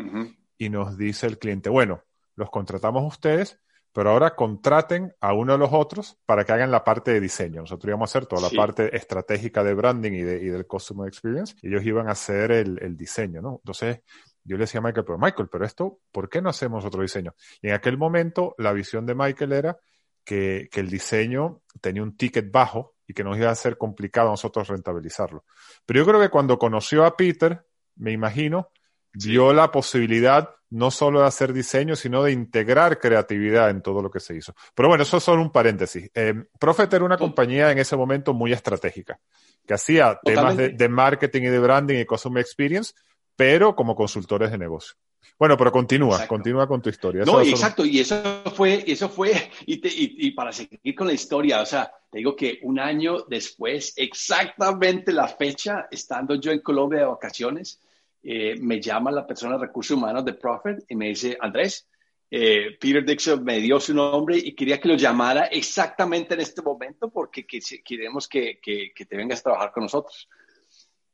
y 0.57 0.69
nos 0.69 0.97
dice 0.97 1.27
el 1.27 1.37
cliente, 1.37 1.69
bueno, 1.69 2.01
los 2.35 2.49
contratamos 2.49 3.03
a 3.03 3.07
ustedes, 3.07 3.59
pero 3.93 4.09
ahora 4.09 4.35
contraten 4.35 5.13
a 5.21 5.33
uno 5.33 5.53
de 5.53 5.59
los 5.59 5.69
otros 5.71 6.17
para 6.25 6.43
que 6.43 6.51
hagan 6.51 6.71
la 6.71 6.83
parte 6.83 7.11
de 7.11 7.21
diseño. 7.21 7.61
Nosotros 7.61 7.89
íbamos 7.89 8.09
a 8.09 8.11
hacer 8.11 8.27
toda 8.27 8.41
la 8.41 8.49
parte 8.49 8.95
estratégica 8.97 9.63
de 9.63 9.75
branding 9.75 10.13
y, 10.13 10.21
de, 10.23 10.43
y, 10.43 10.47
del 10.47 10.65
customer 10.65 11.07
experience, 11.07 11.55
y 11.61 11.67
ellos 11.67 11.85
iban 11.85 12.09
a 12.09 12.13
hacer 12.13 12.51
el, 12.51 12.79
el, 12.81 12.97
diseño, 12.97 13.41
¿no? 13.41 13.57
Entonces, 13.63 14.01
yo 14.43 14.57
le 14.57 14.63
decía 14.63 14.79
a 14.79 14.83
Michael, 14.83 15.05
pero 15.05 15.19
Michael, 15.19 15.47
pero 15.49 15.65
esto, 15.65 15.99
¿por 16.11 16.27
qué 16.27 16.41
no 16.41 16.49
hacemos 16.49 16.83
otro 16.83 17.03
diseño? 17.03 17.35
Y 17.61 17.67
en 17.67 17.75
aquel 17.75 17.97
momento, 17.97 18.55
la 18.57 18.73
visión 18.73 19.05
de 19.05 19.13
Michael 19.13 19.53
era 19.53 19.77
que, 20.25 20.67
que 20.71 20.79
el 20.79 20.89
diseño 20.89 21.61
tenía 21.79 22.01
un 22.01 22.17
ticket 22.17 22.51
bajo 22.51 22.95
y 23.07 23.13
que 23.13 23.23
nos 23.23 23.37
iba 23.37 23.51
a 23.51 23.55
ser 23.55 23.77
complicado 23.77 24.29
a 24.29 24.31
nosotros 24.31 24.67
rentabilizarlo. 24.67 25.45
Pero 25.85 25.99
yo 25.99 26.05
creo 26.05 26.19
que 26.19 26.29
cuando 26.29 26.57
conoció 26.57 27.05
a 27.05 27.15
Peter, 27.15 27.63
me 27.95 28.11
imagino, 28.11 28.69
dio 29.13 29.53
la 29.53 29.71
posibilidad 29.71 30.49
no 30.73 30.89
solo 30.89 31.21
de 31.21 31.27
hacer 31.27 31.53
diseño, 31.53 31.95
sino 31.95 32.23
de 32.23 32.31
integrar 32.31 32.99
creatividad 32.99 33.69
en 33.69 33.83
todo 33.83 34.01
lo 34.01 34.09
que 34.09 34.19
se 34.19 34.35
hizo. 34.35 34.55
Pero 34.73 34.89
bueno, 34.89 35.03
eso 35.03 35.17
es 35.17 35.23
solo 35.23 35.41
un 35.43 35.51
paréntesis. 35.51 36.09
Eh, 36.15 36.33
Profet 36.59 36.91
era 36.91 37.05
una 37.05 37.17
compañía 37.17 37.71
en 37.71 37.77
ese 37.77 37.95
momento 37.95 38.33
muy 38.33 38.51
estratégica, 38.51 39.19
que 39.67 39.75
hacía 39.75 40.19
temas 40.23 40.57
de, 40.57 40.89
marketing 40.89 41.43
y 41.43 41.49
de 41.49 41.59
branding 41.59 41.99
y 41.99 42.05
customer 42.05 42.41
experience, 42.41 42.93
pero 43.35 43.75
como 43.75 43.95
consultores 43.95 44.49
de 44.49 44.57
negocio. 44.57 44.95
Bueno, 45.37 45.57
pero 45.57 45.71
continúa, 45.71 46.25
continúa 46.25 46.67
con 46.67 46.81
tu 46.81 46.89
historia. 46.89 47.23
no, 47.23 47.41
exacto, 47.41 47.85
y 47.85 47.99
eso 47.99 48.23
fue, 48.55 48.83
eso 48.87 49.09
fue, 49.09 49.51
y, 49.67 49.79
y, 50.27 50.31
para 50.31 50.51
seguir 50.51 50.95
con 50.95 51.07
la 51.07 51.13
historia, 51.13 51.61
o 51.61 51.65
sea, 51.65 51.91
te 52.09 52.19
digo 52.19 52.35
que 52.35 52.59
un 52.63 52.79
año 52.79 53.25
después, 53.27 53.93
exactamente 53.95 55.11
la 55.11 55.27
fecha, 55.27 55.87
estando 55.91 56.35
yo 56.35 56.51
en 56.51 56.61
Colombia 56.61 57.01
de 57.01 57.05
vacaciones, 57.05 57.79
eh, 58.23 58.55
me 58.61 58.79
llama 58.79 59.11
la 59.11 59.27
persona 59.27 59.57
de 59.57 59.65
recursos 59.65 59.97
humanos 59.97 60.23
de 60.23 60.33
Profit 60.33 60.85
y 60.87 60.95
me 60.95 61.09
dice, 61.09 61.37
Andrés, 61.39 61.89
eh, 62.31 62.77
Peter 62.79 63.05
Dixon 63.05 63.43
me 63.43 63.59
dio 63.59 63.79
su 63.81 63.93
nombre 63.93 64.37
y 64.37 64.55
quería 64.55 64.79
que 64.79 64.87
lo 64.87 64.95
llamara 64.95 65.47
exactamente 65.47 66.33
en 66.33 66.39
este 66.39 66.61
momento 66.61 67.11
porque 67.11 67.45
queremos 67.45 68.27
que, 68.29 68.59
te 68.63 69.17
vengas 69.17 69.41
a 69.41 69.43
trabajar 69.43 69.71
con 69.73 69.83
nosotros. 69.83 70.29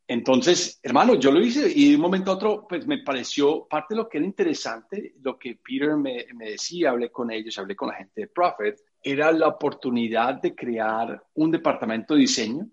Entonces, 0.08 0.80
hermano, 0.84 1.16
yo 1.16 1.32
lo 1.32 1.42
hice 1.42 1.72
y 1.74 1.90
de 1.90 1.96
un 1.96 2.02
momento 2.02 2.32
a 2.32 2.36
otro, 2.36 2.68
pues 2.68 2.86
me 2.86 3.00
pareció 3.00 3.68
parte 3.68 3.96
de 3.96 4.02
lo 4.02 4.08
que 4.08 4.20
era 4.20 4.26
interesante, 4.26 5.16
lo 5.22 5.38
que 5.38 5.56
Peter 5.56 5.96
me, 5.98 6.26
me 6.36 6.52
decía, 6.52 6.92
hablé 6.92 7.12
con 7.12 7.32
ellos, 7.32 7.58
hablé 7.58 7.76
con 7.76 7.90
la 7.90 7.96
gente 7.96 8.22
de 8.22 8.28
Profit, 8.28 8.76
era 9.02 9.32
la 9.32 9.48
oportunidad 9.48 10.36
de 10.36 10.56
crear 10.56 11.24
un 11.34 11.52
departamento 11.52 12.14
de 12.14 12.22
diseño 12.22 12.70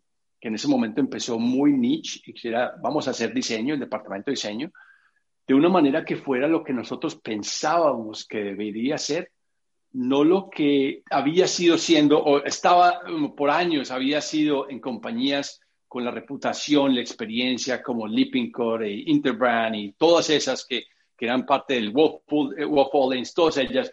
en 0.49 0.55
ese 0.55 0.69
momento 0.69 1.01
empezó 1.01 1.39
muy 1.39 1.73
niche 1.73 2.21
y 2.25 2.33
que 2.33 2.49
era, 2.49 2.75
vamos 2.81 3.09
a 3.09 3.11
hacer 3.11 3.33
diseño, 3.35 3.75
el 3.75 3.81
departamento 3.81 4.31
de 4.31 4.35
diseño, 4.35 4.73
de 5.47 5.55
una 5.55 5.69
manera 5.69 6.05
que 6.05 6.17
fuera 6.17 6.49
lo 6.49 6.63
que 6.63 6.73
nosotros 6.73 7.17
pensábamos 7.17 8.27
que 8.27 8.39
debería 8.39 8.99
ser, 8.99 9.33
no 9.93 10.25
lo 10.25 10.51
que 10.51 11.03
había 11.11 11.47
sido 11.47 11.79
siendo, 11.79 12.23
o 12.23 12.45
estaba 12.45 13.01
um, 13.09 13.35
por 13.35 13.51
años, 13.51 13.91
había 13.91 14.21
sido 14.21 14.69
en 14.69 14.81
compañías 14.81 15.61
con 15.89 16.05
la 16.05 16.11
reputación, 16.11 16.95
la 16.95 17.01
experiencia 17.01 17.83
como 17.83 18.07
Leaping 18.07 18.51
Core, 18.51 18.89
e 18.89 19.05
Interbrand 19.07 19.77
y 19.77 19.93
todas 19.93 20.31
esas 20.31 20.67
que, 20.67 20.85
que 21.17 21.25
eran 21.25 21.47
parte 21.47 21.75
del 21.75 21.91
Wolf, 21.91 22.23
eh, 22.59 23.23
todas 23.35 23.57
ellas, 23.57 23.91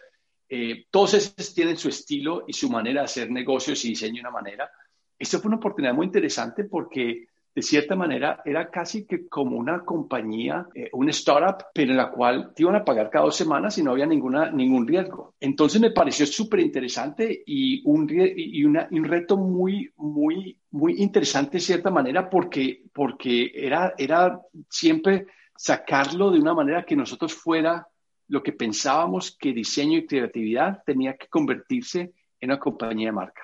eh, 0.48 0.86
todas 0.90 1.14
esas 1.14 1.54
tienen 1.54 1.76
su 1.76 1.88
estilo 1.88 2.44
y 2.46 2.52
su 2.52 2.68
manera 2.68 3.00
de 3.00 3.06
hacer 3.06 3.30
negocios 3.30 3.84
y 3.84 3.90
diseño 3.90 4.16
de 4.16 4.20
una 4.20 4.30
manera 4.30 4.70
esto 5.18 5.38
fue 5.38 5.48
una 5.48 5.56
oportunidad 5.56 5.94
muy 5.94 6.06
interesante 6.06 6.64
porque 6.64 7.28
de 7.54 7.62
cierta 7.62 7.94
manera 7.94 8.42
era 8.44 8.68
casi 8.68 9.06
que 9.06 9.28
como 9.28 9.56
una 9.56 9.84
compañía, 9.84 10.66
eh, 10.74 10.90
un 10.92 11.08
startup, 11.10 11.66
pero 11.72 11.92
en 11.92 11.96
la 11.96 12.10
cual 12.10 12.52
te 12.52 12.64
iban 12.64 12.74
a 12.74 12.84
pagar 12.84 13.10
cada 13.10 13.26
dos 13.26 13.36
semanas 13.36 13.78
y 13.78 13.82
no 13.82 13.92
había 13.92 14.06
ninguna, 14.06 14.50
ningún 14.50 14.86
riesgo. 14.86 15.34
Entonces 15.38 15.80
me 15.80 15.92
pareció 15.92 16.26
súper 16.26 16.60
interesante 16.60 17.44
y, 17.46 17.82
una, 17.86 18.88
un 18.90 19.04
reto 19.04 19.36
muy, 19.36 19.92
muy, 19.96 20.58
muy 20.72 21.00
interesante 21.00 21.58
de 21.58 21.60
cierta 21.60 21.90
manera 21.90 22.28
porque, 22.28 22.82
porque 22.92 23.52
era, 23.54 23.94
era 23.96 24.40
siempre 24.68 25.26
sacarlo 25.56 26.32
de 26.32 26.40
una 26.40 26.54
manera 26.54 26.84
que 26.84 26.96
nosotros 26.96 27.32
fuera 27.34 27.86
lo 28.28 28.42
que 28.42 28.52
pensábamos 28.52 29.36
que 29.38 29.52
diseño 29.52 29.98
y 29.98 30.06
creatividad 30.06 30.82
tenía 30.84 31.16
que 31.16 31.28
convertirse 31.28 32.12
en 32.40 32.50
una 32.50 32.58
compañía 32.58 33.08
de 33.08 33.12
marca. 33.12 33.42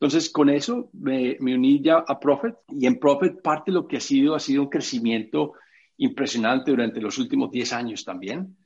Entonces, 0.00 0.30
con 0.30 0.48
eso 0.48 0.90
me, 0.92 1.36
uní 1.40 1.82
ya 1.82 2.04
a 2.06 2.20
Profit 2.20 2.54
y 2.68 2.86
en 2.86 3.00
Profit 3.00 3.42
parte 3.42 3.72
de 3.72 3.74
lo 3.74 3.88
que 3.88 3.96
ha 3.96 4.00
sido 4.00 4.36
ha 4.36 4.40
sido 4.40 4.62
un 4.62 4.68
crecimiento 4.68 5.54
impresionante 5.96 6.70
durante 6.70 7.00
los 7.00 7.18
últimos 7.18 7.50
10 7.50 7.72
años 7.72 8.04
también, 8.04 8.56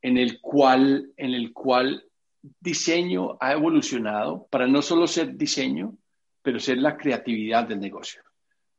en 0.00 0.16
el 0.16 0.40
cual, 0.40 1.12
en 1.18 1.34
el 1.34 1.52
cual 1.52 2.04
diseño 2.40 3.36
ha 3.38 3.52
evolucionado 3.52 4.46
para 4.50 4.66
no 4.66 4.80
solo 4.80 5.06
ser 5.06 5.36
diseño, 5.36 5.94
pero 6.40 6.58
ser 6.58 6.78
la 6.78 6.96
creatividad 6.96 7.68
del 7.68 7.80
negocio, 7.80 8.22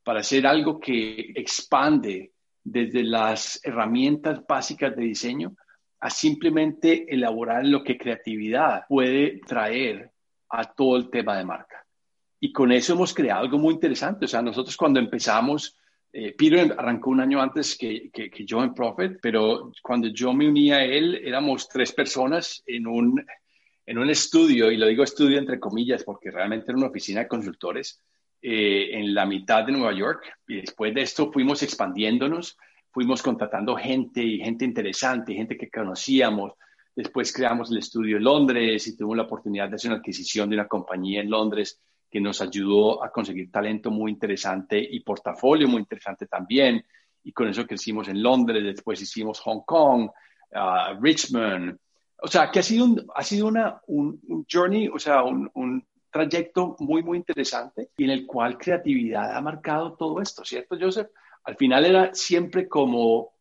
para 0.04 0.24
ser 0.24 0.48
algo 0.48 0.80
que 0.80 1.32
expande 1.36 2.32
desde 2.64 3.04
las 3.04 3.60
herramientas 3.64 4.42
básicas 4.48 4.96
de 4.96 5.04
diseño 5.04 5.56
a 6.00 6.10
simplemente 6.10 7.06
elaborar 7.14 7.68
lo 7.68 7.84
que 7.84 8.00
creatividad 8.00 8.86
puede 8.90 9.42
traer 9.46 10.12
a 10.50 10.64
todo 10.64 10.98
el 10.98 11.12
tema 11.12 11.38
de 11.38 11.46
marca. 11.46 11.86
Y 12.40 12.52
con 12.54 12.72
eso 12.72 12.94
hemos 12.94 13.14
creado 13.14 13.42
algo 13.42 13.58
muy 13.58 13.74
interesante. 13.74 14.26
O 14.26 14.28
sea, 14.28 14.42
nosotros 14.42 14.78
cuando 14.78 15.00
empezamos, 15.00 15.78
eh, 16.12 16.34
Peter 16.38 16.74
arrancó 16.78 17.12
un 17.12 17.20
año 17.20 17.42
antes 17.42 17.78
que, 17.78 18.10
que, 18.12 18.46
yo 18.46 18.64
en 18.64 18.74
Profit, 18.74 19.20
pero 19.22 19.72
cuando 19.82 20.08
yo 20.08 20.34
me 20.34 20.48
uní 20.48 20.72
a 20.72 20.84
él, 20.84 21.22
éramos 21.24 21.68
tres 21.68 21.92
personas 21.92 22.64
en 22.66 22.88
un, 22.88 23.24
en 23.86 23.98
un 23.98 24.10
estudio, 24.10 24.72
y 24.72 24.78
lo 24.78 24.88
digo 24.88 25.04
estudio 25.04 25.38
entre 25.38 25.60
comillas 25.60 26.04
porque 26.04 26.32
realmente 26.32 26.72
era 26.72 26.78
una 26.78 26.88
oficina 26.88 27.22
de 27.22 27.28
consultores 27.28 28.02
eh, 28.42 28.92
en 28.94 29.14
la 29.14 29.26
mitad 29.26 29.66
de 29.66 29.74
Nueva 29.74 29.94
York. 29.94 30.24
Y 30.48 30.62
después 30.62 30.94
de 30.96 31.02
esto 31.02 31.32
fuimos 31.32 31.62
expandiéndonos, 31.62 32.58
fuimos 32.92 33.22
contratando 33.22 33.76
gente 33.76 34.24
y 34.24 34.40
gente 34.40 34.64
interesante, 34.64 35.34
gente 35.34 35.58
que 35.58 35.70
conocíamos. 35.70 36.54
Después 36.96 37.32
creamos 37.32 37.70
el 37.70 37.78
estudio 37.78 38.18
en 38.18 38.24
Londres 38.24 38.88
y 38.88 38.98
tuvimos 38.98 39.18
la 39.18 39.24
oportunidad 39.24 39.70
de 39.70 39.76
hacer 39.76 39.92
una 39.92 40.00
adquisición 40.00 40.50
de 40.50 40.56
una 40.56 40.68
compañía 40.68 41.22
en 41.22 41.30
Londres 41.30 41.80
que 42.10 42.20
nos 42.20 42.42
ayudó 42.42 43.04
a 43.04 43.12
conseguir 43.12 43.52
talento 43.52 43.92
muy 43.92 44.12
interesante 44.12 44.80
y 44.80 45.02
portafolio 45.02 45.68
muy 45.68 45.82
interesante 45.82 46.26
también. 46.26 46.84
Y 47.24 47.32
con 47.32 47.48
eso 47.48 47.68
crecimos 47.68 48.08
en 48.08 48.24
Londres, 48.24 48.64
después 48.64 49.02
hicimos 49.02 49.40
Hong 49.42 49.62
Kong, 49.66 50.10
uh, 50.52 51.02
Richmond. 51.02 51.78
O 52.22 52.28
sea, 52.28 52.50
que 52.50 52.60
ha 52.60 52.64
sido, 52.64 52.86
un, 52.86 53.06
ha 53.14 53.24
sido 53.24 53.48
una, 53.48 53.80
un, 53.88 54.46
journey, 54.52 54.88
o 54.88 54.98
sea, 54.98 55.24
un, 55.24 55.50
un, 55.54 55.86
trayecto 56.12 56.76
muy, 56.80 57.04
muy 57.04 57.20
interesante 57.20 57.92
y 57.96 58.04
en 58.04 58.10
el 58.10 58.26
cual 58.26 58.58
creatividad 58.58 59.36
ha 59.36 59.42
marcado 59.42 59.94
todo 59.94 60.20
esto, 60.20 60.44
¿cierto, 60.44 60.76
Joseph? 60.80 61.10
Al 61.44 61.56
final 61.56 61.86
era 61.86 62.16
siempre 62.16 62.68
como, 62.68 63.34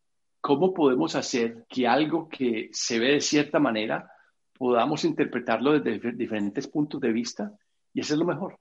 ¿cómo 0.43 0.74
podemos 0.74 1.14
hacer 1.14 1.64
que 1.66 1.88
algo 1.88 2.28
que 2.28 2.68
se 2.72 2.99
ve 2.99 3.12
de 3.12 3.20
cierta 3.22 3.59
manera 3.59 4.11
podamos 4.53 5.05
interpretarlo 5.05 5.80
desde 5.80 6.12
diferentes 6.12 6.68
puntos 6.68 7.01
de 7.01 7.11
vista 7.11 7.53
y 7.93 8.01
eso 8.01 8.14
es 8.14 8.18
lo 8.18 8.26
mejor. 8.26 8.59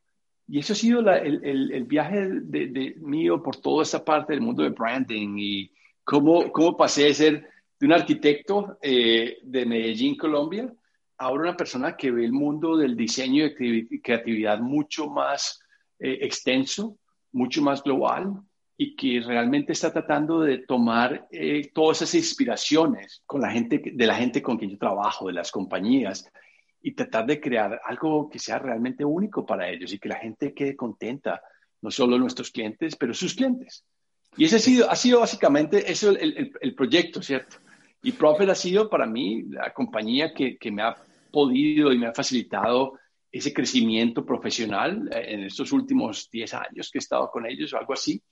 Y 0.47 0.59
eso 0.59 0.73
ha 0.73 0.75
sido 0.77 0.99
el, 1.11 1.43
el, 1.43 1.83
viaje 1.83 2.29
de, 2.29 2.95
mío 2.99 3.43
por 3.43 3.57
toda 3.57 3.83
esta 3.83 4.03
parte 4.03 4.31
del 4.31 4.41
mundo 4.41 4.63
de 4.63 4.69
branding 4.69 5.35
y 5.37 5.71
cómo, 6.05 6.51
cómo 6.53 6.77
pasé 6.77 7.03
de 7.03 7.13
ser 7.13 7.49
de 7.79 7.85
un 7.85 7.93
arquitecto 7.93 8.77
eh, 8.81 9.39
de 9.43 9.65
Medellín, 9.65 10.15
Colombia, 10.15 10.71
ahora 11.17 11.43
una 11.43 11.57
persona 11.57 11.97
que 11.97 12.11
ve 12.11 12.23
el 12.23 12.31
mundo 12.31 12.77
del 12.77 12.95
diseño 12.95 13.45
y 13.45 14.01
creatividad 14.01 14.59
mucho 14.59 15.07
más 15.07 15.59
eh, 15.99 16.19
extenso, 16.21 16.97
mucho 17.33 17.61
más 17.61 17.83
global 17.83 18.41
y 18.77 18.95
que 18.95 19.21
realmente 19.25 19.73
está 19.73 19.91
tratando 19.91 20.41
de 20.41 20.59
tomar 20.59 21.27
eh, 21.31 21.71
todas 21.73 22.03
esas 22.03 22.15
inspiraciones 22.15 23.23
con 23.25 23.41
la 23.41 23.51
gente, 23.51 23.81
de 23.93 24.07
la 24.07 24.15
gente 24.15 24.41
con 24.41 24.57
quien 24.57 24.71
yo 24.71 24.77
trabajo, 24.77 25.27
de 25.27 25.33
las 25.33 25.51
compañías, 25.51 26.31
y 26.87 26.93
tratar 26.93 27.25
de 27.25 27.41
crear 27.41 27.81
algo 27.83 28.29
que 28.29 28.39
sea 28.39 28.59
realmente 28.59 29.03
único 29.03 29.45
para 29.45 29.69
ellos 29.69 29.91
y 29.91 29.99
que 29.99 30.07
la 30.07 30.19
gente 30.19 30.53
quede 30.53 30.77
contenta, 30.77 31.41
no 31.81 31.91
solo 31.91 32.17
nuestros 32.17 32.49
clientes, 32.49 32.95
pero 32.95 33.13
sus 33.13 33.33
clientes. 33.33 33.83
Y 34.37 34.45
ese 34.45 34.55
ha 34.55 34.59
sido, 34.59 34.89
ha 34.89 34.95
sido 34.95 35.19
básicamente 35.19 35.91
eso 35.91 36.11
el, 36.11 36.53
el, 36.61 36.75
proyecto, 36.75 37.21
¿cierto? 37.21 37.57
Y 38.03 38.13
Profit 38.13 38.47
ha 38.47 38.55
sido 38.55 38.89
para 38.89 39.05
mí 39.05 39.43
la 39.49 39.73
compañía 39.73 40.33
que, 40.33 40.57
que 40.57 40.71
me 40.71 40.81
ha 40.81 40.95
podido 41.29 41.91
y 41.91 41.97
me 41.97 42.07
ha 42.07 42.13
facilitado 42.13 42.93
ese 43.29 43.53
crecimiento 43.53 44.25
profesional 44.25 45.09
eh, 45.11 45.33
en 45.33 45.43
estos 45.43 45.73
últimos 45.73 46.29
10 46.31 46.53
años 46.53 46.89
que 46.89 46.99
he 46.99 47.03
estado 47.03 47.29
con 47.29 47.45
ellos 47.45 47.73
o 47.73 47.77
algo 47.79 47.91
así, 47.91 48.23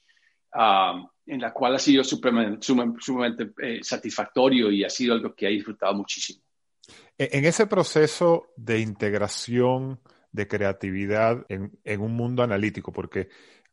en 1.25 1.41
la 1.41 1.51
cual 1.51 1.75
ha 1.75 1.79
sido 1.79 2.05
sumamente, 2.05 3.51
eh, 3.61 3.79
satisfactorio 3.83 4.71
y 4.71 4.85
ha 4.85 4.89
sido 4.89 5.13
algo 5.13 5.35
que 5.35 5.45
he 5.45 5.49
disfrutado 5.49 5.93
muchísimo. 5.93 6.44
E-, 7.17 7.29
en 7.33 7.45
ese 7.45 7.67
proceso 7.67 8.51
de 8.55 8.79
integración 8.79 9.99
de 10.31 10.47
creatividad 10.47 11.45
en, 11.49 11.71
en 11.83 12.01
un 12.01 12.13
mundo 12.13 12.43
analítico, 12.43 12.91
porque 12.91 13.29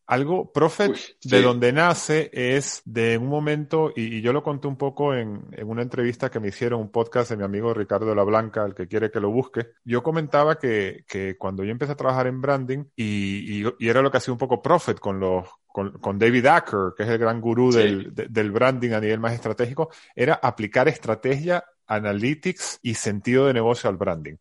algo, 0.06 0.52
Prophet, 0.52 0.94
de 1.24 1.42
donde 1.42 1.72
nace 1.72 2.28
es 2.32 2.82
de 2.84 3.16
un 3.16 3.28
momento, 3.28 3.92
y, 3.94 4.20
yo 4.20 4.32
lo 4.32 4.42
conté 4.42 4.68
un 4.68 4.76
poco 4.76 5.14
en, 5.14 5.46
en, 5.52 5.68
una 5.68 5.82
entrevista 5.82 6.30
que 6.30 6.40
me 6.40 6.48
hicieron, 6.48 6.80
un 6.80 6.90
podcast 6.90 7.30
de 7.30 7.36
mi 7.36 7.44
amigo 7.44 7.72
Ricardo 7.72 8.14
La 8.14 8.24
Blanca, 8.24 8.64
el 8.64 8.74
que 8.74 8.88
quiere 8.88 9.10
que 9.10 9.20
lo 9.20 9.30
busque. 9.30 9.68
Yo 9.84 10.02
comentaba 10.02 10.58
que, 10.58 11.04
que 11.08 11.36
cuando 11.38 11.64
yo 11.64 11.70
empecé 11.70 11.92
a 11.92 11.96
trabajar 11.96 12.26
en 12.26 12.40
branding, 12.40 12.84
y, 12.96 13.64
y, 13.64 13.88
era 13.88 14.02
lo 14.02 14.10
que 14.10 14.18
hacía 14.18 14.32
un 14.32 14.38
poco 14.38 14.60
Prophet 14.60 14.98
con 14.98 15.18
los, 15.18 15.48
con, 15.66 15.92
con, 15.92 16.18
David 16.18 16.46
Acker, 16.46 16.92
que 16.96 17.04
es 17.04 17.08
el 17.08 17.18
gran 17.18 17.40
gurú 17.40 17.72
del, 17.72 18.12
del, 18.12 18.50
branding 18.50 18.90
a 18.90 19.00
nivel 19.00 19.20
más 19.20 19.32
estratégico, 19.32 19.90
era 20.14 20.34
aplicar 20.34 20.88
estrategia, 20.88 21.64
analytics 21.86 22.78
y 22.82 22.94
sentido 22.94 23.46
de 23.46 23.54
negocio 23.54 23.88
al 23.90 23.96
branding. 23.96 24.36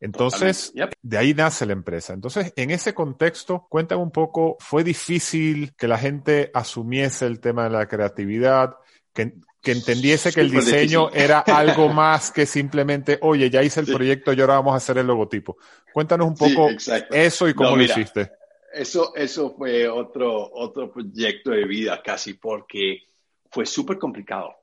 Entonces, 0.00 0.72
de 1.02 1.18
ahí 1.18 1.34
nace 1.34 1.66
la 1.66 1.74
empresa. 1.74 2.14
Entonces, 2.14 2.54
en 2.56 2.70
ese 2.70 2.94
contexto, 2.94 3.66
cuéntame 3.68 4.02
un 4.02 4.10
poco, 4.10 4.56
¿fue 4.58 4.82
difícil 4.82 5.74
que 5.76 5.86
la 5.86 5.98
gente 5.98 6.50
asumiese 6.54 7.26
el 7.26 7.38
tema 7.38 7.64
de 7.64 7.70
la 7.70 7.86
creatividad, 7.86 8.76
que, 9.12 9.34
que 9.60 9.72
entendiese 9.72 10.32
que 10.32 10.40
el 10.40 10.50
diseño 10.50 11.10
era 11.12 11.40
algo 11.40 11.88
más 11.92 12.30
que 12.30 12.46
simplemente, 12.46 13.18
oye, 13.20 13.50
ya 13.50 13.62
hice 13.62 13.80
el 13.80 13.86
proyecto 13.86 14.32
y 14.32 14.40
ahora 14.40 14.54
vamos 14.54 14.72
a 14.72 14.78
hacer 14.78 14.96
el 14.96 15.06
logotipo? 15.06 15.58
Cuéntanos 15.92 16.28
un 16.28 16.34
poco 16.34 16.70
eso 17.10 17.46
y 17.46 17.52
cómo 17.52 17.76
lo 17.76 17.82
hiciste. 17.82 18.32
Eso, 18.72 19.14
eso 19.16 19.50
fue 19.50 19.86
otro, 19.86 20.50
otro 20.52 20.90
proyecto 20.90 21.50
de 21.50 21.66
vida 21.66 22.00
casi, 22.02 22.34
porque 22.34 23.02
fue 23.50 23.66
súper 23.66 23.98
complicado 23.98 24.59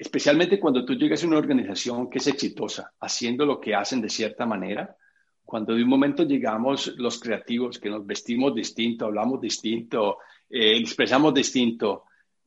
especialmente 0.00 0.58
cuando 0.58 0.82
tú 0.82 0.94
llegas 0.94 1.22
a 1.22 1.26
una 1.26 1.36
organización 1.36 2.08
que 2.08 2.18
es 2.18 2.26
exitosa, 2.26 2.90
haciendo 3.00 3.44
lo 3.44 3.60
que 3.60 3.74
hacen 3.74 4.00
de 4.00 4.08
cierta 4.08 4.46
manera, 4.46 4.96
cuando 5.44 5.74
de 5.74 5.82
un 5.82 5.90
momento 5.90 6.22
llegamos 6.22 6.94
los 6.96 7.20
creativos, 7.20 7.78
que 7.78 7.90
nos 7.90 8.06
vestimos 8.06 8.54
distinto, 8.54 9.04
hablamos 9.04 9.42
distinto, 9.42 10.16
eh, 10.48 10.78
expresamos 10.78 11.34
distinto, 11.34 12.04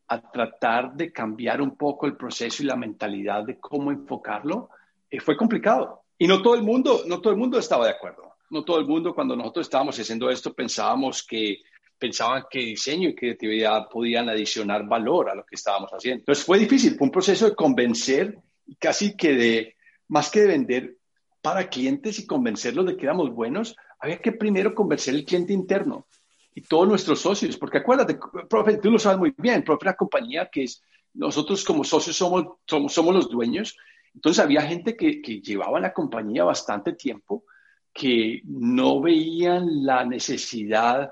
a 0.08 0.32
tratar 0.32 0.96
de 0.96 1.12
cambiar 1.12 1.62
un 1.62 1.78
poco 1.78 2.08
el 2.08 2.18
proceso 2.18 2.64
y 2.64 2.66
la 2.66 2.76
mentalidad 2.76 3.44
de 3.44 3.60
cómo 3.60 3.92
enfocarlo, 3.92 4.72
eh, 5.12 5.20
fue 5.20 5.38
complicado. 5.38 6.06
Y 6.18 6.26
no 6.26 6.42
todo 6.42 6.56
el 6.56 6.64
mundo, 6.64 7.04
no 7.06 7.22
todo 7.22 7.34
el 7.34 7.40
mundo 7.40 7.60
estaba 7.60 7.86
de 7.86 7.92
acuerdo. 7.92 8.34
No 8.50 8.64
todo 8.64 8.80
el 8.80 8.88
mundo, 8.88 9.14
cuando 9.14 9.36
nosotros 9.36 9.68
estábamos 9.68 10.00
haciendo 10.00 10.32
esto, 10.32 10.54
pensábamos 10.54 11.22
que 11.22 11.62
pensaban 11.98 12.44
que 12.50 12.60
diseño 12.60 13.10
y 13.10 13.16
creatividad 13.16 13.88
podían 13.90 14.30
adicionar 14.30 14.88
valor 14.88 15.30
a 15.30 15.36
lo 15.36 15.46
que 15.46 15.56
estábamos 15.56 15.92
haciendo. 15.92 16.22
Entonces 16.22 16.44
fue 16.44 16.60
difícil, 16.60 16.96
fue 16.98 17.06
un 17.06 17.12
proceso 17.12 17.50
de 17.50 17.56
convencer, 17.56 18.40
casi 18.80 19.16
que 19.16 19.34
de, 19.34 19.76
más 20.08 20.30
que 20.30 20.42
de 20.42 20.48
vender 20.48 20.98
para 21.42 21.70
clientes 21.70 22.20
y 22.20 22.28
convencerlos 22.28 22.86
de 22.86 22.98
que 22.98 23.04
éramos 23.04 23.32
buenos, 23.32 23.76
había 24.00 24.20
que 24.20 24.32
primero 24.32 24.74
convencer 24.74 25.14
el 25.16 25.26
cliente 25.26 25.54
interno 25.54 26.08
y 26.56 26.62
todos 26.62 26.88
nuestros 26.88 27.20
socios, 27.22 27.58
porque 27.58 27.80
acuérdate, 27.80 28.20
profe, 28.50 28.78
tú 28.78 28.92
lo 28.92 29.00
sabes 29.00 29.18
muy 29.18 29.34
bien, 29.38 29.64
profe, 29.64 29.86
la 29.86 29.96
compañía 29.96 30.50
que 30.52 30.64
es, 30.64 30.84
nosotros 31.14 31.64
como 31.64 31.84
socios 31.84 32.16
somos, 32.16 32.46
somos, 32.66 32.94
somos 32.94 33.16
los 33.16 33.30
dueños, 33.30 33.78
entonces 34.14 34.44
había 34.44 34.62
gente 34.62 34.96
que, 34.96 35.22
que 35.22 35.42
llevaba 35.42 35.80
la 35.80 35.94
compañía 35.94 36.44
bastante 36.44 36.94
tiempo, 36.94 37.46
que 37.92 38.42
no 38.46 39.02
veían 39.02 39.86
la 39.86 40.06
necesidad 40.06 41.12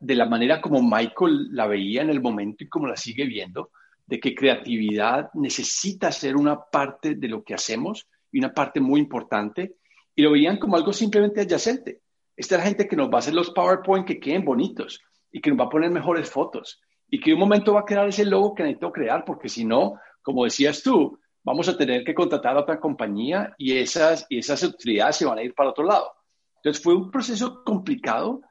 de 0.00 0.14
la 0.14 0.26
manera 0.26 0.60
como 0.60 0.82
Michael 0.82 1.48
la 1.52 1.66
veía 1.66 2.02
en 2.02 2.10
el 2.10 2.20
momento 2.20 2.64
y 2.64 2.68
como 2.68 2.86
la 2.86 2.96
sigue 2.96 3.26
viendo, 3.26 3.70
de 4.06 4.18
que 4.18 4.34
creatividad 4.34 5.30
necesita 5.34 6.10
ser 6.10 6.36
una 6.36 6.60
parte 6.60 7.14
de 7.14 7.28
lo 7.28 7.42
que 7.44 7.54
hacemos 7.54 8.06
y 8.32 8.38
una 8.38 8.52
parte 8.52 8.80
muy 8.80 9.00
importante, 9.00 9.76
y 10.14 10.22
lo 10.22 10.32
veían 10.32 10.58
como 10.58 10.76
algo 10.76 10.92
simplemente 10.92 11.40
adyacente. 11.40 12.00
Esta 12.36 12.56
es 12.56 12.60
la 12.60 12.66
gente 12.66 12.88
que 12.88 12.96
nos 12.96 13.08
va 13.08 13.16
a 13.16 13.18
hacer 13.18 13.34
los 13.34 13.50
PowerPoint 13.50 14.06
que 14.06 14.18
queden 14.18 14.44
bonitos 14.44 15.00
y 15.30 15.40
que 15.40 15.50
nos 15.50 15.60
va 15.60 15.64
a 15.64 15.70
poner 15.70 15.90
mejores 15.90 16.30
fotos 16.30 16.80
y 17.08 17.20
que 17.20 17.30
en 17.30 17.36
un 17.36 17.40
momento 17.40 17.74
va 17.74 17.80
a 17.80 17.84
crear 17.84 18.08
ese 18.08 18.24
logo 18.24 18.54
que 18.54 18.62
necesito 18.62 18.92
crear, 18.92 19.24
porque 19.24 19.48
si 19.48 19.64
no, 19.64 19.94
como 20.22 20.44
decías 20.44 20.82
tú, 20.82 21.18
vamos 21.42 21.68
a 21.68 21.76
tener 21.76 22.04
que 22.04 22.14
contratar 22.14 22.56
a 22.56 22.60
otra 22.60 22.78
compañía 22.78 23.54
y 23.58 23.76
esas, 23.76 24.26
y 24.28 24.38
esas 24.38 24.62
utilidades 24.62 25.16
se 25.16 25.26
van 25.26 25.38
a 25.38 25.42
ir 25.42 25.54
para 25.54 25.70
otro 25.70 25.84
lado. 25.84 26.12
Entonces 26.56 26.82
fue 26.82 26.94
un 26.94 27.10
proceso 27.10 27.64
complicado, 27.64 28.42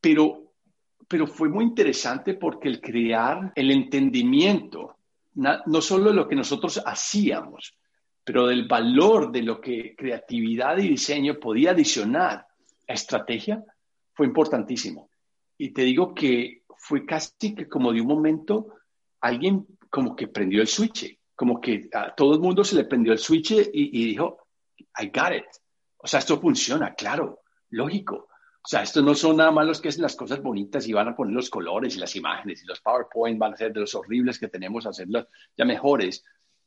pero 0.00 0.47
pero 1.08 1.26
fue 1.26 1.48
muy 1.48 1.64
interesante 1.64 2.34
porque 2.34 2.68
el 2.68 2.80
crear 2.80 3.52
el 3.54 3.70
entendimiento, 3.70 4.96
no 5.34 5.80
solo 5.80 6.10
de 6.10 6.16
lo 6.16 6.28
que 6.28 6.36
nosotros 6.36 6.82
hacíamos, 6.84 7.74
pero 8.22 8.46
del 8.46 8.68
valor 8.68 9.32
de 9.32 9.42
lo 9.42 9.58
que 9.58 9.96
creatividad 9.96 10.76
y 10.76 10.88
diseño 10.88 11.40
podía 11.40 11.70
adicionar 11.70 12.46
a 12.86 12.92
estrategia, 12.92 13.64
fue 14.12 14.26
importantísimo. 14.26 15.08
Y 15.56 15.70
te 15.70 15.82
digo 15.82 16.14
que 16.14 16.64
fue 16.76 17.06
casi 17.06 17.54
que 17.54 17.66
como 17.66 17.90
de 17.92 18.02
un 18.02 18.06
momento 18.06 18.74
alguien 19.22 19.66
como 19.88 20.14
que 20.14 20.28
prendió 20.28 20.60
el 20.60 20.68
switch, 20.68 21.18
como 21.34 21.58
que 21.58 21.88
a 21.94 22.14
todo 22.14 22.34
el 22.34 22.40
mundo 22.40 22.64
se 22.64 22.76
le 22.76 22.84
prendió 22.84 23.12
el 23.12 23.18
switch 23.18 23.52
y, 23.52 23.62
y 23.72 24.04
dijo, 24.04 24.46
I 25.00 25.06
got 25.06 25.32
it. 25.34 25.46
O 25.96 26.06
sea, 26.06 26.20
esto 26.20 26.38
funciona, 26.38 26.94
claro, 26.94 27.40
lógico. 27.70 28.27
O 28.62 28.68
sea, 28.68 28.82
estos 28.82 29.02
no 29.02 29.14
son 29.14 29.36
nada 29.36 29.50
más 29.50 29.66
los 29.66 29.80
que 29.80 29.88
hacen 29.88 30.02
las 30.02 30.16
cosas 30.16 30.42
bonitas 30.42 30.86
y 30.86 30.92
van 30.92 31.08
a 31.08 31.16
poner 31.16 31.34
los 31.34 31.48
colores 31.48 31.96
y 31.96 32.00
las 32.00 32.14
imágenes 32.16 32.62
y 32.62 32.66
los 32.66 32.80
PowerPoint 32.80 33.38
van 33.38 33.54
a 33.54 33.56
ser 33.56 33.72
de 33.72 33.80
los 33.80 33.94
horribles 33.94 34.38
que 34.38 34.48
tenemos 34.48 34.84
hacerlos 34.86 35.26
ya 35.56 35.64
mejores, 35.64 36.24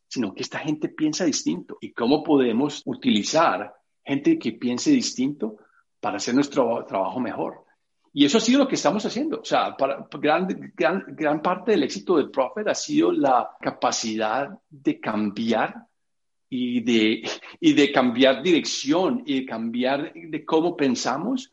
sino 0.08 0.34
que 0.34 0.42
esta 0.42 0.60
gente 0.60 0.90
piensa 0.90 1.26
distinto. 1.26 1.78
¿Y 1.82 1.92
cómo 1.92 2.24
podemos 2.24 2.82
utilizar 2.86 3.74
gente 4.04 4.40
que 4.40 4.54
piense 4.54 4.92
distinto 4.92 5.58
para 6.00 6.18
hacer 6.18 6.34
nuestro 6.34 6.86
trabajo 6.86 7.20
mejor? 7.20 7.66
Y 8.14 8.26
eso 8.26 8.40
ha 8.40 8.42
sido 8.42 8.60
lo 8.60 8.68
que 8.68 8.76
estamos 8.76 9.06
haciendo. 9.06 9.40
O 9.40 9.46
sea, 9.46 9.76
para, 9.78 10.08
gran, 10.20 10.48
gran, 10.76 11.06
gran 11.08 11.42
parte 11.42 11.72
del 11.72 11.84
éxito 11.84 12.18
del 12.18 12.30
Prophet 12.30 12.68
ha 12.68 12.76
sido 12.76 13.12
la 13.12 13.50
capacidad 13.60 14.50
de 14.70 15.00
cambiar 15.00 15.88
y 16.50 16.82
de, 16.82 17.24
y 17.60 17.74
de 17.74 17.92
cambiar 17.94 18.44
dirección 18.44 19.24
y 19.26 19.42
de 19.42 19.46
cambiar 19.46 20.14
de 20.14 20.46
cómo 20.46 20.76
pensamos 20.76 21.52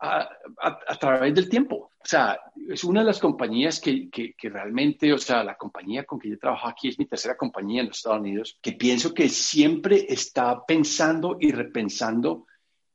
a, 0.00 0.98
través 0.98 1.34
del 1.34 1.48
tiempo. 1.48 1.90
O 1.98 2.04
sea, 2.04 2.38
es 2.68 2.84
una 2.84 3.00
de 3.00 3.06
las 3.06 3.18
compañías 3.18 3.80
que, 3.80 4.08
que, 4.08 4.48
realmente, 4.48 5.12
o 5.12 5.18
sea, 5.18 5.42
la 5.42 5.56
compañía 5.56 6.04
con 6.04 6.18
que 6.18 6.30
yo 6.30 6.38
trabajo 6.38 6.68
aquí 6.68 6.88
es 6.88 6.98
mi 6.98 7.06
tercera 7.06 7.36
compañía 7.36 7.80
en 7.80 7.88
los 7.88 7.98
Estados 7.98 8.20
Unidos, 8.20 8.58
que 8.62 8.72
pienso 8.72 9.12
que 9.12 9.28
siempre 9.28 10.06
está 10.08 10.64
pensando 10.66 11.36
y 11.40 11.50
repensando 11.50 12.46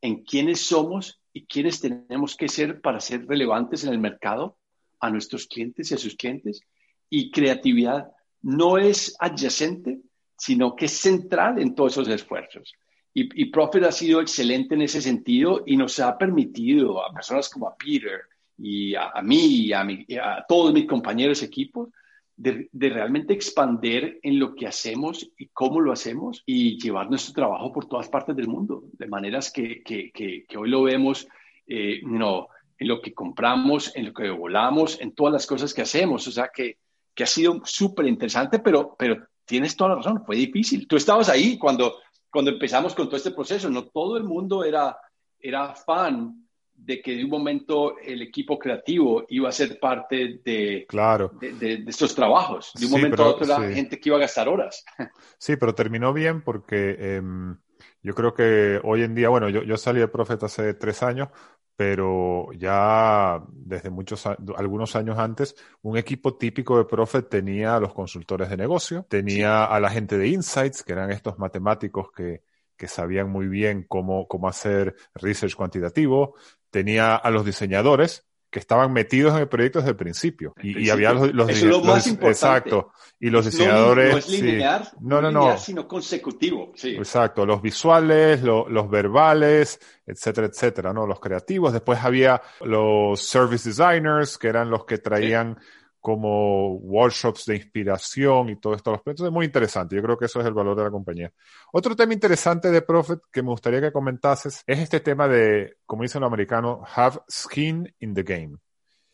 en 0.01 0.23
quiénes 0.23 0.61
somos 0.61 1.21
y 1.33 1.45
quiénes 1.45 1.79
tenemos 1.81 2.35
que 2.35 2.47
ser 2.47 2.81
para 2.81 2.99
ser 2.99 3.25
relevantes 3.27 3.83
en 3.83 3.91
el 3.91 3.99
mercado 3.99 4.57
a 4.99 5.09
nuestros 5.09 5.47
clientes 5.47 5.91
y 5.91 5.95
a 5.95 5.97
sus 5.97 6.15
clientes. 6.15 6.61
Y 7.09 7.31
creatividad 7.31 8.11
no 8.41 8.77
es 8.77 9.15
adyacente, 9.19 9.99
sino 10.37 10.75
que 10.75 10.85
es 10.85 10.93
central 10.93 11.59
en 11.59 11.75
todos 11.75 11.93
esos 11.93 12.07
esfuerzos. 12.09 12.73
Y, 13.13 13.41
y 13.41 13.45
Profit 13.45 13.83
ha 13.83 13.91
sido 13.91 14.21
excelente 14.21 14.75
en 14.75 14.81
ese 14.81 15.01
sentido 15.01 15.63
y 15.65 15.77
nos 15.77 15.99
ha 15.99 16.17
permitido 16.17 17.05
a 17.05 17.13
personas 17.13 17.49
como 17.49 17.67
a 17.67 17.75
Peter 17.75 18.21
y 18.57 18.95
a, 18.95 19.11
mí 19.21 19.67
y 19.67 19.73
a, 19.73 19.81
a, 19.81 20.45
todos 20.47 20.73
mis 20.73 20.87
compañeros 20.87 21.43
equipos 21.43 21.89
de, 22.35 22.69
de, 22.71 22.89
realmente 22.89 23.33
expander 23.33 24.19
en 24.23 24.39
lo 24.39 24.55
que 24.55 24.67
hacemos 24.67 25.29
y 25.37 25.47
cómo 25.47 25.79
lo 25.79 25.91
hacemos 25.91 26.43
y 26.45 26.79
llevar 26.79 27.09
nuestro 27.09 27.33
trabajo 27.33 27.71
por 27.71 27.87
todas 27.87 28.09
partes 28.09 28.35
del 28.35 28.47
mundo, 28.47 28.83
de 28.93 29.07
maneras 29.07 29.51
que, 29.51 29.83
que, 29.83 30.11
que, 30.11 30.57
hoy 30.57 30.69
lo 30.69 30.83
vemos 30.83 31.27
eh, 31.67 32.01
no, 32.03 32.47
en 32.77 32.87
lo 32.87 33.01
que 33.01 33.13
compramos, 33.13 33.95
en 33.95 34.07
lo 34.07 34.13
que 34.13 34.29
volamos, 34.29 34.99
en 34.99 35.13
todas 35.13 35.33
las 35.33 35.47
cosas 35.47 35.73
que 35.73 35.83
hacemos. 35.83 36.27
O 36.27 36.31
sea 36.31 36.49
que, 36.53 36.77
que 37.13 37.23
ha 37.23 37.27
sido 37.27 37.61
súper 37.63 38.07
interesante, 38.07 38.59
pero, 38.59 38.95
pero 38.97 39.27
tienes 39.45 39.75
toda 39.75 39.91
la 39.91 39.95
razón, 39.97 40.23
fue 40.25 40.35
difícil. 40.35 40.87
Tú 40.87 40.95
estabas 40.95 41.29
ahí 41.29 41.57
cuando 41.57 41.95
cuando 42.33 42.49
empezamos 42.49 42.95
con 42.95 43.05
todo 43.05 43.17
este 43.17 43.29
proceso, 43.29 43.69
no 43.69 43.85
todo 43.85 44.17
el 44.17 44.23
mundo 44.23 44.63
era, 44.63 44.97
era 45.39 45.75
fan 45.75 46.43
de 46.73 46.99
que 46.99 47.15
de 47.15 47.23
un 47.23 47.29
momento 47.29 47.99
el 47.99 48.23
equipo 48.23 48.57
creativo 48.57 49.23
iba 49.29 49.47
a 49.49 49.51
ser 49.51 49.79
parte 49.79 50.41
de, 50.43 50.87
claro. 50.89 51.31
de, 51.39 51.83
estos 51.87 52.15
trabajos. 52.15 52.71
De 52.73 52.87
un 52.87 52.91
momento 52.93 53.23
a 53.23 53.27
otro 53.27 53.45
era 53.45 53.71
gente 53.71 53.99
que 53.99 54.09
iba 54.09 54.17
a 54.17 54.21
gastar 54.21 54.49
horas. 54.49 54.83
Sí, 55.37 55.57
pero 55.57 55.75
terminó 55.75 56.11
bien 56.11 56.41
porque 56.41 56.97
em, 56.99 57.55
yo 58.01 58.15
creo 58.15 58.33
que 58.33 58.79
hoy 58.83 59.03
en 59.03 59.13
día, 59.13 59.29
bueno, 59.29 59.49
yo, 59.49 59.61
yo 59.61 59.77
salí 59.77 59.99
de 59.99 60.07
Prophet 60.07 60.41
hace 60.41 60.73
tres 60.73 61.03
años, 61.03 61.29
pero 61.75 62.51
ya 62.53 63.43
desde 63.51 63.89
muchos, 63.89 64.25
algunos 64.25 64.95
años 64.95 65.17
antes, 65.17 65.55
un 65.81 65.97
equipo 65.97 66.37
típico 66.37 66.77
de 66.77 66.85
Prophet 66.85 67.27
tenía 67.29 67.75
a 67.75 67.79
los 67.79 67.93
consultores 67.93 68.49
de 68.49 68.57
negocio, 68.57 69.05
tenía 69.09 69.65
a 69.65 69.79
la 69.79 69.89
gente 69.89 70.17
de 70.17 70.27
Insights, 70.27 70.83
que 70.83 70.93
eran 70.93 71.11
estos 71.11 71.39
matemáticos 71.39 72.11
que, 72.11 72.43
que 72.77 72.87
sabían 72.87 73.29
muy 73.29 73.47
bien 73.47 73.85
cómo, 73.87 74.27
cómo 74.27 74.47
hacer 74.47 74.95
research 75.15 75.55
cuantitativo, 75.55 76.35
tenía 76.69 77.15
a 77.15 77.31
los 77.31 77.45
diseñadores, 77.45 78.27
que 78.53 78.59
estaban 78.59 78.93
metidos 78.93 79.33
en 79.33 79.39
el 79.39 79.47
proyecto 79.47 79.79
desde 79.79 79.89
el 79.89 79.97
principio. 79.97 80.53
Y, 80.61 80.87
había 80.91 81.11
los, 81.11 81.33
los, 81.33 81.49
Eso 81.49 81.65
es 81.65 81.71
lo 81.71 81.81
más 81.81 82.05
importante. 82.05 82.69
Exacto. 82.69 82.91
Y 83.19 83.31
los 83.31 83.45
diseñadores. 83.45 84.11
No, 84.11 84.17
es 84.19 84.29
lineal, 84.29 84.89
no, 85.01 85.21
no, 85.23 85.31
no, 85.31 85.57
sino 85.57 85.87
consecutivo. 85.87 86.71
Sí. 86.75 86.95
Exacto. 86.95 87.47
Los 87.47 87.63
visuales, 87.63 88.43
los 88.43 88.89
verbales, 88.91 89.79
etcétera, 90.05 90.45
etcétera, 90.45 90.93
¿no? 90.93 91.07
Los 91.07 91.19
creativos. 91.19 91.73
Después 91.73 91.97
había 92.03 92.43
los 92.61 93.19
service 93.21 93.67
designers, 93.67 94.37
que 94.37 94.49
eran 94.49 94.69
los 94.69 94.85
que 94.85 94.99
traían 94.99 95.57
como 96.03 96.73
workshops 96.79 97.45
de 97.45 97.55
inspiración 97.55 98.49
y 98.49 98.57
todo 98.57 98.75
esto. 98.75 98.93
Entonces 98.93 99.27
es 99.27 99.31
muy 99.31 99.45
interesante. 99.45 99.95
Yo 99.95 100.03
creo 100.03 100.17
que 100.17 100.25
eso 100.25 100.41
es 100.41 100.45
el 100.45 100.53
valor 100.53 100.75
de 100.75 100.83
la 100.83 100.91
compañía. 100.91 101.31
Otro 101.71 101.95
tema 101.95 102.11
interesante 102.11 102.69
de 102.71 102.81
Profit 102.81 103.19
que 103.31 103.41
me 103.41 103.51
gustaría 103.51 103.79
que 103.79 103.93
comentases 103.93 104.65
es 104.67 104.79
este 104.79 104.99
tema 104.99 105.29
de, 105.29 105.77
como 105.85 106.03
dicen 106.03 106.19
los 106.19 106.27
americanos, 106.27 106.81
have 106.93 107.21
skin 107.31 107.89
in 108.01 108.13
the 108.13 108.23
game. 108.23 108.57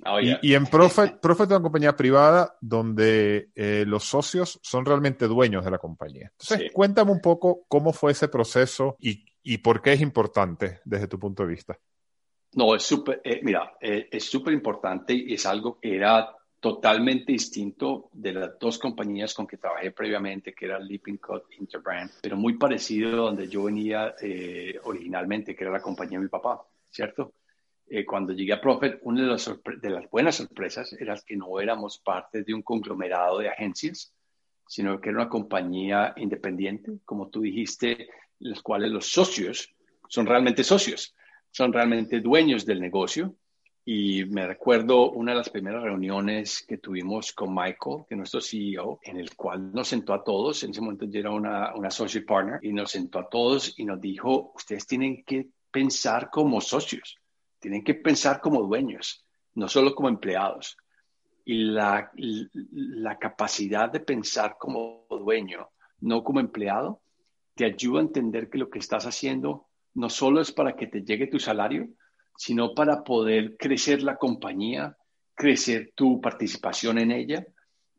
Oh, 0.03 0.19
y, 0.19 0.55
en 0.55 0.65
Profit, 0.65 1.19
Profit 1.21 1.45
es 1.45 1.51
una 1.51 1.61
compañía 1.61 1.95
privada 1.95 2.57
donde 2.59 3.51
eh, 3.53 3.83
los 3.85 4.05
socios 4.05 4.59
son 4.63 4.83
realmente 4.83 5.27
dueños 5.27 5.63
de 5.63 5.69
la 5.69 5.77
compañía. 5.77 6.31
Entonces, 6.39 6.71
cuéntame 6.73 7.11
un 7.11 7.21
poco 7.21 7.65
cómo 7.67 7.93
fue 7.93 8.13
ese 8.13 8.29
proceso 8.29 8.95
y, 8.97 9.23
y 9.43 9.59
por 9.59 9.83
qué 9.83 9.93
es 9.93 10.01
importante 10.01 10.79
desde 10.85 11.07
tu 11.07 11.19
punto 11.19 11.43
de 11.43 11.49
vista. 11.49 11.77
No, 12.53 12.73
es 12.73 12.81
súper, 12.81 13.21
eh, 13.23 13.41
mira, 13.43 13.77
eh, 13.79 14.07
es 14.11 14.23
súper 14.23 14.53
importante 14.53 15.13
y 15.13 15.35
es 15.35 15.45
algo 15.45 15.79
que 15.79 15.95
era 15.95 16.35
totalmente 16.59 17.31
distinto 17.31 18.09
de 18.11 18.33
las 18.33 18.59
dos 18.59 18.77
compañías 18.77 19.33
con 19.33 19.47
que 19.47 19.57
trabajé 19.57 19.91
previamente, 19.91 20.53
que 20.53 20.65
era 20.65 20.79
Leaping 20.79 21.17
Cut 21.17 21.43
Interbrand, 21.57 22.11
pero 22.21 22.35
muy 22.35 22.57
parecido 22.57 23.09
a 23.09 23.25
donde 23.27 23.47
yo 23.47 23.63
venía 23.63 24.15
eh, 24.21 24.79
originalmente, 24.83 25.55
que 25.55 25.63
era 25.63 25.71
la 25.71 25.81
compañía 25.81 26.17
de 26.19 26.25
mi 26.25 26.29
papá, 26.29 26.61
¿cierto? 26.89 27.33
Eh, 27.87 28.05
cuando 28.05 28.33
llegué 28.33 28.53
a 28.53 28.61
Profit, 28.61 28.95
una 29.01 29.21
de 29.21 29.27
las, 29.27 29.51
de 29.81 29.89
las 29.89 30.09
buenas 30.09 30.35
sorpresas 30.35 30.93
era 30.93 31.15
que 31.25 31.35
no 31.35 31.59
éramos 31.59 31.97
parte 31.99 32.43
de 32.43 32.53
un 32.53 32.61
conglomerado 32.61 33.39
de 33.39 33.49
agencias, 33.49 34.13
sino 34.67 35.01
que 35.01 35.09
era 35.09 35.19
una 35.19 35.29
compañía 35.29 36.13
independiente, 36.17 36.99
como 37.05 37.29
tú 37.29 37.41
dijiste, 37.41 38.09
los 38.39 38.61
cuales 38.61 38.91
los 38.91 39.11
socios 39.11 39.73
son 40.07 40.27
realmente 40.27 40.63
socios, 40.63 41.15
son 41.51 41.73
realmente 41.73 42.19
dueños 42.19 42.65
del 42.65 42.79
negocio 42.79 43.35
y 43.91 44.23
me 44.25 44.45
recuerdo 44.45 45.09
una 45.09 45.31
de 45.31 45.39
las 45.39 45.49
primeras 45.49 45.81
reuniones 45.81 46.61
que 46.61 46.77
tuvimos 46.77 47.33
con 47.33 47.55
Michael, 47.55 48.05
que 48.07 48.13
es 48.13 48.17
nuestro 48.19 48.39
CEO, 48.39 48.99
en 49.01 49.17
el 49.17 49.35
cual 49.35 49.73
nos 49.73 49.87
sentó 49.87 50.13
a 50.13 50.23
todos, 50.23 50.61
en 50.61 50.69
ese 50.69 50.81
momento 50.81 51.05
yo 51.05 51.19
era 51.19 51.31
una, 51.31 51.73
una 51.73 51.87
associate 51.87 52.23
partner, 52.27 52.59
y 52.61 52.71
nos 52.71 52.91
sentó 52.91 53.17
a 53.17 53.27
todos 53.27 53.73
y 53.79 53.85
nos 53.85 53.99
dijo, 53.99 54.51
ustedes 54.53 54.85
tienen 54.85 55.23
que 55.23 55.47
pensar 55.71 56.29
como 56.29 56.61
socios, 56.61 57.17
tienen 57.57 57.83
que 57.83 57.95
pensar 57.95 58.39
como 58.41 58.61
dueños, 58.61 59.25
no 59.55 59.67
solo 59.67 59.95
como 59.95 60.07
empleados. 60.07 60.77
Y 61.43 61.55
la, 61.63 62.11
la 62.13 63.17
capacidad 63.17 63.91
de 63.91 64.01
pensar 64.01 64.57
como 64.59 65.07
dueño, 65.09 65.71
no 66.01 66.23
como 66.23 66.39
empleado, 66.39 67.01
te 67.55 67.65
ayuda 67.65 68.01
a 68.01 68.03
entender 68.03 68.51
que 68.51 68.59
lo 68.59 68.69
que 68.69 68.77
estás 68.77 69.07
haciendo 69.07 69.65
no 69.95 70.11
solo 70.11 70.41
es 70.41 70.51
para 70.51 70.75
que 70.75 70.85
te 70.85 71.01
llegue 71.01 71.25
tu 71.25 71.39
salario, 71.39 71.89
sino 72.37 72.73
para 72.73 73.03
poder 73.03 73.57
crecer 73.57 74.01
la 74.03 74.15
compañía, 74.15 74.95
crecer 75.33 75.93
tu 75.95 76.19
participación 76.19 76.99
en 76.99 77.11
ella, 77.11 77.45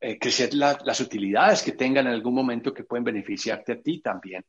eh, 0.00 0.18
crecer 0.18 0.54
las 0.54 1.00
utilidades 1.00 1.62
que 1.62 1.72
tengan 1.72 2.06
en 2.06 2.14
algún 2.14 2.34
momento 2.34 2.72
que 2.72 2.84
pueden 2.84 3.04
beneficiarte 3.04 3.72
a 3.72 3.80
ti 3.80 4.00
también. 4.00 4.44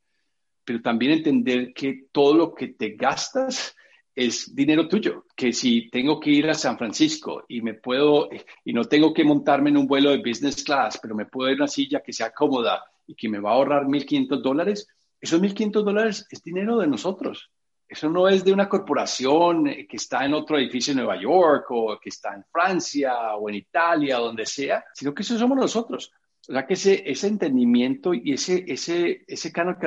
Pero 0.64 0.82
también 0.82 1.14
entender 1.14 1.74
que 1.74 2.06
todo 2.12 2.34
lo 2.36 2.54
que 2.54 2.70
te 2.70 2.92
gastas 2.92 3.76
es 4.16 4.54
dinero 4.54 4.88
tuyo, 4.88 5.26
que 5.36 5.54
si 5.54 5.90
tengo 5.90 6.20
que 6.20 6.32
ir 6.32 6.50
a 6.50 6.54
San 6.54 6.78
Francisco 6.78 7.46
y 7.48 7.62
me 7.62 7.76
puedo, 7.76 8.30
y 8.64 8.74
no 8.74 8.84
tengo 8.86 9.14
que 9.14 9.24
montarme 9.24 9.70
en 9.70 9.78
un 9.78 9.88
vuelo 9.88 10.12
de 10.12 10.18
business 10.18 10.64
class, 10.64 11.00
pero 11.02 11.16
me 11.16 11.26
puedo 11.26 11.50
ir 11.50 11.56
a 11.56 11.64
una 11.64 11.68
silla 11.68 12.02
que 12.02 12.14
sea 12.14 12.32
cómoda 12.32 12.84
y 13.08 13.16
que 13.16 13.30
me 13.30 13.40
va 13.40 13.52
a 13.52 13.54
ahorrar 13.56 13.86
1.500 13.86 14.42
dólares, 14.42 14.88
esos 15.20 15.42
1.500 15.42 15.84
dólares 15.84 16.28
es 16.30 16.44
dinero 16.44 16.78
de 16.78 16.88
nosotros. 16.88 17.50
Eso 17.92 18.10
no 18.10 18.30
es 18.30 18.46
de 18.46 18.54
una 18.54 18.70
corporación 18.70 19.68
eh, 19.68 19.86
que 19.86 19.98
está 19.98 20.24
en 20.24 20.34
otro 20.34 20.58
edificio 20.58 20.92
en 20.92 21.00
Nueva 21.00 21.22
York 21.22 21.66
o 21.72 22.00
que 22.02 22.08
está 22.08 22.34
en 22.34 22.46
Francia 22.50 23.36
o 23.36 23.50
en 23.50 23.56
Italia, 23.56 24.18
donde 24.18 24.46
sea, 24.46 24.82
sino 24.94 25.14
que 25.14 25.24
eso 25.24 25.38
somos 25.38 25.58
nosotros. 25.58 26.10
O 26.48 26.54
sea 26.54 26.66
que 26.66 26.76
ese, 26.76 27.04
ese 27.06 27.28
entendimiento 27.28 28.14
y 28.14 28.32
ese, 28.32 28.64
ese, 28.66 29.26
ese 29.28 29.52
canal, 29.52 29.78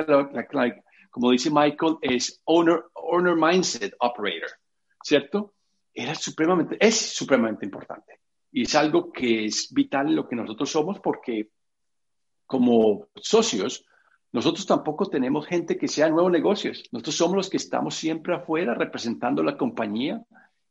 como 1.09 1.31
dice 1.31 1.49
Michael, 1.49 1.97
es 1.99 2.43
owner, 2.45 2.83
owner 2.93 3.35
mindset 3.35 3.95
operator, 3.99 4.51
¿cierto? 5.01 5.55
Era 5.91 6.13
supremamente, 6.13 6.77
es 6.79 6.95
supremamente 6.95 7.65
importante. 7.65 8.19
Y 8.51 8.61
es 8.61 8.75
algo 8.75 9.11
que 9.11 9.45
es 9.45 9.73
vital 9.73 10.09
en 10.09 10.15
lo 10.15 10.27
que 10.27 10.35
nosotros 10.35 10.69
somos 10.69 10.99
porque 10.99 11.49
como 12.45 13.07
socios, 13.15 13.83
nosotros 14.35 14.65
tampoco 14.65 15.05
tenemos 15.05 15.47
gente 15.47 15.77
que 15.77 15.87
sea 15.87 16.09
nuevos 16.09 16.29
negocios. 16.29 16.83
Nosotros 16.91 17.15
somos 17.15 17.37
los 17.37 17.49
que 17.49 17.55
estamos 17.55 17.95
siempre 17.95 18.35
afuera 18.35 18.73
representando 18.73 19.41
la 19.41 19.55
compañía 19.55 20.21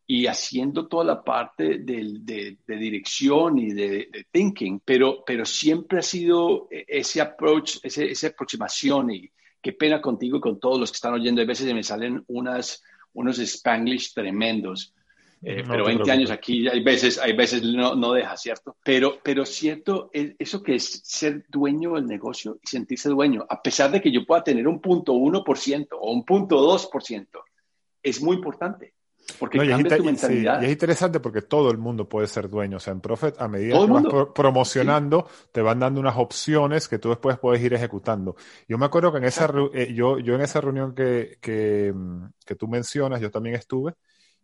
y 0.06 0.26
haciendo 0.26 0.86
toda 0.86 1.02
la 1.02 1.24
parte 1.24 1.78
de, 1.78 2.58
dirección 2.66 3.58
y 3.58 3.72
de, 3.72 4.26
thinking, 4.30 4.82
pero, 4.84 5.24
pero 5.24 5.46
siempre 5.46 6.00
ha 6.00 6.02
sido 6.02 6.68
ese 6.70 7.22
approach, 7.22 7.78
ese, 7.82 8.10
esa 8.10 8.26
aproximación 8.26 9.10
y 9.10 9.30
qué 9.62 9.72
pena 9.72 10.02
contigo 10.02 10.42
con 10.42 10.60
todos 10.60 10.78
los 10.78 10.90
que 10.90 10.96
están 10.96 11.14
oyendo. 11.14 11.40
A 11.40 11.46
veces 11.46 11.72
me 11.72 11.82
salen 11.82 12.22
unas, 12.26 12.82
unos 13.14 13.38
spanglish 13.38 14.12
tremendos 14.12 14.92
eh, 15.47 15.62
pero 15.68 15.84
20 15.84 16.11
años 16.11 16.30
aquí 16.30 16.66
hay 16.66 16.82
veces, 16.82 17.18
hay 17.18 17.34
veces 17.34 17.62
no, 17.62 17.95
no 17.95 18.12
deja, 18.14 18.36
¿cierto? 18.36 18.76
Pero, 18.82 19.18
pero 19.22 19.45
cierto, 19.45 20.11
eso 20.12 20.62
que 20.62 20.76
es 20.76 21.03
ser 21.05 21.45
dueño 21.49 21.95
del 21.95 22.07
negocio 22.07 22.59
y 22.62 22.66
sentirse 22.66 23.11
dueño, 23.11 23.45
a 23.49 23.61
pesar 23.61 23.90
de 23.90 24.01
que 24.01 24.11
yo 24.11 24.24
pueda 24.24 24.42
tener 24.42 24.66
un 24.66 24.80
punto 24.80 25.12
1% 25.12 25.88
o 25.92 26.12
un 26.12 26.24
punto 26.24 26.57
2%, 26.57 27.26
es 28.03 28.22
muy 28.22 28.36
importante. 28.36 28.95
Porque 29.38 29.59
cambia 29.59 29.97
tu 29.97 30.05
mentalidad. 30.05 30.61
y 30.61 30.66
es 30.66 30.72
interesante 30.72 31.18
porque 31.18 31.42
todo 31.42 31.70
el 31.70 31.78
mundo 31.78 32.07
puede 32.07 32.26
ser 32.26 32.49
dueño. 32.49 32.76
O 32.76 32.80
sea, 32.80 32.92
en 32.92 33.01
Profit, 33.01 33.34
a 33.38 33.49
medida 33.49 33.78
que 33.78 33.86
vas 33.86 34.05
promocionando, 34.34 35.26
te 35.51 35.62
van 35.62 35.80
dando 35.80 36.01
unas 36.01 36.16
opciones 36.16 36.88
que 36.88 36.99
tú 36.99 37.09
después 37.09 37.38
puedes 37.38 37.62
ir 37.62 37.72
ejecutando. 37.72 38.36
Yo 38.68 38.76
me 38.76 38.84
acuerdo 38.84 39.12
que 39.12 39.18
en 39.18 39.24
esa, 39.24 39.51
eh, 39.72 39.95
yo, 39.95 40.18
yo 40.18 40.34
en 40.34 40.42
esa 40.42 40.61
reunión 40.61 40.95
que, 40.95 41.38
que, 41.40 41.90
mm, 41.95 42.24
que 42.45 42.55
tú 42.55 42.68
mencionas, 42.68 43.20
yo 43.20 43.30
también 43.30 43.57
estuve. 43.57 43.95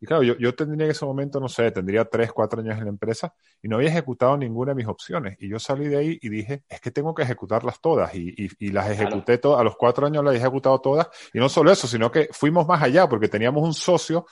Y 0.01 0.07
claro, 0.07 0.23
yo, 0.23 0.37
yo 0.39 0.55
tendría 0.55 0.87
en 0.87 0.93
ese 0.93 1.05
momento, 1.05 1.39
no 1.41 1.49
sé, 1.49 1.71
tendría 1.71 2.07
tres, 2.07 2.33
cuatro 2.33 2.61
años 2.61 2.79
en 2.79 2.85
la 2.85 2.91
empresa 2.91 3.35
y 3.63 3.69
no 3.69 3.77
había 3.77 3.91
ejecutado 3.91 4.37
ninguna 4.37 4.73
de 4.73 4.77
mis 4.77 4.87
opciones. 4.87 5.37
Y 5.41 5.49
yo 5.49 5.59
salí 5.59 5.89
de 5.89 5.99
ahí 5.99 6.19
y 6.23 6.29
dije, 6.31 6.63
es 6.69 6.81
que 6.81 6.91
tengo 6.91 7.15
que 7.15 7.23
ejecutarlas 7.23 7.81
todas. 7.81 8.15
Y, 8.15 8.35
y, 8.37 8.49
y 8.59 8.73
las 8.73 8.91
ejecuté 8.91 9.39
todas, 9.39 9.61
a 9.61 9.65
los 9.65 9.77
cuatro 9.77 10.07
años 10.07 10.25
las 10.25 10.35
he 10.35 10.39
ejecutado 10.39 10.81
todas. 10.81 11.09
Y 11.35 11.39
no 11.39 11.49
solo 11.49 11.71
eso, 11.71 11.87
sino 11.87 12.11
que 12.11 12.29
fuimos 12.33 12.67
más 12.67 12.83
allá 12.83 13.09
porque 13.09 13.29
teníamos 13.29 13.63
un 13.63 13.75
socio 13.75 14.25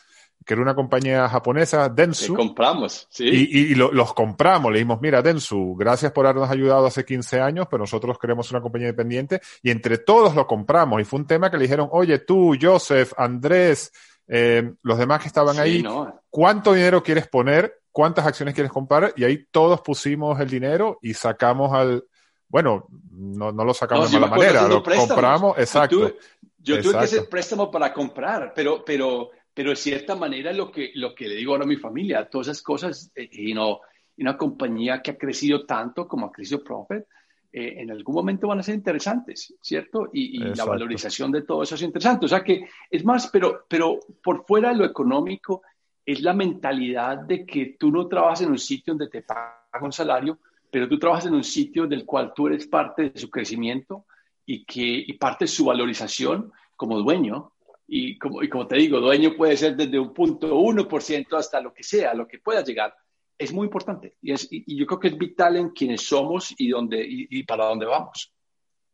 que 0.45 0.55
era 0.55 0.63
una 0.63 0.75
compañía 0.75 1.29
japonesa, 1.29 1.89
Densu. 1.89 2.33
Que 2.33 2.39
compramos, 2.39 3.07
sí. 3.11 3.25
Y, 3.27 3.73
y 3.73 3.75
los 3.75 4.15
compramos. 4.15 4.73
Le 4.73 4.79
dijimos, 4.79 4.99
mira, 5.01 5.21
Densu, 5.21 5.75
gracias 5.77 6.13
por 6.13 6.27
habernos 6.27 6.51
ayudado 6.51 6.87
hace 6.87 7.05
15 7.05 7.41
años, 7.41 7.67
pero 7.71 7.83
nosotros 7.83 8.19
queremos 8.19 8.51
una 8.51 8.63
compañía 8.63 8.89
independiente. 8.89 9.41
Y 9.63 9.71
entre 9.71 9.99
todos 9.99 10.35
lo 10.35 10.47
compramos. 10.47 11.01
Y 11.01 11.05
fue 11.05 11.21
un 11.21 11.27
tema 11.27 11.51
que 11.51 11.59
le 11.59 11.65
dijeron, 11.65 11.89
oye, 11.93 12.21
tú, 12.21 12.57
Joseph, 12.59 13.13
Andrés, 13.19 13.93
eh, 14.29 14.75
los 14.83 14.99
demás 14.99 15.23
que 15.23 15.29
estaban 15.29 15.59
ahí, 15.59 15.83
¿cuánto 16.31 16.75
dinero 16.75 17.03
quieres 17.03 17.27
poner? 17.27 17.81
¿Cuántas 17.91 18.27
acciones 18.27 18.55
quieres 18.55 18.71
comprar? 18.71 19.13
Y 19.17 19.25
ahí 19.25 19.47
todos 19.51 19.81
pusimos 19.81 20.39
el 20.39 20.51
dinero 20.51 20.99
y 21.03 21.15
sacamos 21.15 21.73
al, 21.73 22.05
bueno, 22.49 22.87
no, 23.11 23.51
no 23.53 23.65
lo 23.65 23.75
sacamos 23.75 24.11
de 24.11 24.21
mala 24.21 24.37
manera, 24.37 24.69
lo 24.69 24.83
compramos, 24.83 25.59
exacto. 25.59 26.15
yo 26.59 26.81
tuve 26.81 26.93
que 26.93 26.99
hacer 26.99 27.29
préstamo 27.29 27.71
para 27.71 27.93
comprar, 27.93 28.53
pero, 28.55 28.85
pero, 28.85 29.31
pero 29.53 29.71
de 29.71 29.77
cierta 29.77 30.15
manera 30.15 30.53
lo 30.53 30.71
que, 30.71 30.93
lo 30.95 31.15
que 31.15 31.27
le 31.27 31.35
digo 31.35 31.53
ahora 31.53 31.65
a 31.65 31.69
mi 31.69 31.77
familia, 31.77 32.29
todas 32.29 32.49
esas 32.49 32.63
cosas, 32.63 33.11
eh, 33.15 33.29
y 33.33 33.55
no, 33.55 33.81
una 34.19 34.37
compañía 34.37 35.01
que 35.03 35.13
ha 35.13 35.19
crecido 35.19 35.65
tanto 35.65 36.07
como 36.07 36.27
ha 36.27 36.33
crecido 36.33 36.63
Profit, 36.63 37.05
eh, 37.51 37.77
en 37.79 37.91
algún 37.91 38.15
momento 38.15 38.47
van 38.47 38.59
a 38.59 38.63
ser 38.63 38.75
interesantes, 38.75 39.55
¿cierto? 39.63 40.11
Y, 40.13 40.39
la 40.39 40.65
valorización 40.65 41.33
de 41.33 41.43
todo 41.43 41.63
eso 41.63 41.77
es 41.77 41.83
interesante. 41.83 42.27
O 42.27 42.29
sea 42.29 42.45
que 42.45 42.69
es 42.91 43.05
más, 43.05 43.29
pero, 43.29 43.65
pero 43.69 43.99
por 44.23 44.45
fuera 44.45 44.69
de 44.69 44.77
lo 44.77 44.85
económico, 44.85 45.63
es 46.05 46.21
la 46.21 46.35
mentalidad 46.35 47.19
de 47.19 47.47
que 47.47 47.77
tú 47.79 47.91
no 47.91 48.07
trabajas 48.07 48.43
en 48.43 48.51
un 48.51 48.59
sitio 48.59 48.95
donde 48.95 49.09
te 49.09 49.23
pagan 49.23 49.83
un 49.83 49.93
salario, 49.93 50.39
pero 50.71 50.89
tú 50.89 50.99
trabajas 50.99 51.27
en 51.27 51.35
un 51.35 51.45
sitio 51.45 51.87
del 51.87 52.05
cual 52.05 52.33
tú 52.35 52.49
eres 52.49 52.67
parte 52.67 53.11
de 53.11 53.19
su 53.19 53.31
crecimiento 53.31 54.05
y, 54.45 54.65
que, 54.65 55.05
y 55.07 55.13
parte 55.15 55.45
de 55.45 55.49
su 55.49 55.65
valorización 55.65 56.53
como 56.77 56.99
dueño. 56.99 57.53
Y 57.87 58.19
como, 58.19 58.43
y 58.43 58.49
como 58.51 58.67
te 58.67 58.77
digo, 58.77 59.01
dueño 59.01 59.35
puede 59.37 59.57
ser 59.57 59.75
desde 59.75 59.99
un 59.99 60.13
punto 60.13 60.55
1% 60.55 61.37
hasta 61.37 61.61
lo 61.63 61.73
que 61.73 61.83
sea, 61.83 62.13
lo 62.13 62.29
que 62.29 62.39
pueda 62.39 62.63
llegar. 62.63 62.95
Es 63.39 63.53
muy 63.53 63.67
importante 63.67 64.17
y, 64.21 64.33
es, 64.33 64.49
y, 64.51 64.77
yo 64.77 64.85
creo 64.87 64.99
que 64.99 65.09
es 65.09 65.17
vital 65.19 65.57
en 65.57 65.71
quienes 65.71 66.03
somos 66.03 66.55
y, 66.59 66.71
dónde, 66.71 67.05
y, 67.09 67.43
para 67.45 67.67
dónde 67.67 67.87
vamos. 67.87 68.35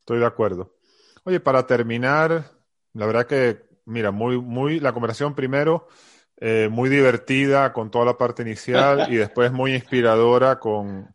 Estoy 0.01 0.19
de 0.19 0.27
acuerdo. 0.27 0.77
Oye, 1.25 1.41
para 1.41 1.67
terminar, 1.67 2.51
la 2.93 3.07
verdad 3.07 3.27
que, 3.27 3.63
mira, 3.87 4.11
muy, 4.11 4.39
muy, 4.39 4.81
la 4.81 4.93
conversación 4.93 5.35
primero, 5.35 5.89
eh, 6.37 6.69
muy 6.71 6.91
divertida 6.91 7.73
con 7.73 7.91
toda 7.91 8.05
la 8.05 8.19
parte 8.19 8.43
inicial 8.43 9.07
y 9.11 9.17
después 9.17 9.51
muy 9.51 9.73
inspiradora 9.75 10.59
con, 10.59 11.14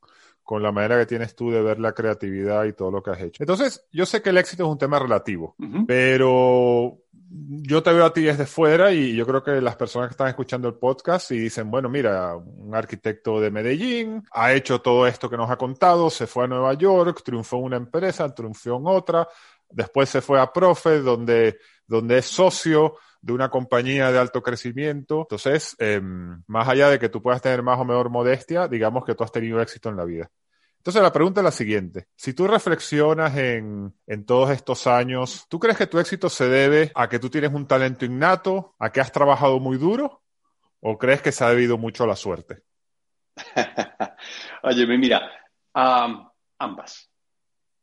con 0.50 0.64
la 0.64 0.72
manera 0.72 0.98
que 0.98 1.06
tienes 1.06 1.36
tú 1.36 1.52
de 1.52 1.62
ver 1.62 1.80
la 1.80 1.92
creatividad 1.92 2.64
y 2.64 2.74
todo 2.74 2.90
lo 2.90 3.04
que 3.04 3.12
has 3.12 3.22
hecho. 3.22 3.44
Entonces, 3.44 3.86
yo 3.92 4.04
sé 4.08 4.24
que 4.24 4.32
el 4.32 4.38
éxito 4.40 4.64
es 4.64 4.70
un 4.72 4.80
tema 4.80 4.98
relativo, 4.98 5.56
pero 5.86 6.98
yo 7.30 7.84
te 7.84 7.94
veo 7.94 8.04
a 8.04 8.12
ti 8.12 8.24
desde 8.24 8.48
fuera 8.48 8.92
y 8.92 9.16
yo 9.16 9.28
creo 9.28 9.44
que 9.44 9.62
las 9.62 9.76
personas 9.76 10.08
que 10.08 10.14
están 10.14 10.30
escuchando 10.30 10.68
el 10.68 10.74
podcast 10.74 11.30
y 11.30 11.38
dicen, 11.38 11.70
bueno, 11.70 11.88
mira, 11.88 12.36
un 12.36 12.74
arquitecto 12.74 13.40
de 13.40 13.52
Medellín 13.52 14.24
ha 14.32 14.52
hecho 14.52 14.82
todo 14.82 15.06
esto 15.06 15.30
que 15.30 15.38
nos 15.38 15.52
ha 15.52 15.56
contado, 15.56 16.10
se 16.10 16.26
fue 16.26 16.46
a 16.46 16.48
Nueva 16.48 16.74
York, 16.74 17.22
triunfó 17.24 17.58
en 17.58 17.66
una 17.66 17.78
empresa, 17.78 18.34
triunfó 18.34 18.78
en 18.78 18.88
otra, 18.88 19.28
después 19.70 20.10
se 20.10 20.20
fue 20.20 20.42
a 20.42 20.52
Profe, 20.52 21.02
donde, 21.02 21.60
donde 21.86 22.18
es 22.18 22.26
socio 22.26 22.96
de 23.22 23.34
una 23.34 23.50
compañía 23.50 24.12
de 24.12 24.18
alto 24.18 24.42
crecimiento. 24.42 25.22
Entonces, 25.22 25.76
em, 25.80 26.42
más 26.48 26.68
allá 26.68 26.90
de 26.90 27.00
que 27.00 27.10
tú 27.10 27.22
puedas 27.22 27.42
tener 27.42 27.62
más 27.62 27.80
o 27.80 27.86
menor 27.86 28.10
modestia, 28.10 28.68
digamos 28.68 29.06
que 29.06 29.16
tú 29.16 29.24
has 29.24 29.32
tenido 29.32 29.62
éxito 29.62 29.90
en 29.90 29.98
la 29.98 30.06
vida. 30.06 30.32
Entonces 30.80 31.02
la 31.02 31.12
pregunta 31.12 31.42
es 31.42 31.44
la 31.44 31.52
siguiente. 31.52 32.08
Si 32.16 32.34
tú 32.34 32.48
reflexionas 32.48 33.36
en, 33.38 33.94
en, 34.08 34.26
todos 34.26 34.50
estos 34.52 34.88
años, 34.88 35.46
¿tú 35.50 35.60
crees 35.60 35.78
que 35.78 35.88
tu 35.88 36.00
éxito 36.00 36.30
se 36.30 36.48
debe 36.48 36.92
a 36.96 37.10
que 37.10 37.20
tú 37.20 37.30
tienes 37.30 37.52
un 37.52 37.68
talento 37.68 38.06
innato, 38.06 38.76
a 38.80 38.90
que 38.90 39.02
has 39.02 39.12
trabajado 39.12 39.60
muy 39.60 39.78
duro, 39.78 40.24
o 40.80 40.98
crees 40.98 41.22
que 41.22 41.34
se 41.34 41.44
ha 41.44 41.50
debido 41.50 41.78
mucho 41.78 42.06
a 42.06 42.08
la 42.08 42.16
suerte? 42.16 42.64
Oye, 44.64 44.88
mira, 44.88 45.30
ambas. 45.74 47.12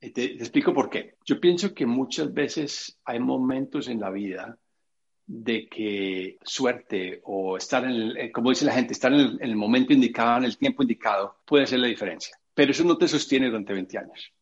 Te, 0.01 0.11
te, 0.11 0.25
explico 0.33 0.73
por 0.73 0.89
qué. 0.89 1.17
Yo 1.23 1.39
pienso 1.39 1.75
que 1.75 1.85
muchas 1.85 2.33
veces 2.33 2.99
hay 3.05 3.21
momentos 3.21 3.89
en 3.89 4.01
la 4.01 4.09
vida 4.09 4.57
de 5.27 5.69
que 5.69 6.39
suerte 6.43 7.21
o 7.25 7.59
estar 7.59 7.85
en 7.85 7.91
el, 7.91 8.33
como 8.33 8.51
dice 8.51 8.65
la 8.65 8.73
gente, 8.73 8.95
estar 8.95 9.13
en 9.13 9.21
el, 9.21 9.33
en 9.35 9.51
el 9.51 9.57
momento 9.57 9.93
indicado, 9.93 10.39
en 10.39 10.45
el 10.45 10.57
tiempo 10.57 10.83
indicado, 10.83 11.41
puede 11.45 11.67
ser 11.67 11.81
la 11.81 11.89
diferencia 11.89 12.39
pero 12.57 12.71
eso 12.71 12.85
no 12.85 12.97
te 12.97 13.07
sostiene 13.07 13.49
durante 13.49 13.75
20 13.75 13.99
años. 13.99 14.33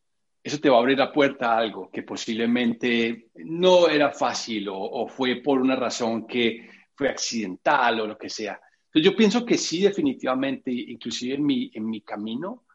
Eso 0.40 0.60
te 0.60 0.70
va 0.70 0.76
a 0.76 0.78
abrir 0.78 0.96
la 0.96 1.12
puerta 1.12 1.52
a 1.52 1.58
algo 1.58 1.90
que 1.90 2.04
posiblemente 2.04 3.30
no 3.34 3.88
era 3.88 4.12
fácil 4.12 4.68
o, 4.70 5.08
fue 5.08 5.42
por 5.42 5.60
una 5.60 5.74
razón 5.74 6.24
que 6.24 6.70
fue 6.94 7.08
accidental 7.08 8.00
o 8.00 8.06
lo 8.06 8.16
que 8.16 8.30
sea. 8.30 8.60
Entonces 8.86 9.10
yo 9.10 9.16
pienso 9.16 9.44
que 9.44 9.58
sí, 9.58 9.82
definitivamente, 9.82 10.70
inclusive 10.70 11.34
en 11.34 11.44
mi, 11.44 11.72
en 11.74 11.90
mi 11.90 12.02
camino, 12.02 12.66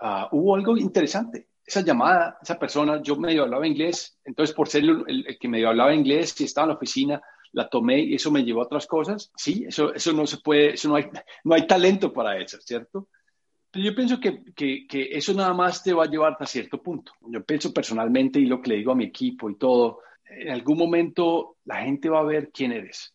uh, 0.00 0.28
hubo 0.30 0.54
algo 0.54 0.76
interesante. 0.76 1.48
Esa 1.66 1.80
llamada, 1.80 2.38
esa 2.40 2.56
persona, 2.56 3.02
yo 3.02 3.16
medio 3.16 3.42
hablaba 3.42 3.66
inglés, 3.66 4.20
entonces 4.24 4.54
por 4.54 4.68
ser 4.68 4.84
el, 4.84 5.02
el, 5.08 5.38
que 5.40 5.48
medio 5.48 5.70
hablaba 5.70 5.92
inglés, 5.92 6.34
si 6.36 6.44
estaba 6.44 6.66
en 6.66 6.68
la 6.68 6.76
oficina, 6.76 7.20
la 7.50 7.68
tomé 7.68 7.98
y 7.98 8.14
eso 8.14 8.30
me 8.30 8.44
llevó 8.44 8.60
a 8.60 8.66
otras 8.66 8.86
cosas. 8.86 9.32
Sí, 9.36 9.64
eso, 9.66 9.92
eso 9.92 10.12
no 10.12 10.24
se 10.24 10.36
puede, 10.38 10.74
eso 10.74 10.88
no 10.88 10.94
hay, 10.94 11.06
no 11.42 11.56
hay 11.56 11.66
talento 11.66 12.12
para 12.12 12.38
eso, 12.38 12.58
¿cierto? 12.60 13.08
Yo 13.72 13.94
pienso 13.94 14.18
que, 14.18 14.42
que, 14.54 14.86
que, 14.86 15.08
eso 15.12 15.34
nada 15.34 15.52
más 15.52 15.82
te 15.82 15.92
va 15.92 16.04
a 16.04 16.10
llevar 16.10 16.32
hasta 16.32 16.46
cierto 16.46 16.82
punto. 16.82 17.12
Yo 17.28 17.44
pienso 17.44 17.72
personalmente 17.72 18.40
y 18.40 18.46
lo 18.46 18.60
que 18.60 18.70
le 18.70 18.76
digo 18.76 18.92
a 18.92 18.96
mi 18.96 19.04
equipo 19.04 19.50
y 19.50 19.56
todo, 19.56 20.00
en 20.24 20.50
algún 20.50 20.78
momento 20.78 21.56
la 21.64 21.82
gente 21.82 22.08
va 22.08 22.20
a 22.20 22.24
ver 22.24 22.50
quién 22.52 22.72
eres 22.72 23.14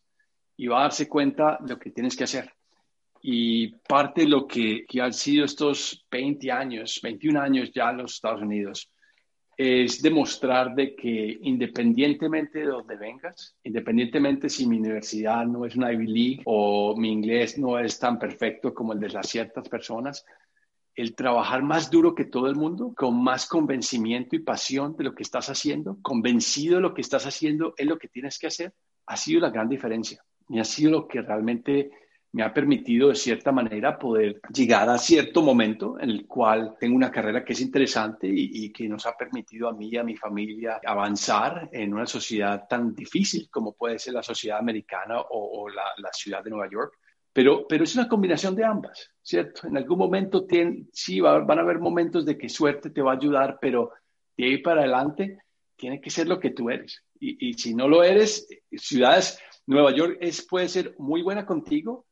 y 0.57 0.67
va 0.67 0.79
a 0.79 0.83
darse 0.83 1.07
cuenta 1.07 1.57
de 1.61 1.73
lo 1.73 1.79
que 1.79 1.91
tienes 1.91 2.15
que 2.15 2.25
hacer. 2.25 2.51
Y 3.21 3.75
parte 3.87 4.21
de 4.21 4.27
lo 4.27 4.45
que, 4.47 4.85
que 4.87 5.01
han 5.01 5.13
sido 5.13 5.45
estos 5.45 6.05
20 6.11 6.51
años, 6.51 6.99
21 7.01 7.39
años 7.39 7.71
ya 7.73 7.89
en 7.89 7.97
los 7.97 8.15
Estados 8.15 8.41
Unidos, 8.41 8.89
es 9.55 10.01
demostrar 10.01 10.73
de 10.73 10.95
que 10.95 11.37
independientemente 11.41 12.59
de 12.59 12.65
donde 12.65 12.95
vengas, 12.95 13.55
independientemente 13.63 14.49
si 14.49 14.67
mi 14.67 14.77
universidad 14.77 15.45
no 15.45 15.65
es 15.65 15.75
una 15.75 15.93
Ivy 15.93 16.07
League 16.07 16.41
o 16.45 16.95
mi 16.97 17.11
inglés 17.11 17.57
no 17.57 17.77
es 17.77 17.99
tan 17.99 18.17
perfecto 18.17 18.73
como 18.73 18.93
el 18.93 18.99
de 18.99 19.09
las 19.09 19.29
ciertas 19.29 19.69
personas, 19.69 20.25
el 20.95 21.15
trabajar 21.15 21.63
más 21.63 21.89
duro 21.89 22.13
que 22.13 22.25
todo 22.25 22.47
el 22.47 22.55
mundo, 22.55 22.93
con 22.95 23.21
más 23.23 23.47
convencimiento 23.47 24.35
y 24.35 24.39
pasión 24.39 24.95
de 24.95 25.05
lo 25.05 25.15
que 25.15 25.23
estás 25.23 25.49
haciendo, 25.49 25.97
convencido 26.01 26.75
de 26.75 26.81
lo 26.81 26.93
que 26.93 27.01
estás 27.01 27.25
haciendo 27.25 27.73
es 27.77 27.87
lo 27.87 27.97
que 27.97 28.07
tienes 28.07 28.37
que 28.37 28.47
hacer, 28.47 28.73
ha 29.07 29.17
sido 29.17 29.41
la 29.41 29.49
gran 29.49 29.69
diferencia. 29.69 30.23
Y 30.49 30.59
ha 30.59 30.63
sido 30.63 30.91
lo 30.91 31.07
que 31.07 31.21
realmente 31.21 31.91
me 32.33 32.43
ha 32.43 32.53
permitido 32.53 33.09
de 33.09 33.15
cierta 33.15 33.51
manera 33.51 33.97
poder 33.97 34.41
llegar 34.53 34.89
a 34.89 34.97
cierto 34.97 35.43
momento 35.43 35.99
en 35.99 36.09
el 36.09 36.25
cual 36.25 36.75
tengo 36.79 36.95
una 36.95 37.11
carrera 37.11 37.45
que 37.45 37.53
es 37.53 37.61
interesante 37.61 38.27
y, 38.27 38.71
que 38.71 38.89
nos 38.89 39.05
ha 39.05 39.15
permitido 39.15 39.69
a 39.69 39.73
mí 39.73 39.89
y 39.91 39.97
a 39.97 40.03
mi 40.03 40.15
familia 40.15 40.79
avanzar 40.83 41.69
en 41.71 41.93
una 41.93 42.07
sociedad 42.07 42.67
tan 42.67 42.95
difícil 42.95 43.49
como 43.51 43.73
puede 43.73 43.99
ser 43.99 44.15
la 44.15 44.23
sociedad 44.23 44.57
americana 44.57 45.21
o, 45.29 45.69
la, 45.69 45.83
la 45.97 46.11
ciudad 46.11 46.43
de 46.43 46.49
Nueva 46.49 46.69
York 46.69 46.97
pero, 47.33 47.65
pero 47.67 47.83
es 47.83 47.95
una 47.95 48.07
combinación 48.07 48.55
de 48.55 48.63
ambas, 48.63 49.11
¿cierto? 49.21 49.67
En 49.67 49.75
algún 49.75 49.97
momento 49.97 50.45
sí 50.93 51.19
van 51.19 51.57
a 51.57 51.61
haber 51.61 51.79
momentos 51.79 52.25
de 52.25 52.37
que 52.37 52.47
suerte 52.47 52.91
te 52.91 53.01
va 53.01 53.13
a 53.13 53.15
ayudar, 53.15 53.57
pero 53.59 53.91
de 54.37 54.45
ahí 54.45 54.57
para 54.59 54.81
adelante 54.81 55.39
tiene 55.75 55.99
que 55.99 56.11
ser 56.11 56.27
lo 56.27 56.39
que 56.39 56.51
tú 56.51 56.69
eres. 56.69 57.03
Y, 57.19 57.49
y 57.49 57.53
si 57.55 57.73
no 57.73 57.87
lo 57.87 58.03
eres, 58.03 58.47
ciudades, 58.71 59.39
Nueva 59.65 59.91
York 59.95 60.17
es, 60.21 60.45
puede 60.45 60.69
ser 60.69 60.95
muy 60.99 61.23
buena 61.23 61.45
contigo, 61.45 62.05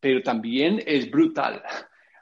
pero 0.00 0.22
también 0.22 0.82
es 0.86 1.10
brutal, 1.10 1.62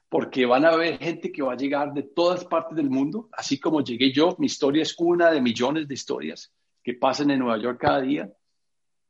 porque 0.09 0.45
van 0.45 0.65
a 0.65 0.71
haber 0.71 0.99
gente 0.99 1.31
que 1.31 1.43
va 1.43 1.53
a 1.53 1.57
llegar 1.57 1.93
de 1.93 2.03
todas 2.03 2.45
partes 2.45 2.77
del 2.77 2.91
mundo, 2.91 3.29
así 3.33 3.61
como 3.61 3.83
llegué 3.83 4.13
yo, 4.13 4.35
mi 4.39 4.47
historia 4.47 4.83
es 4.83 4.95
una 4.99 5.31
de 5.31 5.41
millones 5.41 5.87
de 5.87 5.95
historias 5.95 6.53
que 6.83 6.95
pasan 6.95 7.31
en 7.31 7.39
Nueva 7.39 7.63
York 7.63 7.79
cada 7.81 8.01
día 8.01 8.31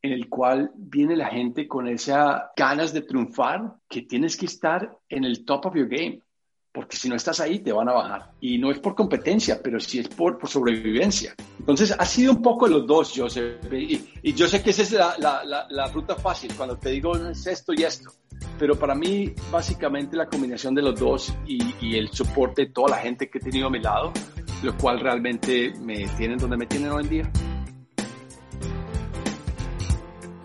en 0.02 0.12
el 0.12 0.28
cual 0.28 0.72
viene 0.74 1.16
la 1.16 1.28
gente 1.28 1.68
con 1.68 1.86
esas 1.88 2.42
ganas 2.56 2.92
de 2.92 3.02
triunfar, 3.02 3.74
que 3.88 4.02
tienes 4.02 4.36
que 4.36 4.46
estar 4.46 4.96
en 5.08 5.24
el 5.24 5.44
top 5.44 5.66
of 5.66 5.74
your 5.74 5.88
game, 5.88 6.20
porque 6.72 6.96
si 6.96 7.08
no 7.08 7.16
estás 7.16 7.40
ahí 7.40 7.58
te 7.58 7.72
van 7.72 7.88
a 7.88 7.92
bajar. 7.92 8.30
Y 8.40 8.58
no 8.58 8.70
es 8.70 8.78
por 8.78 8.94
competencia, 8.94 9.60
pero 9.62 9.80
sí 9.80 9.98
es 9.98 10.08
por, 10.08 10.38
por 10.38 10.48
sobrevivencia. 10.48 11.34
Entonces 11.58 11.94
ha 11.98 12.04
sido 12.04 12.32
un 12.32 12.42
poco 12.42 12.68
los 12.68 12.86
dos, 12.86 13.12
Joseph. 13.14 13.72
Y, 13.72 14.08
y 14.22 14.32
yo 14.32 14.46
sé 14.46 14.62
que 14.62 14.70
esa 14.70 14.82
es 14.82 14.92
la, 14.92 15.16
la, 15.18 15.66
la, 15.68 15.86
ruta 15.88 16.14
fácil, 16.14 16.54
cuando 16.54 16.78
te 16.78 16.90
digo 16.90 17.16
es 17.16 17.46
esto 17.46 17.72
y 17.72 17.82
esto. 17.82 18.10
Pero 18.58 18.78
para 18.78 18.94
mí, 18.94 19.34
básicamente, 19.50 20.16
la 20.16 20.26
combinación 20.26 20.74
de 20.74 20.82
los 20.82 20.98
dos 20.98 21.34
y, 21.46 21.74
y 21.80 21.96
el 21.96 22.10
soporte 22.10 22.66
de 22.66 22.72
toda 22.72 22.90
la 22.90 22.96
gente 22.98 23.28
que 23.28 23.38
he 23.38 23.40
tenido 23.40 23.66
a 23.66 23.70
mi 23.70 23.80
lado, 23.80 24.12
lo 24.62 24.76
cual 24.78 25.00
realmente 25.00 25.72
me 25.80 26.06
tienen 26.16 26.38
donde 26.38 26.56
me 26.56 26.66
tienen 26.66 26.90
hoy 26.90 27.02
en 27.02 27.10
día. 27.10 27.32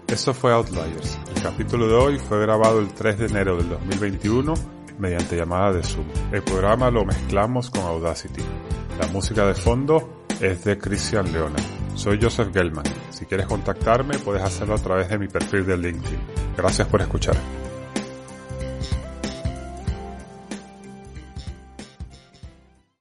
Eso 0.07 0.33
fue 0.33 0.53
Outliers. 0.53 1.17
El 1.35 1.41
capítulo 1.41 1.87
de 1.87 1.95
hoy 1.95 2.19
fue 2.19 2.39
grabado 2.41 2.79
el 2.79 2.93
3 2.93 3.17
de 3.17 3.25
enero 3.25 3.57
del 3.57 3.69
2021 3.69 4.53
mediante 4.99 5.35
llamada 5.35 5.73
de 5.73 5.83
Zoom. 5.83 6.05
El 6.31 6.43
programa 6.43 6.91
lo 6.91 7.05
mezclamos 7.05 7.69
con 7.69 7.81
Audacity. 7.81 8.43
La 8.99 9.07
música 9.07 9.45
de 9.47 9.55
fondo 9.55 10.23
es 10.39 10.63
de 10.63 10.77
Christian 10.77 11.31
Leona. 11.33 11.57
Soy 11.95 12.19
Joseph 12.21 12.53
Gelman. 12.53 12.85
Si 13.09 13.25
quieres 13.25 13.47
contactarme 13.47 14.19
puedes 14.19 14.43
hacerlo 14.43 14.75
a 14.75 14.79
través 14.79 15.09
de 15.09 15.17
mi 15.17 15.27
perfil 15.27 15.65
de 15.65 15.77
LinkedIn. 15.77 16.19
Gracias 16.55 16.87
por 16.87 17.01
escuchar. 17.01 17.35